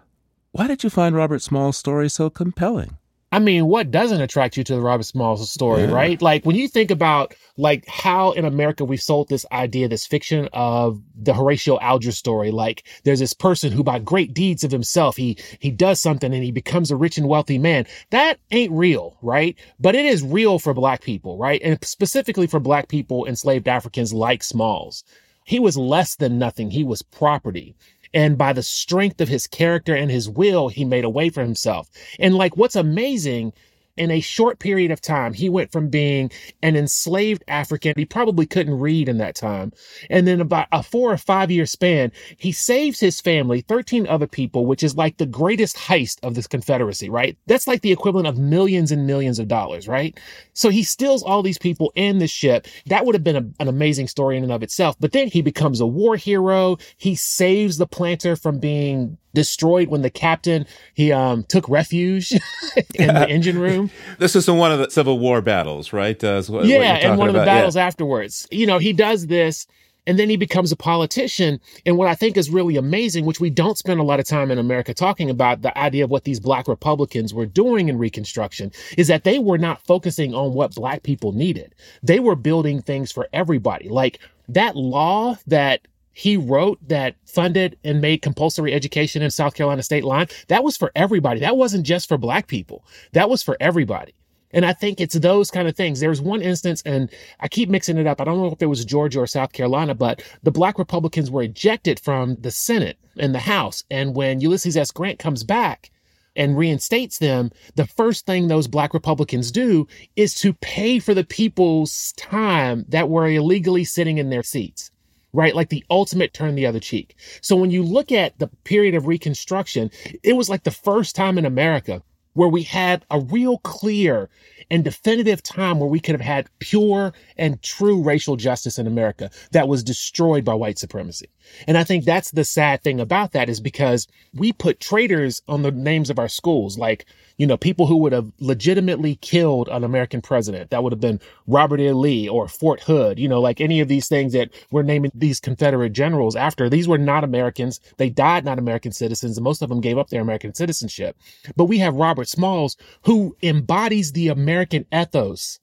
why 0.51 0.67
did 0.67 0.83
you 0.83 0.91
find 0.91 1.15
Robert 1.15 1.41
Smalls' 1.41 1.77
story 1.77 2.09
so 2.09 2.31
compelling? 2.31 2.97
I 3.33 3.39
mean, 3.39 3.67
what 3.67 3.93
doesn't 3.93 4.21
attract 4.21 4.57
you 4.57 4.65
to 4.65 4.75
the 4.75 4.81
Robert 4.81 5.05
Smalls 5.05 5.49
story, 5.49 5.83
Yeah. 5.83 5.93
right? 5.93 6.21
Like 6.21 6.45
when 6.45 6.57
you 6.57 6.67
think 6.67 6.91
about 6.91 7.33
like 7.57 7.87
how 7.87 8.33
in 8.33 8.45
America 8.45 8.85
we've 8.85 9.01
sold 9.01 9.29
this 9.29 9.47
idea, 9.53 9.87
this 9.87 10.05
fiction 10.05 10.49
of 10.53 11.01
the 11.15 11.33
Horatio 11.33 11.79
Alger 11.79 12.11
story. 12.11 12.51
Like 12.51 12.83
there's 13.05 13.21
this 13.21 13.33
person 13.33 13.71
who 13.71 13.85
by 13.85 14.01
great 14.01 14.35
deeds 14.35 14.65
of 14.65 14.73
himself, 14.73 15.17
he 15.17 15.39
he 15.61 15.71
does 15.71 16.01
something 16.01 16.35
and 16.35 16.43
he 16.43 16.51
becomes 16.51 16.91
a 16.91 16.97
rich 16.97 17.19
and 17.19 17.29
wealthy 17.29 17.57
man. 17.59 17.87
That 18.11 18.41
ain't 18.51 18.73
real, 18.73 19.17
right? 19.23 19.57
But 19.79 19.95
it 19.95 20.07
is 20.07 20.25
real 20.25 20.59
for 20.59 20.75
black 20.75 21.01
people, 21.01 21.37
right? 21.39 21.61
And 21.63 21.79
specifically 21.85 22.49
for 22.49 22.59
black 22.59 22.89
people, 22.89 23.27
enslaved 23.27 23.69
Africans 23.69 24.13
like 24.13 24.43
Smalls. 24.43 25.05
He 25.45 25.59
was 25.61 25.77
less 25.77 26.17
than 26.17 26.39
nothing. 26.39 26.71
He 26.71 26.85
was 26.85 27.03
property. 27.03 27.75
And 28.13 28.37
by 28.37 28.53
the 28.53 28.63
strength 28.63 29.21
of 29.21 29.29
his 29.29 29.47
character 29.47 29.95
and 29.95 30.11
his 30.11 30.29
will, 30.29 30.69
he 30.69 30.85
made 30.85 31.05
a 31.05 31.11
way 31.11 31.31
for 31.31 31.43
himself. 31.43 31.89
And 32.19 32.35
like 32.35 32.57
what's 32.57 32.77
amazing, 32.77 33.53
in 33.97 34.11
a 34.11 34.21
short 34.21 34.59
period 34.59 34.91
of 34.91 35.01
time, 35.01 35.35
he 35.35 35.49
went 35.49 35.73
from 35.73 35.89
being 35.89 36.31
an 36.63 36.77
enslaved 36.77 37.45
African. 37.49 37.95
He 37.97 38.05
probably 38.05 38.47
couldn't 38.47 38.79
read 38.79 39.09
in 39.09 39.19
that 39.19 39.35
time. 39.35 39.73
And 40.09 40.27
then 40.27 40.41
about 40.41 40.69
a 40.73 40.83
four 40.83 41.13
or 41.13 41.17
five 41.17 41.51
year 41.51 41.67
span, 41.67 42.13
he 42.37 42.53
saves 42.53 43.01
his 43.01 43.21
family, 43.21 43.61
13 43.61 44.07
other 44.07 44.27
people, 44.27 44.67
which 44.67 44.83
is 44.83 44.97
like 44.97 45.17
the 45.17 45.27
greatest 45.27 45.77
heist 45.77 46.19
of 46.23 46.35
this 46.35 46.47
Confederacy, 46.47 47.11
right? 47.11 47.37
That's 47.47 47.67
like 47.67 47.83
the 47.83 47.93
equivalent 47.93 48.27
of 48.27 48.39
millions 48.39 48.91
and 48.91 49.07
millions 49.07 49.39
of 49.39 49.49
dollars, 49.49 49.87
right? 49.87 50.19
So 50.53 50.69
he 50.69 50.83
steals 50.83 51.23
all 51.23 51.43
these 51.43 51.59
people 51.59 51.93
in 51.95 52.19
the 52.19 52.27
ship. 52.27 52.67
That 52.87 53.07
would 53.07 53.15
have 53.15 53.25
been 53.25 53.37
a- 53.37 53.63
an 53.63 53.69
amazing 53.69 54.09
story 54.09 54.37
in 54.37 54.43
and 54.43 54.53
of 54.53 54.63
itself. 54.63 54.97
But 54.99 55.13
then 55.13 55.29
he 55.29 55.43
becomes 55.43 55.81
a 55.81 55.87
war 55.87 56.17
hero. 56.17 56.79
He 56.97 57.15
saves 57.15 57.77
the 57.77 57.87
planter 57.87 58.37
from 58.37 58.59
being 58.59 59.19
destroyed 59.35 59.89
when 59.89 60.03
the 60.03 60.11
captain 60.11 60.67
he 60.95 61.13
um 61.13 61.45
took 61.45 61.69
refuge 61.69 62.33
in 62.95 63.15
the 63.15 63.29
engine 63.29 63.59
room 63.59 63.90
This 64.19 64.37
is 64.37 64.49
in 64.49 64.57
one 64.57 64.73
of 64.73 64.79
the 64.79 64.91
Civil 64.91 65.19
War 65.19 65.41
battles, 65.41 65.93
right? 65.93 66.23
Uh, 66.23 66.43
what- 66.43 66.61
what 66.61 66.67
yeah, 66.67 66.95
and 66.95 67.19
one 67.19 67.29
of 67.29 67.35
the 67.35 67.43
about. 67.43 67.51
Yeah. 67.53 67.59
battles 67.59 67.77
afterwards. 67.77 68.47
You 68.51 68.67
know, 68.67 68.79
he 68.79 68.93
does 68.93 69.27
this 69.27 69.67
and 70.07 70.19
then 70.19 70.31
he 70.31 70.37
becomes 70.37 70.73
a 70.73 70.77
politician. 70.77 71.61
And 71.87 71.97
what 71.97 72.09
I 72.09 72.15
think 72.15 72.37
is 72.37 72.51
really 72.51 72.77
amazing, 72.77 73.27
which 73.27 73.41
we 73.41 73.51
don't 73.51 73.79
spend 73.79 74.01
a 74.01 74.03
lot 74.03 74.19
of 74.19 74.27
time 74.27 74.51
in 74.51 74.59
America 74.59 74.95
talking 74.95 75.31
about, 75.31 75.63
the 75.63 75.77
idea 75.79 76.05
of 76.05 76.11
what 76.11 76.25
these 76.25 76.41
black 76.41 76.67
Republicans 76.69 77.35
were 77.35 77.47
doing 77.47 77.89
in 77.89 77.99
Reconstruction, 77.99 78.73
is 78.97 79.09
that 79.09 79.25
they 79.25 79.39
were 79.39 79.59
not 79.59 79.85
focusing 79.87 80.35
on 80.35 80.55
what 80.55 80.75
black 80.75 81.03
people 81.03 81.33
needed. 81.33 81.75
They 82.03 82.19
were 82.19 82.35
building 82.35 82.81
things 82.83 83.13
for 83.13 83.29
everybody. 83.33 83.89
Like 83.89 84.21
that 84.49 84.75
law 84.75 85.37
that 85.47 85.83
he 86.13 86.37
wrote 86.37 86.79
that 86.89 87.17
funded 87.25 87.79
and 87.85 88.01
made 88.01 88.23
compulsory 88.23 88.73
education 88.73 89.23
in 89.23 89.31
South 89.31 89.55
Carolina 89.55 89.83
state 89.83 90.05
line, 90.05 90.27
that 90.49 90.65
was 90.65 90.77
for 90.77 90.91
everybody. 90.95 91.41
That 91.41 91.57
wasn't 91.57 91.87
just 91.87 92.09
for 92.09 92.19
black 92.19 92.47
people. 92.47 92.85
That 93.13 93.31
was 93.31 93.43
for 93.43 93.57
everybody. 93.61 94.15
And 94.53 94.67
I 94.67 94.73
think 94.73 95.01
it's 95.01 95.15
those 95.15 95.51
kind 95.51 95.69
of 95.69 95.77
things. 95.77 96.01
There's 96.01 96.21
one 96.21 96.43
instance, 96.43 96.83
and 96.85 97.09
I 97.39 97.47
keep 97.47 97.69
mixing 97.69 97.99
it 97.99 98.07
up. 98.07 98.21
I 98.21 98.25
don't 98.25 98.39
know 98.39 98.53
if 98.53 98.61
it 98.61 98.67
was 98.67 98.85
Georgia 98.85 99.21
or 99.21 99.27
South 99.29 99.53
Carolina, 99.53 99.95
but 99.95 100.23
the 100.43 100.51
black 100.51 100.79
Republicans 100.79 101.31
were 101.31 101.43
ejected 101.43 102.01
from 102.01 102.35
the 102.41 102.51
Senate 102.51 102.99
and 103.17 103.33
the 103.33 103.41
House. 103.41 103.85
And 103.91 104.17
when 104.17 104.41
Ulysses 104.41 104.77
S. 104.77 104.91
Grant 104.91 105.21
comes 105.21 105.45
back 105.45 105.93
and 106.35 106.59
reinstates 106.59 107.19
them, 107.19 107.53
the 107.77 107.87
first 107.87 108.27
thing 108.27 108.49
those 108.49 108.67
black 108.67 108.93
Republicans 108.93 109.53
do 109.53 109.87
is 110.17 110.35
to 110.37 110.53
pay 110.55 110.99
for 110.99 111.15
the 111.15 111.25
people's 111.25 112.13
time 112.17 112.85
that 112.89 113.09
were 113.09 113.29
illegally 113.29 113.85
sitting 113.85 114.19
in 114.19 114.31
their 114.31 114.43
seats 114.43 114.91
right? 115.33 115.55
Like 115.55 115.69
the 115.69 115.85
ultimate 115.91 116.35
turn 116.35 116.55
the 116.55 116.67
other 116.67 116.81
cheek. 116.81 117.17
So 117.41 117.57
when 117.57 117.71
you 117.71 117.83
look 117.83 118.13
at 118.13 118.39
the 118.39 118.49
period 118.65 118.95
of 118.95 119.07
Reconstruction, 119.07 119.91
it 120.23 120.35
was 120.35 120.49
like 120.49 120.65
the 120.65 120.71
first 120.71 121.15
time 121.15 121.39
in 121.39 121.45
America 121.45 122.03
where 122.35 122.49
we 122.49 122.63
had 122.63 123.05
a 123.11 123.21
real 123.21 123.59
clear 123.59 124.29
and 124.71 124.85
definitive 124.85 125.43
time 125.43 125.81
where 125.81 125.89
we 125.89 125.99
could 125.99 126.15
have 126.15 126.21
had 126.21 126.49
pure 126.61 127.13
and 127.37 127.61
true 127.63 128.03
racial 128.03 128.37
justice 128.37 128.79
in 128.79 128.87
America 128.87 129.31
that 129.51 129.69
was 129.69 129.83
destroyed 129.83 130.45
by 130.45 130.55
white 130.55 130.79
supremacy. 130.79 131.29
And 131.67 131.77
I 131.77 131.85
think 131.85 132.05
that's 132.05 132.31
the 132.31 132.45
sad 132.45 132.83
thing 132.83 133.01
about 133.01 133.33
that 133.33 133.49
is 133.49 133.61
because 133.61 134.07
we 134.35 134.53
put 134.53 134.81
traitors 134.81 135.43
on 135.49 135.63
the 135.63 135.71
names 135.71 136.11
of 136.11 136.19
our 136.19 136.29
schools, 136.29 136.79
like, 136.79 137.07
you 137.37 137.47
know, 137.47 137.57
people 137.57 137.87
who 137.87 137.97
would 137.99 138.13
have 138.13 138.31
legitimately 138.39 139.17
killed 139.17 139.69
an 139.69 139.85
American 139.85 140.21
president. 140.21 140.71
That 140.71 140.83
would 140.83 140.93
have 140.93 141.01
been 141.01 141.21
Robert 141.47 141.81
E. 141.81 141.91
Lee 141.93 142.29
or 142.29 142.49
Fort 142.49 142.83
Hood, 142.83 143.19
you 143.19 143.29
know, 143.29 143.41
like 143.41 143.61
any 143.61 143.81
of 143.81 143.89
these 143.89 144.09
things 144.09 144.33
that 144.33 144.51
we're 144.71 144.83
naming 144.83 145.11
these 145.15 145.41
Confederate 145.41 145.91
generals 145.91 146.37
after. 146.37 146.69
These 146.69 146.89
were 146.89 146.99
not 146.99 147.25
Americans. 147.25 147.81
They 147.97 148.11
died 148.11 148.45
not 148.45 148.59
American 148.59 148.93
citizens, 148.93 149.37
and 149.37 149.45
most 149.45 149.63
of 149.63 149.69
them 149.69 149.81
gave 149.81 149.99
up 149.99 150.11
their 150.11 150.23
American 150.23 150.55
citizenship. 150.55 151.17
But 151.57 151.65
we 151.65 151.79
have 151.79 151.95
Robert 151.95 152.29
Smalls, 152.29 152.77
who 153.03 153.37
embodies 153.43 154.13
the 154.13 154.29
American 154.29 154.87
ethos 154.93 155.61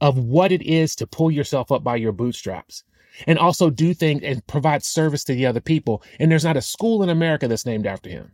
of 0.00 0.18
what 0.18 0.52
it 0.52 0.62
is 0.62 0.94
to 0.96 1.06
pull 1.06 1.30
yourself 1.30 1.72
up 1.72 1.82
by 1.82 1.96
your 1.96 2.12
bootstraps 2.12 2.84
and 3.26 3.38
also 3.38 3.70
do 3.70 3.94
things 3.94 4.22
and 4.22 4.46
provide 4.46 4.84
service 4.84 5.24
to 5.24 5.34
the 5.34 5.46
other 5.46 5.60
people. 5.60 6.02
And 6.18 6.30
there's 6.30 6.44
not 6.44 6.56
a 6.56 6.62
school 6.62 7.02
in 7.02 7.08
America 7.08 7.48
that's 7.48 7.66
named 7.66 7.86
after 7.86 8.10
him. 8.10 8.32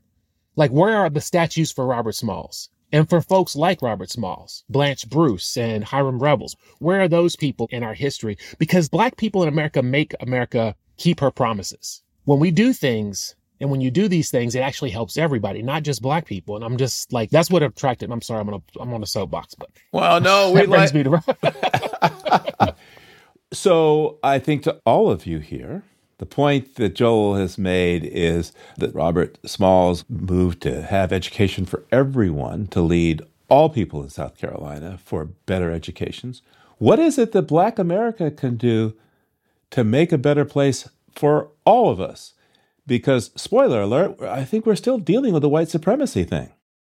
Like, 0.57 0.71
where 0.71 0.97
are 0.97 1.11
the 1.11 1.21
statues 1.21 1.73
for 1.73 1.87
Robert 1.87 2.15
Smalls? 2.15 2.69
And 2.95 3.09
for 3.09 3.23
folks 3.23 3.57
like 3.57 3.81
Robert 3.81 4.11
Smalls, 4.11 4.65
Blanche 4.69 5.09
Bruce, 5.09 5.57
and 5.57 5.83
Hiram 5.83 6.19
Revels, 6.19 6.57
where 6.79 7.01
are 7.01 7.09
those 7.09 7.37
people 7.37 7.67
in 7.71 7.83
our 7.83 7.95
history? 7.95 8.37
Because 8.59 8.91
Black 8.91 9.17
people 9.17 9.43
in 9.43 9.49
America 9.49 9.83
make 9.83 10.15
America 10.21 10.75
keep 10.99 11.21
her 11.21 11.31
promises. 11.31 12.03
When 12.25 12.39
we 12.39 12.51
do 12.51 12.75
things, 12.75 13.35
and 13.63 13.71
when 13.71 13.81
you 13.81 13.91
do 13.91 14.09
these 14.09 14.31
things, 14.31 14.55
it 14.55 14.61
actually 14.61 14.91
helps 14.91 15.17
everybody, 15.17 15.63
not 15.63 15.85
just 15.85 16.03
Black 16.03 16.27
people. 16.27 16.57
And 16.57 16.65
I'm 16.65 16.77
just 16.77 17.13
like, 17.13 17.31
that's 17.31 17.51
what 17.51 17.63
attracted. 17.63 18.11
I'm 18.11 18.21
sorry, 18.21 18.41
I'm 18.41 18.49
on 18.49 18.55
a, 18.55 18.81
I'm 18.81 18.93
on 18.93 19.03
a 19.03 19.07
soapbox, 19.07 19.55
but 19.55 19.71
well, 19.93 20.21
no, 20.21 20.51
we 20.51 20.61
that 20.67 20.69
brings 20.69 20.93
like. 20.93 21.07
me 21.07 22.63
to. 22.65 22.75
So 23.53 24.19
I 24.23 24.39
think 24.39 24.63
to 24.63 24.79
all 24.87 25.11
of 25.11 25.27
you 25.27 25.39
here, 25.39 25.83
the 26.19 26.27
point 26.27 26.77
that 26.77 26.95
Joel 26.95 27.35
has 27.35 27.59
made 27.59 28.05
is 28.05 28.53
that 28.79 28.95
Robert 28.95 29.39
Smalls 29.45 30.05
move 30.09 30.61
to 30.61 30.83
have 30.83 31.13
education 31.13 31.67
for 31.67 31.85
everyone, 31.93 32.67
to 32.69 32.81
lead 32.81 33.23
all 33.49 33.69
people 33.69 34.03
in 34.03 34.09
South 34.09 34.39
Carolina 34.39 34.99
for 35.05 35.27
better 35.27 35.71
educations. 35.71 36.41
What 36.79 36.99
is 36.99 37.19
it 37.19 37.33
that 37.33 37.43
Black 37.43 37.79
America 37.79 38.31
can 38.31 38.57
do 38.57 38.95
to 39.71 39.85
make 39.85 40.13
a 40.13 40.19
better 40.19 40.45
place 40.45 40.89
for 41.15 41.49
all 41.65 41.91
of 41.91 42.01
us? 42.01 42.33
Because, 42.87 43.31
spoiler 43.37 43.83
alert, 43.83 44.21
I 44.23 44.45
think 44.45 44.65
we're 44.65 44.77
still 44.77 44.99
dealing 44.99 45.33
with 45.33 45.43
the 45.43 45.49
white 45.49 45.69
supremacy 45.69 46.25
thing. 46.25 46.51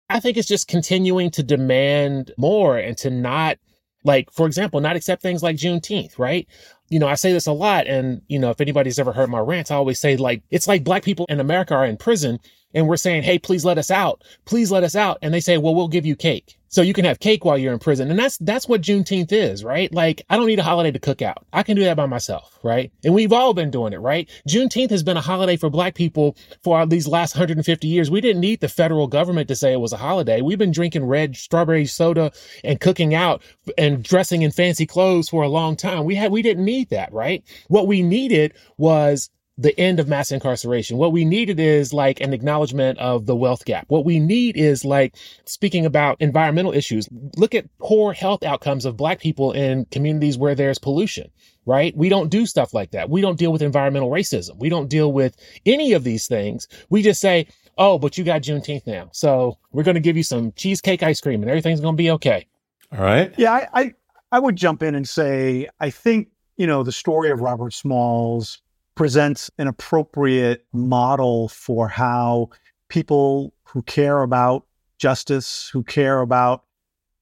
I 0.09 0.21
think 0.21 0.37
it's 0.37 0.49
just 0.49 0.69
continuing 0.69 1.31
to 1.33 1.43
demand 1.43 2.31
more 2.37 2.79
and 2.79 2.97
to 2.99 3.11
not 3.11 3.59
like, 4.05 4.31
for 4.33 4.47
example, 4.47 4.81
not 4.81 4.97
accept 4.97 5.23
things 5.23 5.43
like 5.43 5.57
Juneteenth, 5.57 6.19
right? 6.19 6.47
You 6.89 6.99
know, 6.99 7.09
I 7.09 7.15
say 7.15 7.33
this 7.33 7.47
a 7.47 7.53
lot. 7.53 7.87
And, 7.87 8.23
you 8.29 8.39
know, 8.39 8.51
if 8.51 8.61
anybody's 8.61 8.99
ever 8.99 9.13
heard 9.13 9.31
my 9.31 9.39
rants, 9.39 9.71
I 9.71 9.77
always 9.77 10.01
say, 10.01 10.17
like, 10.17 10.43
it's 10.51 10.69
like 10.69 10.85
black 10.85 11.03
people 11.03 11.27
in 11.29 11.41
America 11.41 11.75
are 11.75 11.87
in 11.87 11.97
prison 11.97 12.39
and 12.75 12.89
we're 12.89 12.97
saying, 12.97 13.23
hey, 13.23 13.39
please 13.39 13.65
let 13.65 13.79
us 13.79 13.91
out. 13.91 14.23
Please 14.45 14.71
let 14.71 14.85
us 14.85 14.97
out. 14.97 15.19
And 15.23 15.33
they 15.33 15.41
say, 15.41 15.59
well, 15.59 15.75
we'll 15.75 15.89
give 15.89 16.05
you 16.05 16.17
cake. 16.17 16.59
So 16.75 16.83
you 16.83 16.93
can 16.93 17.05
have 17.05 17.21
cake 17.21 17.45
while 17.45 17.57
you're 17.57 17.73
in 17.73 17.79
prison. 17.79 18.11
And 18.11 18.19
that's, 18.19 18.37
that's 18.39 18.67
what 18.67 18.81
Juneteenth 18.81 19.31
is, 19.31 19.63
right? 19.63 19.95
Like, 19.95 20.23
I 20.29 20.37
don't 20.37 20.49
need 20.49 20.59
a 20.59 20.65
holiday 20.65 20.91
to 20.91 20.99
cook 20.99 21.23
out. 21.23 21.47
I 21.53 21.63
can 21.63 21.77
do 21.77 21.85
that 21.85 21.97
by 21.97 22.07
myself, 22.07 22.59
right? 22.65 22.91
And 23.05 23.15
we've 23.15 23.33
all 23.33 23.55
been 23.55 23.71
doing 23.71 23.93
it, 23.93 23.99
right? 23.99 24.29
Juneteenth 24.49 24.91
has 24.91 25.05
been 25.05 25.17
a 25.17 25.21
holiday 25.21 25.57
for 25.57 25.71
black 25.71 25.95
people 25.95 26.37
for 26.65 26.85
these 26.85 27.07
last 27.07 27.37
150 27.37 27.87
years. 27.87 28.11
We 28.11 28.21
didn't 28.21 28.41
need 28.41 28.59
the 28.59 28.69
federal 28.69 29.07
government 29.07 29.47
to 29.49 29.55
say 29.55 29.73
it 29.73 29.81
was 29.81 29.93
a 29.93 29.99
holiday. 29.99 30.41
We've 30.41 30.59
been 30.59 30.73
drinking 30.73 31.05
red 31.05 31.37
strawberry 31.37 31.87
soda 31.87 32.33
and 32.65 32.81
cooking 32.81 33.15
out 33.15 33.41
and 33.79 34.03
dressing 34.03 34.43
in 34.43 34.51
fancy 34.51 34.85
clothes 34.85 35.29
for 35.29 35.45
a 35.45 35.49
long 35.49 35.77
time. 35.77 36.03
We 36.03 36.17
had, 36.17 36.33
we 36.33 36.43
didn't 36.43 36.65
need 36.65 36.74
that, 36.83 37.13
right? 37.13 37.45
What 37.69 37.87
we 37.87 38.03
needed 38.03 38.55
was 38.77 39.31
the 39.57 39.79
end 39.79 40.01
of 40.01 40.09
mass 40.09 40.33
incarceration. 40.33 40.97
What 40.97 41.13
we 41.13 41.25
needed 41.25 41.61
is 41.61 41.93
like 41.93 42.21
an 42.21 42.33
acknowledgement 42.33 42.99
of 42.99 43.27
the 43.27 43.37
wealth 43.37 43.65
gap. 43.65 43.85
What 43.89 44.05
we 44.05 44.19
need 44.19 44.57
is 44.57 44.85
like 44.85 45.15
speaking 45.45 45.87
about 45.87 46.21
environmental 46.21 46.73
issues. 46.73 47.09
Look 47.37 47.55
at 47.55 47.67
poor 47.79 48.13
health 48.13 48.43
outcomes 48.43 48.85
of 48.85 48.97
black 48.97 49.21
people 49.21 49.53
in 49.53 49.85
communities 49.87 50.37
where 50.37 50.57
there's 50.57 50.79
pollution, 50.79 51.31
right? 51.67 51.97
We 51.97 52.09
don't 52.09 52.31
do 52.31 52.47
stuff 52.47 52.75
like 52.75 52.91
that. 52.91 53.11
We 53.11 53.21
don't 53.21 53.39
deal 53.39 53.53
with 53.53 53.63
environmental 53.63 54.11
racism. 54.11 54.59
We 54.59 54.69
don't 54.69 54.89
deal 54.89 55.13
with 55.13 55.37
any 55.65 55.93
of 55.93 56.03
these 56.03 56.27
things. 56.27 56.67
We 56.91 57.03
just 57.03 57.21
say, 57.21 57.47
oh, 57.79 57.99
but 57.99 58.19
you 58.19 58.25
got 58.25 58.43
Juneteenth 58.43 58.89
now. 58.89 59.09
So 59.13 59.59
we're 59.71 59.85
going 59.85 59.95
to 59.95 60.01
give 60.01 60.17
you 60.17 60.25
some 60.25 60.53
cheesecake 60.57 61.05
ice 61.05 61.21
cream 61.21 61.43
and 61.43 61.51
everything's 61.51 61.81
going 61.81 61.95
to 61.95 62.03
be 62.03 62.11
okay. 62.11 62.47
All 62.91 63.05
right. 63.05 63.33
Yeah, 63.39 63.53
I, 63.53 63.69
I, 63.73 63.95
I 64.33 64.39
would 64.41 64.57
jump 64.57 64.83
in 64.83 64.97
and 64.97 65.09
say, 65.09 65.69
I 65.79 65.91
think, 65.91 66.29
you 66.57 66.67
know, 66.67 66.83
the 66.83 66.93
story 66.93 67.31
of 67.31 67.41
Robert 67.41 67.73
Smalls 67.73 68.61
presents 68.95 69.51
an 69.59 69.67
appropriate 69.67 70.65
model 70.73 71.49
for 71.49 71.89
how 71.89 72.51
people 72.89 73.53
who 73.65 73.83
care 73.83 74.23
about 74.23 74.67
justice, 74.99 75.69
who 75.73 75.83
care 75.83 76.21
about, 76.21 76.65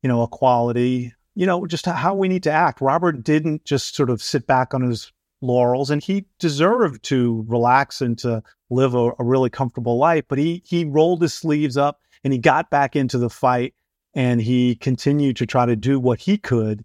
you 0.03 0.09
know, 0.09 0.23
equality, 0.23 1.13
you 1.35 1.47
know, 1.47 1.67
just 1.67 1.87
how 1.87 2.15
we 2.15 2.29
need 2.29 2.43
to 2.43 2.51
act. 2.51 2.81
Robert 2.81 3.25
didn't 3.25 3.65
just 3.65 3.97
sort 3.97 4.11
of 4.11 4.23
sit 4.23 4.47
back 4.47 4.75
on 4.75 4.83
his 4.83 5.11
laurels 5.41 5.91
and 5.91 6.03
he 6.03 6.27
deserved 6.39 7.03
to 7.03 7.45
relax 7.49 8.01
and 8.01 8.19
to 8.19 8.43
live 8.71 8.95
a, 8.95 9.13
a 9.19 9.25
really 9.25 9.51
comfortable 9.51 9.97
life, 9.99 10.25
but 10.29 10.39
he 10.39 10.63
he 10.65 10.85
rolled 10.85 11.23
his 11.23 11.33
sleeves 11.33 11.77
up 11.77 12.01
and 12.23 12.33
he 12.33 12.39
got 12.39 12.71
back 12.71 12.95
into 12.95 13.19
the 13.19 13.31
fight 13.31 13.75
and 14.15 14.43
he 14.43 14.75
continued 14.77 15.37
to 15.37 15.47
try 15.47 15.65
to 15.65 15.75
do 15.75 15.99
what 15.99 16.21
he 16.21 16.37
could 16.37 16.85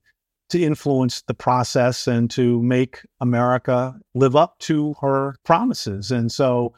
to 0.50 0.62
influence 0.62 1.22
the 1.24 1.34
process 1.34 2.08
and 2.08 2.30
to 2.32 2.62
make 2.62 3.06
America 3.20 4.00
live 4.16 4.36
up 4.36 4.58
to 4.60 4.96
her 5.02 5.36
promises. 5.44 6.12
And 6.12 6.32
so, 6.32 6.74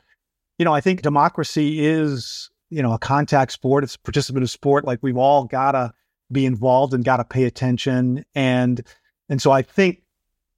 you 0.57 0.65
know, 0.65 0.73
I 0.73 0.81
think 0.81 1.01
democracy 1.01 1.85
is, 1.85 2.49
you 2.69 2.81
know, 2.81 2.93
a 2.93 2.99
contact 2.99 3.51
sport. 3.51 3.83
It's 3.83 3.95
a 3.95 3.99
participative 3.99 4.49
sport. 4.49 4.85
Like 4.85 4.99
we've 5.01 5.17
all 5.17 5.45
got 5.45 5.73
to 5.73 5.93
be 6.31 6.45
involved 6.45 6.93
and 6.93 7.03
got 7.03 7.17
to 7.17 7.25
pay 7.25 7.43
attention. 7.45 8.25
And, 8.33 8.85
and 9.29 9.41
so 9.41 9.51
I 9.51 9.61
think 9.61 10.01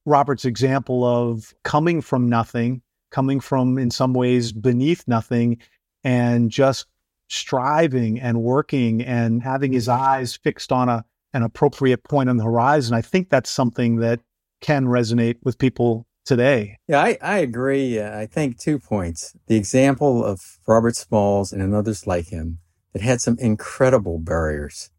Robert's 0.05 0.45
example 0.45 1.03
of 1.03 1.53
coming 1.64 2.01
from 2.01 2.30
nothing, 2.30 2.82
coming 3.12 3.39
from 3.39 3.78
in 3.78 3.91
some 3.91 4.14
ways 4.14 4.51
beneath 4.51 5.07
nothing 5.07 5.57
and 6.03 6.49
just 6.49 6.86
striving 7.30 8.20
and 8.20 8.41
working 8.41 9.01
and 9.01 9.41
having 9.41 9.72
his 9.72 9.88
eyes 9.88 10.36
fixed 10.36 10.72
on 10.72 10.89
a 10.89 11.05
an 11.34 11.43
appropriate 11.43 12.03
point 12.03 12.29
on 12.29 12.38
the 12.38 12.43
horizon. 12.43 12.95
I 12.95 13.01
think 13.01 13.29
that's 13.29 13.49
something 13.49 13.97
that 13.97 14.19
can 14.59 14.86
resonate 14.86 15.38
with 15.43 15.57
people 15.57 16.07
today. 16.25 16.77
Yeah, 16.88 17.01
I, 17.01 17.17
I 17.21 17.38
agree. 17.39 17.99
Uh, 17.99 18.17
I 18.17 18.25
think 18.25 18.59
two 18.59 18.79
points. 18.79 19.36
The 19.47 19.55
example 19.55 20.23
of 20.23 20.39
Robert 20.67 20.95
Smalls 20.95 21.51
and 21.51 21.73
others 21.73 22.05
like 22.05 22.27
him 22.27 22.59
that 22.93 23.01
had 23.01 23.21
some 23.21 23.38
incredible 23.39 24.19
barriers 24.19 24.89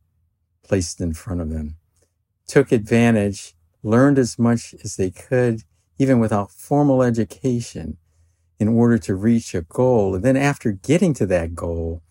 placed 0.65 1.01
in 1.01 1.13
front 1.13 1.41
of 1.41 1.51
them, 1.51 1.77
took 2.47 2.73
advantage, 2.73 3.55
learned 3.83 4.19
as 4.19 4.39
much 4.39 4.75
as 4.83 4.97
they 4.97 5.11
could, 5.11 5.63
even 5.99 6.19
without 6.19 6.51
formal 6.51 7.03
education, 7.03 7.99
in 8.59 8.69
order 8.69 8.97
to 8.97 9.15
reach 9.15 9.55
a 9.55 9.63
goal. 9.63 10.15
And 10.15 10.25
then 10.25 10.37
after 10.37 10.73
getting 10.73 11.15
to 11.15 11.27
that 11.27 11.55
goal, 11.55 12.03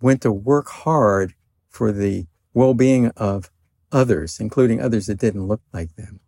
went 0.00 0.22
to 0.22 0.32
work 0.32 0.68
hard 0.68 1.34
for 1.68 1.92
the 1.92 2.26
well-being 2.54 3.08
of 3.16 3.50
others, 3.92 4.40
including 4.40 4.80
others 4.80 5.06
that 5.06 5.18
didn't 5.18 5.46
look 5.46 5.62
like 5.72 5.94
them. 5.96 6.20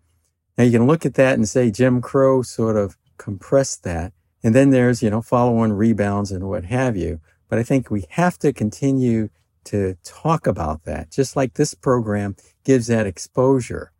Now 0.56 0.64
you 0.64 0.72
can 0.72 0.86
look 0.86 1.06
at 1.06 1.14
that 1.14 1.34
and 1.34 1.48
say 1.48 1.70
Jim 1.70 2.00
Crow 2.00 2.42
sort 2.42 2.76
of 2.76 2.96
compressed 3.18 3.84
that. 3.84 4.12
And 4.42 4.54
then 4.54 4.70
there's, 4.70 5.02
you 5.02 5.10
know, 5.10 5.22
follow 5.22 5.58
on 5.58 5.72
rebounds 5.72 6.32
and 6.32 6.48
what 6.48 6.64
have 6.64 6.96
you. 6.96 7.20
But 7.48 7.58
I 7.58 7.62
think 7.62 7.90
we 7.90 8.04
have 8.10 8.38
to 8.38 8.52
continue 8.52 9.28
to 9.64 9.96
talk 10.04 10.46
about 10.46 10.84
that, 10.84 11.10
just 11.10 11.36
like 11.36 11.54
this 11.54 11.74
program 11.74 12.36
gives 12.64 12.88
that 12.88 13.06
exposure. 13.06 13.92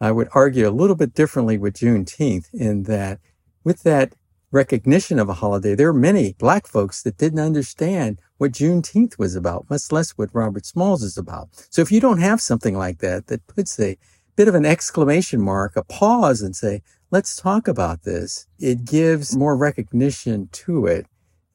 I 0.00 0.10
would 0.10 0.28
argue 0.32 0.68
a 0.68 0.70
little 0.70 0.96
bit 0.96 1.14
differently 1.14 1.56
with 1.56 1.74
Juneteenth 1.74 2.52
in 2.52 2.82
that 2.84 3.20
with 3.64 3.82
that 3.82 4.14
recognition 4.50 5.18
of 5.18 5.28
a 5.28 5.34
holiday, 5.34 5.74
there 5.74 5.88
are 5.88 5.94
many 5.94 6.34
black 6.38 6.66
folks 6.66 7.02
that 7.02 7.18
didn't 7.18 7.40
understand 7.40 8.18
what 8.38 8.52
Juneteenth 8.52 9.18
was 9.18 9.34
about, 9.34 9.68
much 9.68 9.90
less 9.90 10.12
what 10.12 10.34
Robert 10.34 10.66
Smalls 10.66 11.02
is 11.02 11.16
about. 11.16 11.48
So 11.70 11.82
if 11.82 11.90
you 11.90 12.00
don't 12.00 12.20
have 12.20 12.40
something 12.40 12.76
like 12.76 12.98
that, 12.98 13.26
that 13.26 13.46
puts 13.46 13.78
a 13.80 13.98
bit 14.36 14.48
of 14.48 14.54
an 14.54 14.66
exclamation 14.66 15.40
mark, 15.40 15.76
a 15.76 15.82
pause 15.84 16.42
and 16.42 16.54
say, 16.54 16.82
let's 17.10 17.36
talk 17.36 17.66
about 17.66 18.02
this. 18.02 18.46
It 18.58 18.84
gives 18.84 19.36
more 19.36 19.56
recognition 19.56 20.48
to 20.52 20.86
it. 20.86 21.06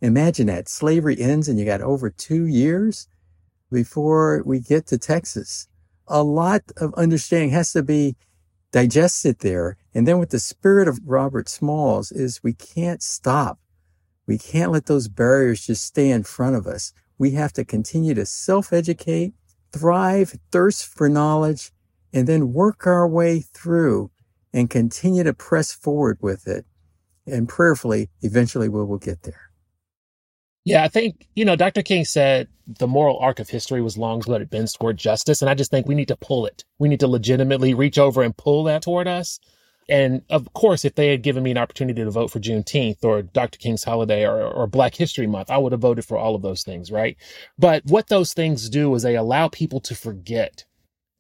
Imagine 0.02 0.48
that 0.48 0.68
slavery 0.68 1.20
ends 1.20 1.48
and 1.48 1.60
you 1.60 1.66
got 1.66 1.82
over 1.82 2.10
two 2.10 2.46
years 2.46 3.08
before 3.72 4.42
we 4.46 4.60
get 4.60 4.88
to 4.88 4.98
Texas. 4.98 5.68
A 6.08 6.24
lot 6.24 6.64
of 6.78 6.94
understanding 6.96 7.52
has 7.52 7.72
to 7.74 7.84
be 7.84 8.16
digested 8.72 9.40
there. 9.40 9.78
And 9.94 10.08
then 10.08 10.20
with 10.20 10.30
the 10.30 10.40
spirit 10.40 10.88
of 10.88 11.00
Robert 11.06 11.50
Smalls 11.50 12.12
is 12.12 12.44
we 12.44 12.54
can't 12.54 13.04
stop. 13.04 13.60
We 14.28 14.38
can't 14.38 14.72
let 14.72 14.86
those 14.86 15.08
barriers 15.08 15.66
just 15.66 15.84
stay 15.84 16.10
in 16.10 16.24
front 16.24 16.56
of 16.56 16.68
us. 16.68 16.94
we 17.18 17.32
have 17.32 17.54
to 17.54 17.64
continue 17.64 18.16
to 18.16 18.26
self 18.26 18.74
educate, 18.74 19.34
thrive, 19.72 20.40
thirst 20.52 20.88
for 20.88 21.08
knowledge, 21.08 21.72
and 22.14 22.28
then 22.28 22.54
work 22.54 22.88
our 22.88 23.08
way 23.08 23.42
through 23.42 24.10
and 24.54 24.70
continue 24.70 25.24
to 25.24 25.34
press 25.34 25.72
forward 25.72 26.18
with 26.22 26.48
it. 26.48 26.66
And 27.28 27.48
prayerfully, 27.48 28.10
eventually 28.22 28.70
we 28.70 28.84
will 28.84 28.98
get 28.98 29.22
there. 29.24 29.51
Yeah, 30.64 30.84
I 30.84 30.90
think, 30.90 31.28
you 31.36 31.44
know, 31.44 31.56
Dr. 31.56 31.82
King 31.82 32.06
said 32.06 32.48
the 32.68 32.88
moral 32.88 33.18
arc 33.18 33.40
of 33.40 33.50
history 33.50 33.82
was 33.82 33.98
long, 33.98 34.22
but 34.26 34.42
it 34.42 34.50
bends 34.50 34.74
toward 34.74 34.98
justice. 34.98 35.42
And 35.42 35.50
I 35.50 35.56
just 35.56 35.72
think 35.72 35.88
we 35.88 35.96
need 35.96 36.10
to 36.10 36.16
pull 36.16 36.46
it. 36.46 36.64
We 36.78 36.88
need 36.88 37.00
to 37.00 37.08
legitimately 37.08 37.74
reach 37.74 37.98
over 37.98 38.22
and 38.22 38.38
pull 38.38 38.64
that 38.66 38.84
toward 38.84 39.08
us. 39.08 39.40
And 39.90 40.22
of 40.30 40.54
course, 40.54 40.86
if 40.86 40.96
they 40.96 41.10
had 41.10 41.24
given 41.24 41.44
me 41.44 41.52
an 41.52 41.58
opportunity 41.58 42.04
to 42.04 42.12
vote 42.12 42.32
for 42.32 42.40
Juneteenth 42.40 43.04
or 43.04 43.24
Dr. 43.24 43.58
King's 43.58 43.84
holiday 43.84 44.26
or, 44.26 44.42
or 44.42 44.68
Black 44.68 44.96
History 44.96 45.28
Month, 45.28 45.50
I 45.50 45.58
would 45.58 45.72
have 45.72 45.82
voted 45.82 46.06
for 46.06 46.18
all 46.18 46.36
of 46.36 46.44
those 46.44 46.64
things, 46.64 46.92
right? 46.92 47.18
But 47.58 47.84
what 47.86 48.08
those 48.08 48.34
things 48.34 48.70
do 48.70 48.94
is 48.94 49.02
they 49.02 49.16
allow 49.16 49.50
people 49.50 49.80
to 49.82 49.96
forget 49.96 50.66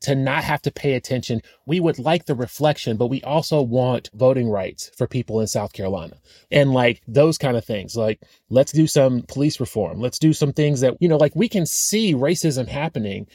to 0.01 0.15
not 0.15 0.43
have 0.43 0.61
to 0.63 0.71
pay 0.71 0.93
attention. 0.93 1.41
We 1.65 1.79
would 1.79 1.99
like 1.99 2.25
the 2.25 2.35
reflection, 2.35 2.97
but 2.97 3.07
we 3.07 3.21
also 3.23 3.61
want 3.61 4.09
voting 4.13 4.49
rights 4.49 4.91
for 4.97 5.07
people 5.07 5.39
in 5.39 5.47
South 5.47 5.73
Carolina 5.73 6.17
and 6.51 6.73
like 6.73 7.01
those 7.07 7.37
kind 7.37 7.57
of 7.57 7.65
things. 7.65 7.95
Like, 7.95 8.19
let's 8.49 8.71
do 8.71 8.87
some 8.87 9.23
police 9.23 9.59
reform. 9.59 9.99
Let's 9.99 10.19
do 10.19 10.33
some 10.33 10.53
things 10.53 10.81
that, 10.81 10.97
you 10.99 11.07
know, 11.07 11.17
like 11.17 11.35
we 11.35 11.49
can 11.49 11.65
see 11.65 12.13
racism 12.13 12.67
happening 12.67 13.27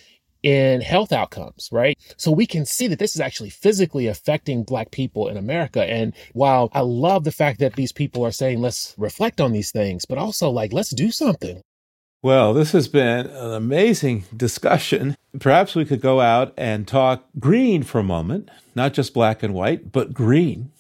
in 0.43 0.81
health 0.81 1.13
outcomes, 1.13 1.69
right? 1.73 1.99
So 2.17 2.31
we 2.31 2.47
can 2.47 2.65
see 2.65 2.87
that 2.89 3.01
this 3.01 3.17
is 3.17 3.21
actually 3.21 3.51
physically 3.51 4.07
affecting 4.07 4.63
Black 4.63 4.93
people 4.93 5.27
in 5.29 5.37
America. 5.37 5.83
And 5.83 6.15
while 6.35 6.69
I 6.73 6.81
love 6.81 7.25
the 7.25 7.33
fact 7.33 7.59
that 7.61 7.75
these 7.75 7.91
people 7.93 8.25
are 8.25 8.31
saying, 8.31 8.61
let's 8.61 8.95
reflect 8.97 9.41
on 9.41 9.53
these 9.53 9.73
things, 9.73 10.05
but 10.05 10.19
also 10.19 10.51
like, 10.51 10.73
let's 10.73 10.91
do 10.91 11.11
something. 11.11 11.63
Well, 12.27 12.55
this 12.55 12.73
has 12.73 12.89
been 12.89 13.29
an 13.29 13.53
amazing 13.53 14.25
discussion. 14.37 15.17
Perhaps 15.39 15.77
we 15.77 15.85
could 15.85 16.01
go 16.01 16.21
out 16.21 16.53
and 16.57 16.85
talk 16.85 17.25
green 17.39 17.85
for 17.85 18.01
a 18.01 18.03
moment, 18.03 18.51
not 18.75 18.95
just 18.95 19.15
black 19.15 19.45
and 19.45 19.55
white, 19.55 19.93
but 19.93 20.13
green. 20.13 20.73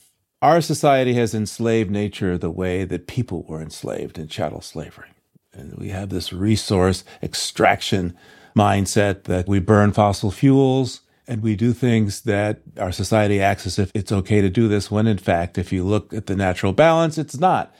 Our 0.42 0.60
society 0.60 1.14
has 1.14 1.36
enslaved 1.36 1.88
nature 1.88 2.36
the 2.36 2.50
way 2.50 2.82
that 2.82 3.06
people 3.06 3.44
were 3.44 3.62
enslaved 3.62 4.18
in 4.18 4.26
chattel 4.26 4.60
slavery. 4.60 5.10
And 5.52 5.74
we 5.74 5.90
have 5.90 6.08
this 6.08 6.32
resource 6.32 7.04
extraction 7.22 8.18
mindset 8.56 9.22
that 9.22 9.46
we 9.46 9.60
burn 9.60 9.92
fossil 9.92 10.32
fuels 10.32 11.02
and 11.28 11.44
we 11.44 11.54
do 11.54 11.72
things 11.72 12.22
that 12.22 12.58
our 12.76 12.90
society 12.90 13.40
acts 13.40 13.68
as 13.68 13.78
if 13.78 13.92
it's 13.94 14.10
okay 14.10 14.40
to 14.40 14.50
do 14.50 14.66
this, 14.66 14.90
when 14.90 15.06
in 15.06 15.18
fact, 15.18 15.58
if 15.58 15.72
you 15.72 15.84
look 15.84 16.12
at 16.12 16.26
the 16.26 16.34
natural 16.34 16.72
balance, 16.72 17.18
it's 17.18 17.38
not. 17.38 17.72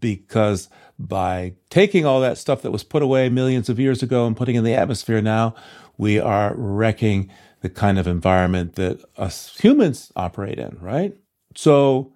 Because 0.00 0.68
by 0.98 1.54
taking 1.70 2.06
all 2.06 2.20
that 2.20 2.38
stuff 2.38 2.62
that 2.62 2.70
was 2.70 2.84
put 2.84 3.02
away 3.02 3.28
millions 3.28 3.68
of 3.68 3.78
years 3.78 4.02
ago 4.02 4.26
and 4.26 4.36
putting 4.36 4.56
in 4.56 4.64
the 4.64 4.74
atmosphere 4.74 5.20
now, 5.20 5.54
we 5.98 6.18
are 6.18 6.54
wrecking 6.56 7.30
the 7.60 7.68
kind 7.68 7.98
of 7.98 8.06
environment 8.06 8.74
that 8.74 9.02
us 9.16 9.56
humans 9.58 10.12
operate 10.16 10.58
in, 10.58 10.76
right? 10.80 11.16
So, 11.54 12.12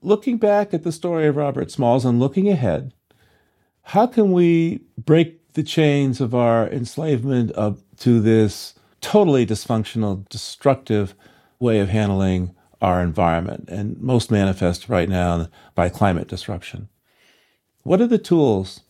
looking 0.00 0.38
back 0.38 0.74
at 0.74 0.82
the 0.82 0.92
story 0.92 1.26
of 1.26 1.36
Robert 1.36 1.70
Smalls 1.70 2.04
and 2.04 2.18
looking 2.18 2.48
ahead, 2.48 2.92
how 3.82 4.06
can 4.06 4.32
we 4.32 4.82
break 4.96 5.52
the 5.54 5.62
chains 5.62 6.20
of 6.20 6.34
our 6.34 6.68
enslavement 6.68 7.52
up 7.56 7.78
to 7.98 8.20
this 8.20 8.74
totally 9.00 9.44
dysfunctional, 9.44 10.28
destructive 10.28 11.14
way 11.58 11.78
of 11.78 11.88
handling 11.88 12.54
our 12.80 13.02
environment, 13.02 13.68
and 13.68 14.00
most 14.00 14.30
manifest 14.30 14.88
right 14.88 15.08
now 15.08 15.48
by 15.74 15.88
climate 15.88 16.28
disruption? 16.28 16.88
What 17.82 18.00
are 18.00 18.06
the 18.06 18.18
tools 18.18 18.80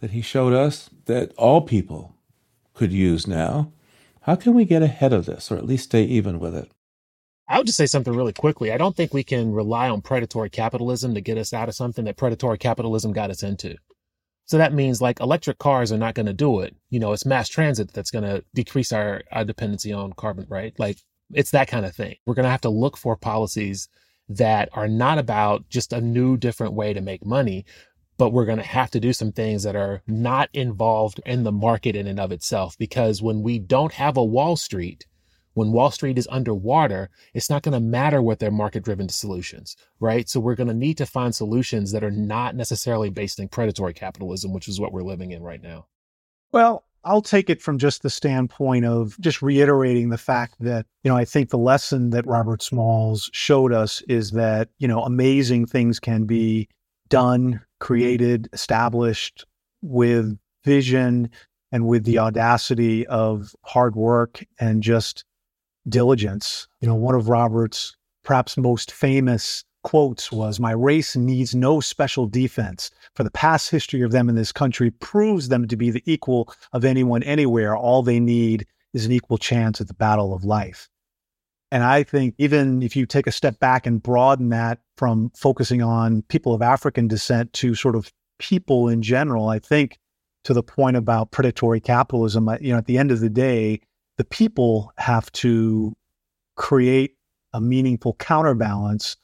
that 0.00 0.12
he 0.12 0.22
showed 0.22 0.52
us 0.52 0.88
that 1.06 1.32
all 1.36 1.60
people 1.60 2.16
could 2.74 2.92
use 2.92 3.26
now? 3.26 3.72
How 4.22 4.36
can 4.36 4.54
we 4.54 4.64
get 4.64 4.82
ahead 4.82 5.12
of 5.12 5.26
this 5.26 5.50
or 5.50 5.56
at 5.56 5.66
least 5.66 5.84
stay 5.84 6.04
even 6.04 6.38
with 6.38 6.54
it? 6.54 6.70
I 7.48 7.58
would 7.58 7.66
just 7.66 7.76
say 7.76 7.86
something 7.86 8.14
really 8.14 8.32
quickly. 8.32 8.72
I 8.72 8.78
don't 8.78 8.96
think 8.96 9.12
we 9.12 9.24
can 9.24 9.52
rely 9.52 9.88
on 9.90 10.00
predatory 10.00 10.48
capitalism 10.48 11.14
to 11.14 11.20
get 11.20 11.36
us 11.36 11.52
out 11.52 11.68
of 11.68 11.74
something 11.74 12.04
that 12.06 12.16
predatory 12.16 12.56
capitalism 12.56 13.12
got 13.12 13.30
us 13.30 13.42
into. 13.42 13.76
So 14.46 14.58
that 14.58 14.72
means 14.72 15.02
like 15.02 15.20
electric 15.20 15.58
cars 15.58 15.92
are 15.92 15.98
not 15.98 16.14
going 16.14 16.26
to 16.26 16.32
do 16.32 16.60
it. 16.60 16.74
You 16.88 17.00
know, 17.00 17.12
it's 17.12 17.26
mass 17.26 17.48
transit 17.48 17.92
that's 17.92 18.10
going 18.10 18.24
to 18.24 18.44
decrease 18.54 18.92
our, 18.92 19.22
our 19.32 19.44
dependency 19.44 19.92
on 19.92 20.14
carbon, 20.14 20.46
right? 20.48 20.72
Like 20.78 20.98
it's 21.34 21.50
that 21.50 21.68
kind 21.68 21.84
of 21.84 21.94
thing. 21.94 22.16
We're 22.26 22.34
going 22.34 22.44
to 22.44 22.50
have 22.50 22.60
to 22.62 22.70
look 22.70 22.96
for 22.96 23.16
policies 23.16 23.88
that 24.28 24.68
are 24.72 24.88
not 24.88 25.18
about 25.18 25.68
just 25.68 25.92
a 25.92 26.00
new, 26.00 26.36
different 26.36 26.72
way 26.72 26.92
to 26.92 27.00
make 27.00 27.24
money, 27.24 27.64
but 28.22 28.32
we're 28.32 28.44
going 28.44 28.56
to 28.56 28.62
have 28.62 28.88
to 28.88 29.00
do 29.00 29.12
some 29.12 29.32
things 29.32 29.64
that 29.64 29.74
are 29.74 30.00
not 30.06 30.48
involved 30.52 31.20
in 31.26 31.42
the 31.42 31.50
market 31.50 31.96
in 31.96 32.06
and 32.06 32.20
of 32.20 32.30
itself. 32.30 32.78
Because 32.78 33.20
when 33.20 33.42
we 33.42 33.58
don't 33.58 33.94
have 33.94 34.16
a 34.16 34.22
Wall 34.22 34.54
Street, 34.54 35.08
when 35.54 35.72
Wall 35.72 35.90
Street 35.90 36.16
is 36.16 36.28
underwater, 36.30 37.10
it's 37.34 37.50
not 37.50 37.64
going 37.64 37.72
to 37.72 37.80
matter 37.80 38.22
what 38.22 38.38
their 38.38 38.52
market 38.52 38.84
driven 38.84 39.08
solutions, 39.08 39.76
right? 39.98 40.28
So 40.28 40.38
we're 40.38 40.54
going 40.54 40.68
to 40.68 40.72
need 40.72 40.98
to 40.98 41.04
find 41.04 41.34
solutions 41.34 41.90
that 41.90 42.04
are 42.04 42.12
not 42.12 42.54
necessarily 42.54 43.10
based 43.10 43.40
in 43.40 43.48
predatory 43.48 43.92
capitalism, 43.92 44.52
which 44.52 44.68
is 44.68 44.78
what 44.78 44.92
we're 44.92 45.02
living 45.02 45.32
in 45.32 45.42
right 45.42 45.60
now. 45.60 45.88
Well, 46.52 46.84
I'll 47.02 47.22
take 47.22 47.50
it 47.50 47.60
from 47.60 47.76
just 47.76 48.02
the 48.02 48.08
standpoint 48.08 48.84
of 48.84 49.18
just 49.18 49.42
reiterating 49.42 50.10
the 50.10 50.16
fact 50.16 50.54
that, 50.60 50.86
you 51.02 51.10
know, 51.10 51.16
I 51.16 51.24
think 51.24 51.50
the 51.50 51.58
lesson 51.58 52.10
that 52.10 52.24
Robert 52.28 52.62
Smalls 52.62 53.30
showed 53.32 53.72
us 53.72 54.00
is 54.02 54.30
that, 54.30 54.68
you 54.78 54.86
know, 54.86 55.02
amazing 55.02 55.66
things 55.66 55.98
can 55.98 56.22
be 56.22 56.68
done 57.08 57.60
created, 57.82 58.48
established 58.52 59.44
with 59.82 60.38
vision 60.64 61.28
and 61.72 61.84
with 61.84 62.04
the 62.04 62.16
audacity 62.16 63.04
of 63.08 63.56
hard 63.64 63.96
work 63.96 64.44
and 64.60 64.84
just 64.84 65.24
diligence. 65.88 66.68
You 66.80 66.86
know, 66.86 66.94
one 66.94 67.16
of 67.16 67.28
Robert's 67.28 67.96
perhaps 68.22 68.56
most 68.56 68.92
famous 68.92 69.64
quotes 69.82 70.30
was 70.30 70.60
My 70.60 70.70
race 70.70 71.16
needs 71.16 71.56
no 71.56 71.80
special 71.80 72.28
defense, 72.28 72.88
for 73.16 73.24
the 73.24 73.32
past 73.32 73.68
history 73.68 74.02
of 74.02 74.12
them 74.12 74.28
in 74.28 74.36
this 74.36 74.52
country 74.52 74.92
proves 74.92 75.48
them 75.48 75.66
to 75.66 75.76
be 75.76 75.90
the 75.90 76.04
equal 76.06 76.54
of 76.72 76.84
anyone 76.84 77.24
anywhere. 77.24 77.76
All 77.76 78.04
they 78.04 78.20
need 78.20 78.64
is 78.94 79.06
an 79.06 79.10
equal 79.10 79.38
chance 79.38 79.80
at 79.80 79.88
the 79.88 79.94
battle 79.94 80.32
of 80.32 80.44
life. 80.44 80.88
And 81.72 81.82
I 81.82 82.04
think 82.04 82.36
even 82.38 82.80
if 82.80 82.94
you 82.94 83.06
take 83.06 83.26
a 83.26 83.32
step 83.32 83.58
back 83.58 83.86
and 83.86 84.00
broaden 84.00 84.50
that 84.50 84.78
from 85.02 85.32
focusing 85.34 85.82
on 85.82 86.22
people 86.28 86.54
of 86.54 86.62
African 86.62 87.08
descent 87.08 87.52
to 87.54 87.74
sort 87.74 87.96
of 87.96 88.12
people 88.38 88.86
in 88.86 89.02
general, 89.02 89.48
I 89.48 89.58
think 89.58 89.98
to 90.44 90.54
the 90.54 90.62
point 90.62 90.96
about 90.96 91.32
predatory 91.32 91.80
capitalism, 91.80 92.48
you 92.60 92.70
know, 92.70 92.78
at 92.78 92.86
the 92.86 92.98
end 92.98 93.10
of 93.10 93.18
the 93.18 93.28
day, 93.28 93.80
the 94.16 94.24
people 94.24 94.92
have 94.98 95.32
to 95.32 95.92
create 96.54 97.16
a 97.52 97.60
meaningful 97.60 98.14
counterbalance 98.20 99.16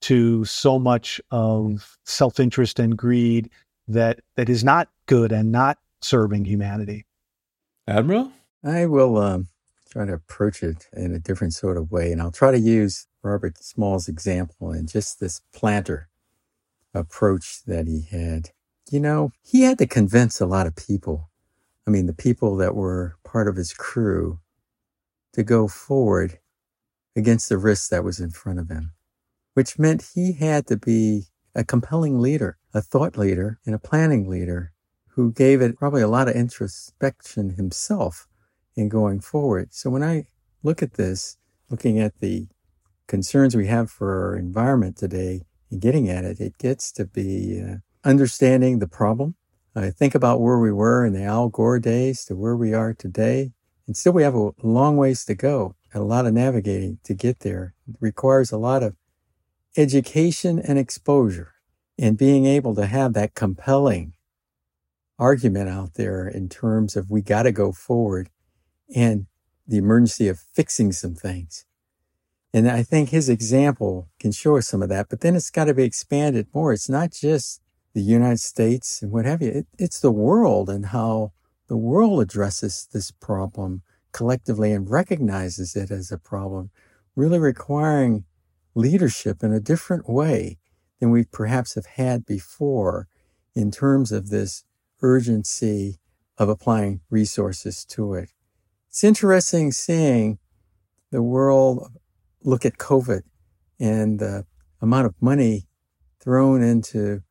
to 0.00 0.46
so 0.46 0.78
much 0.78 1.20
of 1.30 1.98
self-interest 2.06 2.78
and 2.78 2.96
greed 2.96 3.50
that 3.86 4.20
that 4.36 4.48
is 4.48 4.64
not 4.64 4.88
good 5.04 5.30
and 5.30 5.52
not 5.52 5.76
serving 6.00 6.46
humanity. 6.46 7.04
Admiral, 7.86 8.32
I 8.64 8.86
will 8.86 9.18
um, 9.18 9.48
try 9.90 10.06
to 10.06 10.14
approach 10.14 10.62
it 10.62 10.88
in 10.94 11.12
a 11.12 11.18
different 11.18 11.52
sort 11.52 11.76
of 11.76 11.90
way. 11.92 12.12
And 12.12 12.22
I'll 12.22 12.32
try 12.32 12.50
to 12.50 12.58
use 12.58 13.06
Robert 13.30 13.62
Smalls' 13.62 14.08
example 14.08 14.70
and 14.70 14.88
just 14.88 15.20
this 15.20 15.40
planter 15.52 16.08
approach 16.94 17.62
that 17.64 17.86
he 17.86 18.02
had. 18.10 18.50
You 18.90 19.00
know, 19.00 19.32
he 19.42 19.62
had 19.62 19.78
to 19.78 19.86
convince 19.86 20.40
a 20.40 20.46
lot 20.46 20.66
of 20.66 20.74
people. 20.74 21.30
I 21.86 21.90
mean, 21.90 22.06
the 22.06 22.14
people 22.14 22.56
that 22.56 22.74
were 22.74 23.16
part 23.24 23.48
of 23.48 23.56
his 23.56 23.72
crew 23.72 24.40
to 25.34 25.42
go 25.42 25.68
forward 25.68 26.38
against 27.14 27.48
the 27.48 27.58
risk 27.58 27.90
that 27.90 28.04
was 28.04 28.20
in 28.20 28.30
front 28.30 28.58
of 28.58 28.68
him, 28.68 28.92
which 29.54 29.78
meant 29.78 30.10
he 30.14 30.32
had 30.32 30.66
to 30.68 30.76
be 30.76 31.24
a 31.54 31.64
compelling 31.64 32.20
leader, 32.20 32.56
a 32.72 32.80
thought 32.80 33.16
leader, 33.16 33.58
and 33.66 33.74
a 33.74 33.78
planning 33.78 34.28
leader 34.28 34.72
who 35.08 35.32
gave 35.32 35.60
it 35.60 35.76
probably 35.76 36.02
a 36.02 36.08
lot 36.08 36.28
of 36.28 36.34
introspection 36.34 37.50
himself 37.50 38.28
in 38.76 38.88
going 38.88 39.20
forward. 39.20 39.74
So 39.74 39.90
when 39.90 40.04
I 40.04 40.26
look 40.62 40.82
at 40.82 40.94
this, 40.94 41.36
looking 41.68 41.98
at 41.98 42.18
the 42.20 42.46
concerns 43.08 43.56
we 43.56 43.66
have 43.66 43.90
for 43.90 44.28
our 44.28 44.36
environment 44.36 44.96
today 44.96 45.42
and 45.70 45.80
getting 45.80 46.08
at 46.08 46.24
it, 46.24 46.40
it 46.40 46.58
gets 46.58 46.92
to 46.92 47.04
be 47.04 47.60
uh, 47.60 47.76
understanding 48.04 48.78
the 48.78 48.86
problem. 48.86 49.34
I 49.74 49.90
think 49.90 50.14
about 50.14 50.40
where 50.40 50.58
we 50.58 50.72
were 50.72 51.04
in 51.04 51.12
the 51.12 51.22
Al 51.22 51.48
Gore 51.48 51.78
days 51.78 52.24
to 52.24 52.36
where 52.36 52.56
we 52.56 52.74
are 52.74 52.94
today. 52.94 53.52
And 53.86 53.96
still 53.96 54.12
we 54.12 54.22
have 54.22 54.34
a 54.34 54.50
long 54.62 54.96
ways 54.96 55.24
to 55.26 55.34
go 55.34 55.76
and 55.92 56.02
a 56.02 56.06
lot 56.06 56.26
of 56.26 56.34
navigating 56.34 56.98
to 57.04 57.14
get 57.14 57.40
there. 57.40 57.74
It 57.88 57.96
requires 58.00 58.50
a 58.50 58.58
lot 58.58 58.82
of 58.82 58.96
education 59.76 60.58
and 60.58 60.78
exposure 60.78 61.54
and 61.98 62.18
being 62.18 62.44
able 62.46 62.74
to 62.74 62.86
have 62.86 63.12
that 63.14 63.34
compelling 63.34 64.14
argument 65.18 65.68
out 65.68 65.94
there 65.94 66.26
in 66.26 66.48
terms 66.48 66.96
of 66.96 67.10
we 67.10 67.22
got 67.22 67.44
to 67.44 67.52
go 67.52 67.72
forward 67.72 68.30
and 68.94 69.26
the 69.66 69.78
emergency 69.78 70.28
of 70.28 70.38
fixing 70.38 70.92
some 70.92 71.14
things. 71.14 71.64
And 72.58 72.68
I 72.68 72.82
think 72.82 73.10
his 73.10 73.28
example 73.28 74.08
can 74.18 74.32
show 74.32 74.56
us 74.56 74.66
some 74.66 74.82
of 74.82 74.88
that, 74.88 75.08
but 75.08 75.20
then 75.20 75.36
it's 75.36 75.48
got 75.48 75.66
to 75.66 75.74
be 75.74 75.84
expanded 75.84 76.48
more. 76.52 76.72
It's 76.72 76.88
not 76.88 77.12
just 77.12 77.62
the 77.94 78.00
United 78.00 78.40
States 78.40 79.00
and 79.00 79.12
what 79.12 79.26
have 79.26 79.40
you. 79.40 79.50
It, 79.50 79.66
it's 79.78 80.00
the 80.00 80.10
world 80.10 80.68
and 80.68 80.86
how 80.86 81.30
the 81.68 81.76
world 81.76 82.20
addresses 82.20 82.88
this 82.92 83.12
problem 83.12 83.82
collectively 84.10 84.72
and 84.72 84.90
recognizes 84.90 85.76
it 85.76 85.92
as 85.92 86.10
a 86.10 86.18
problem, 86.18 86.70
really 87.14 87.38
requiring 87.38 88.24
leadership 88.74 89.44
in 89.44 89.52
a 89.52 89.60
different 89.60 90.10
way 90.10 90.58
than 90.98 91.12
we 91.12 91.26
perhaps 91.26 91.76
have 91.76 91.86
had 91.86 92.26
before 92.26 93.06
in 93.54 93.70
terms 93.70 94.10
of 94.10 94.30
this 94.30 94.64
urgency 95.00 96.00
of 96.36 96.48
applying 96.48 97.02
resources 97.08 97.84
to 97.84 98.14
it. 98.14 98.30
It's 98.88 99.04
interesting 99.04 99.70
seeing 99.70 100.40
the 101.12 101.22
world 101.22 101.92
look 102.42 102.64
at 102.64 102.78
COVID 102.78 103.22
and 103.78 104.18
the 104.18 104.44
amount 104.80 105.06
of 105.06 105.14
money 105.20 105.66
thrown 106.20 106.62
into 106.62 107.22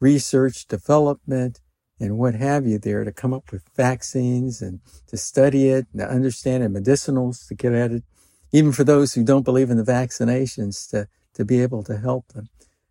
research, 0.00 0.66
development, 0.66 1.60
and 2.00 2.18
what 2.18 2.34
have 2.34 2.66
you 2.66 2.78
there 2.78 3.04
to 3.04 3.12
come 3.12 3.32
up 3.32 3.52
with 3.52 3.62
vaccines 3.76 4.60
and 4.60 4.80
to 5.06 5.16
study 5.16 5.68
it 5.68 5.86
and 5.92 6.00
to 6.00 6.08
understand 6.08 6.64
it, 6.64 6.72
medicinals 6.72 7.46
to 7.46 7.54
get 7.54 7.72
at 7.72 7.92
it, 7.92 8.02
even 8.50 8.72
for 8.72 8.84
those 8.84 9.14
who 9.14 9.24
don't 9.24 9.44
believe 9.44 9.70
in 9.70 9.76
the 9.76 9.84
vaccinations 9.84 10.90
to, 10.90 11.06
to 11.34 11.44
be 11.44 11.62
able 11.62 11.84
to 11.84 11.98
help 11.98 12.28
them. 12.28 12.48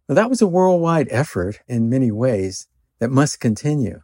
Now, 0.07 0.15
that 0.15 0.29
was 0.29 0.41
a 0.41 0.47
worldwide 0.47 1.07
effort 1.11 1.59
in 1.67 1.89
many 1.89 2.11
ways 2.11 2.67
that 2.99 3.11
must 3.11 3.39
continue. 3.39 4.01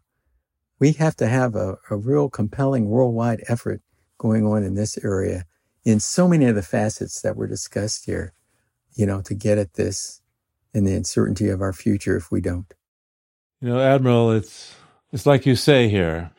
We 0.80 0.92
have 0.94 1.16
to 1.18 1.28
have 1.28 1.56
a, 1.56 1.78
a 1.90 1.96
real 1.96 2.30
compelling 2.30 2.90
worldwide 2.90 3.44
effort 3.48 3.82
going 4.18 4.46
on 4.46 4.64
in 4.64 4.76
this 4.76 4.98
area 5.04 5.46
in 5.88 6.02
so 6.02 6.28
many 6.28 6.44
of 6.44 6.56
the 6.56 6.62
facets 6.62 7.22
that 7.22 7.38
were 7.38 7.48
discussed 7.48 8.04
here, 8.04 8.34
you 8.96 9.06
know, 9.06 9.22
to 9.22 9.34
get 9.34 9.58
at 9.58 9.76
this 9.76 10.22
and 10.74 10.86
the 10.86 10.94
uncertainty 10.94 11.48
of 11.48 11.62
our 11.62 11.72
future 11.72 12.18
if 12.18 12.30
we 12.30 12.42
don't. 12.42 12.74
You 13.62 13.70
know, 13.70 13.80
Admiral, 13.80 14.32
it's 14.32 14.76
it's 15.14 15.26
like 15.26 15.46
you 15.46 15.56
say 15.56 15.88
here. 15.88 16.32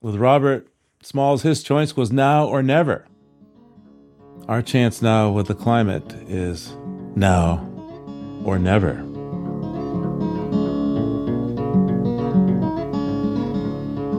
With 0.00 0.14
Robert 0.14 0.68
Smalls, 1.02 1.42
his 1.42 1.64
choice 1.64 1.96
was 1.96 2.12
now 2.12 2.46
or 2.46 2.62
never. 2.62 3.04
Our 4.46 4.62
chance 4.62 5.02
now 5.02 5.32
with 5.32 5.48
the 5.48 5.56
climate 5.56 6.12
is 6.28 6.76
now 7.16 7.68
or 8.44 8.60
never. 8.60 9.07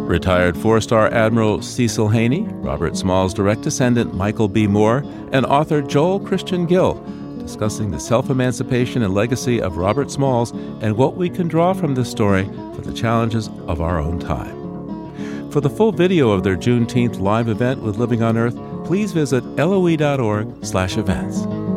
Retired 0.10 0.58
four 0.58 0.82
star 0.82 1.14
Admiral 1.14 1.62
Cecil 1.62 2.10
Haney, 2.10 2.48
Robert 2.50 2.98
Smalls' 2.98 3.32
direct 3.32 3.62
descendant 3.62 4.16
Michael 4.16 4.48
B. 4.48 4.66
Moore, 4.66 5.04
and 5.32 5.46
author 5.46 5.84
Joel 5.84 6.20
Christian 6.20 6.66
Gill 6.66 6.96
discussing 7.38 7.92
the 7.92 8.00
self 8.00 8.32
emancipation 8.32 9.04
and 9.04 9.14
legacy 9.14 9.62
of 9.62 9.78
Robert 9.78 10.10
Smalls 10.10 10.50
and 10.82 10.98
what 10.98 11.16
we 11.16 11.30
can 11.30 11.48
draw 11.48 11.74
from 11.74 11.94
this 11.94 12.10
story 12.10 12.46
for 12.74 12.82
the 12.82 12.92
challenges 12.92 13.50
of 13.68 13.82
our 13.82 14.00
own 14.00 14.18
time. 14.18 15.52
For 15.52 15.62
the 15.62 15.70
full 15.70 15.92
video 15.92 16.32
of 16.32 16.42
their 16.42 16.58
Juneteenth 16.58 17.20
live 17.20 17.48
event 17.48 17.84
with 17.84 17.98
Living 17.98 18.24
on 18.24 18.36
Earth, 18.36 18.58
please 18.86 19.12
visit 19.12 19.46
loe.org/events. 19.58 21.69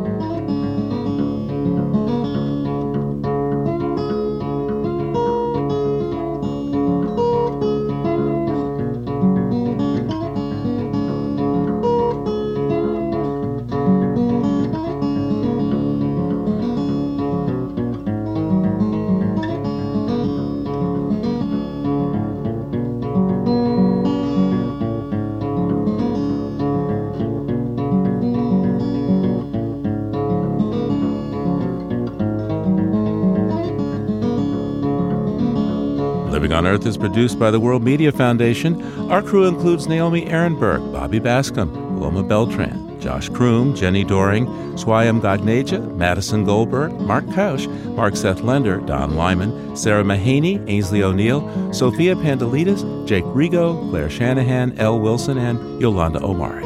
on 36.53 36.67
Earth 36.67 36.85
is 36.85 36.97
produced 36.97 37.39
by 37.39 37.51
the 37.51 37.59
World 37.59 37.83
Media 37.83 38.11
Foundation. 38.11 38.81
Our 39.11 39.21
crew 39.21 39.45
includes 39.45 39.87
Naomi 39.87 40.25
Arenberg, 40.25 40.93
Bobby 40.93 41.19
Bascomb, 41.19 41.99
Loma 41.99 42.23
Beltran, 42.23 42.99
Josh 42.99 43.27
Croom, 43.29 43.73
Jenni 43.73 44.07
Doering, 44.07 44.45
Swayam 44.75 45.19
Gagneja, 45.19 45.95
Madison 45.95 46.45
Goldberg, 46.45 46.93
Mark 47.01 47.25
Kausch, 47.25 47.67
Mark 47.95 48.15
Seth 48.15 48.41
Lender, 48.41 48.77
Don 48.81 49.15
Lyman, 49.15 49.75
Sarah 49.75 50.03
Mahaney, 50.03 50.63
Ainsley 50.69 51.03
O'Neill, 51.03 51.73
Sophia 51.73 52.15
Pandelides, 52.15 52.83
Jake 53.07 53.25
Rigo, 53.25 53.89
Claire 53.89 54.09
Shanahan, 54.09 54.77
El 54.79 54.99
Wilson, 54.99 55.37
and 55.37 55.59
Jolanda 55.81 56.21
Omari. 56.21 56.63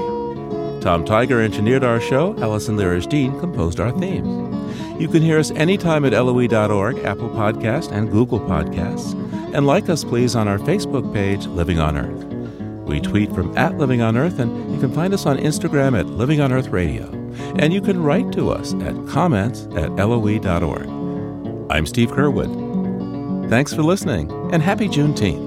Tom 0.82 1.04
Tiger 1.06 1.42
engineered 1.42 1.84
our 1.84 2.00
show. 2.00 2.36
Allison 2.40 2.78
Lirish 2.78 3.10
Dean 3.10 3.38
composed 3.40 3.80
our 3.80 3.92
themes. 3.98 5.02
You 5.02 5.08
can 5.08 5.22
hear 5.22 5.38
us 5.38 5.52
anytime 5.52 6.06
at 6.06 6.14
LOE.org, 6.14 7.00
Apple 7.00 7.30
Podcast, 7.30 7.92
and 7.92 8.12
Google 8.12 8.40
Podcasts. 8.40 9.27
And 9.54 9.66
like 9.66 9.90
us, 9.90 10.04
please, 10.04 10.36
on 10.36 10.48
our 10.48 10.60
Facebook 10.60 11.14
page, 11.14 11.46
Living 11.48 11.80
on 11.80 11.98
Earth. 11.98 12.24
We 12.88 13.02
tweet 13.02 13.34
from 13.34 13.58
at 13.58 13.78
Living 13.78 14.02
on 14.02 14.18
Earth, 14.18 14.40
and 14.40 14.74
you 14.74 14.80
can 14.80 14.94
find 14.94 15.14
us 15.14 15.26
on 15.26 15.38
Instagram 15.38 15.98
at 16.00 16.06
Living 16.06 16.42
on 16.42 16.52
Earth 16.52 16.70
Radio. 16.70 17.10
And 17.58 17.74
you 17.74 17.82
can 17.82 18.02
write 18.02 18.32
to 18.34 18.50
us 18.50 18.74
at 18.76 18.96
comments 19.08 19.68
at 19.76 19.96
LOE.org. 19.96 20.88
I'm 21.70 21.86
Steve 21.86 22.12
Curwood. 22.12 23.50
Thanks 23.50 23.74
for 23.74 23.84
listening, 23.84 24.32
and 24.54 24.62
happy 24.62 24.88
Juneteenth. 24.88 25.47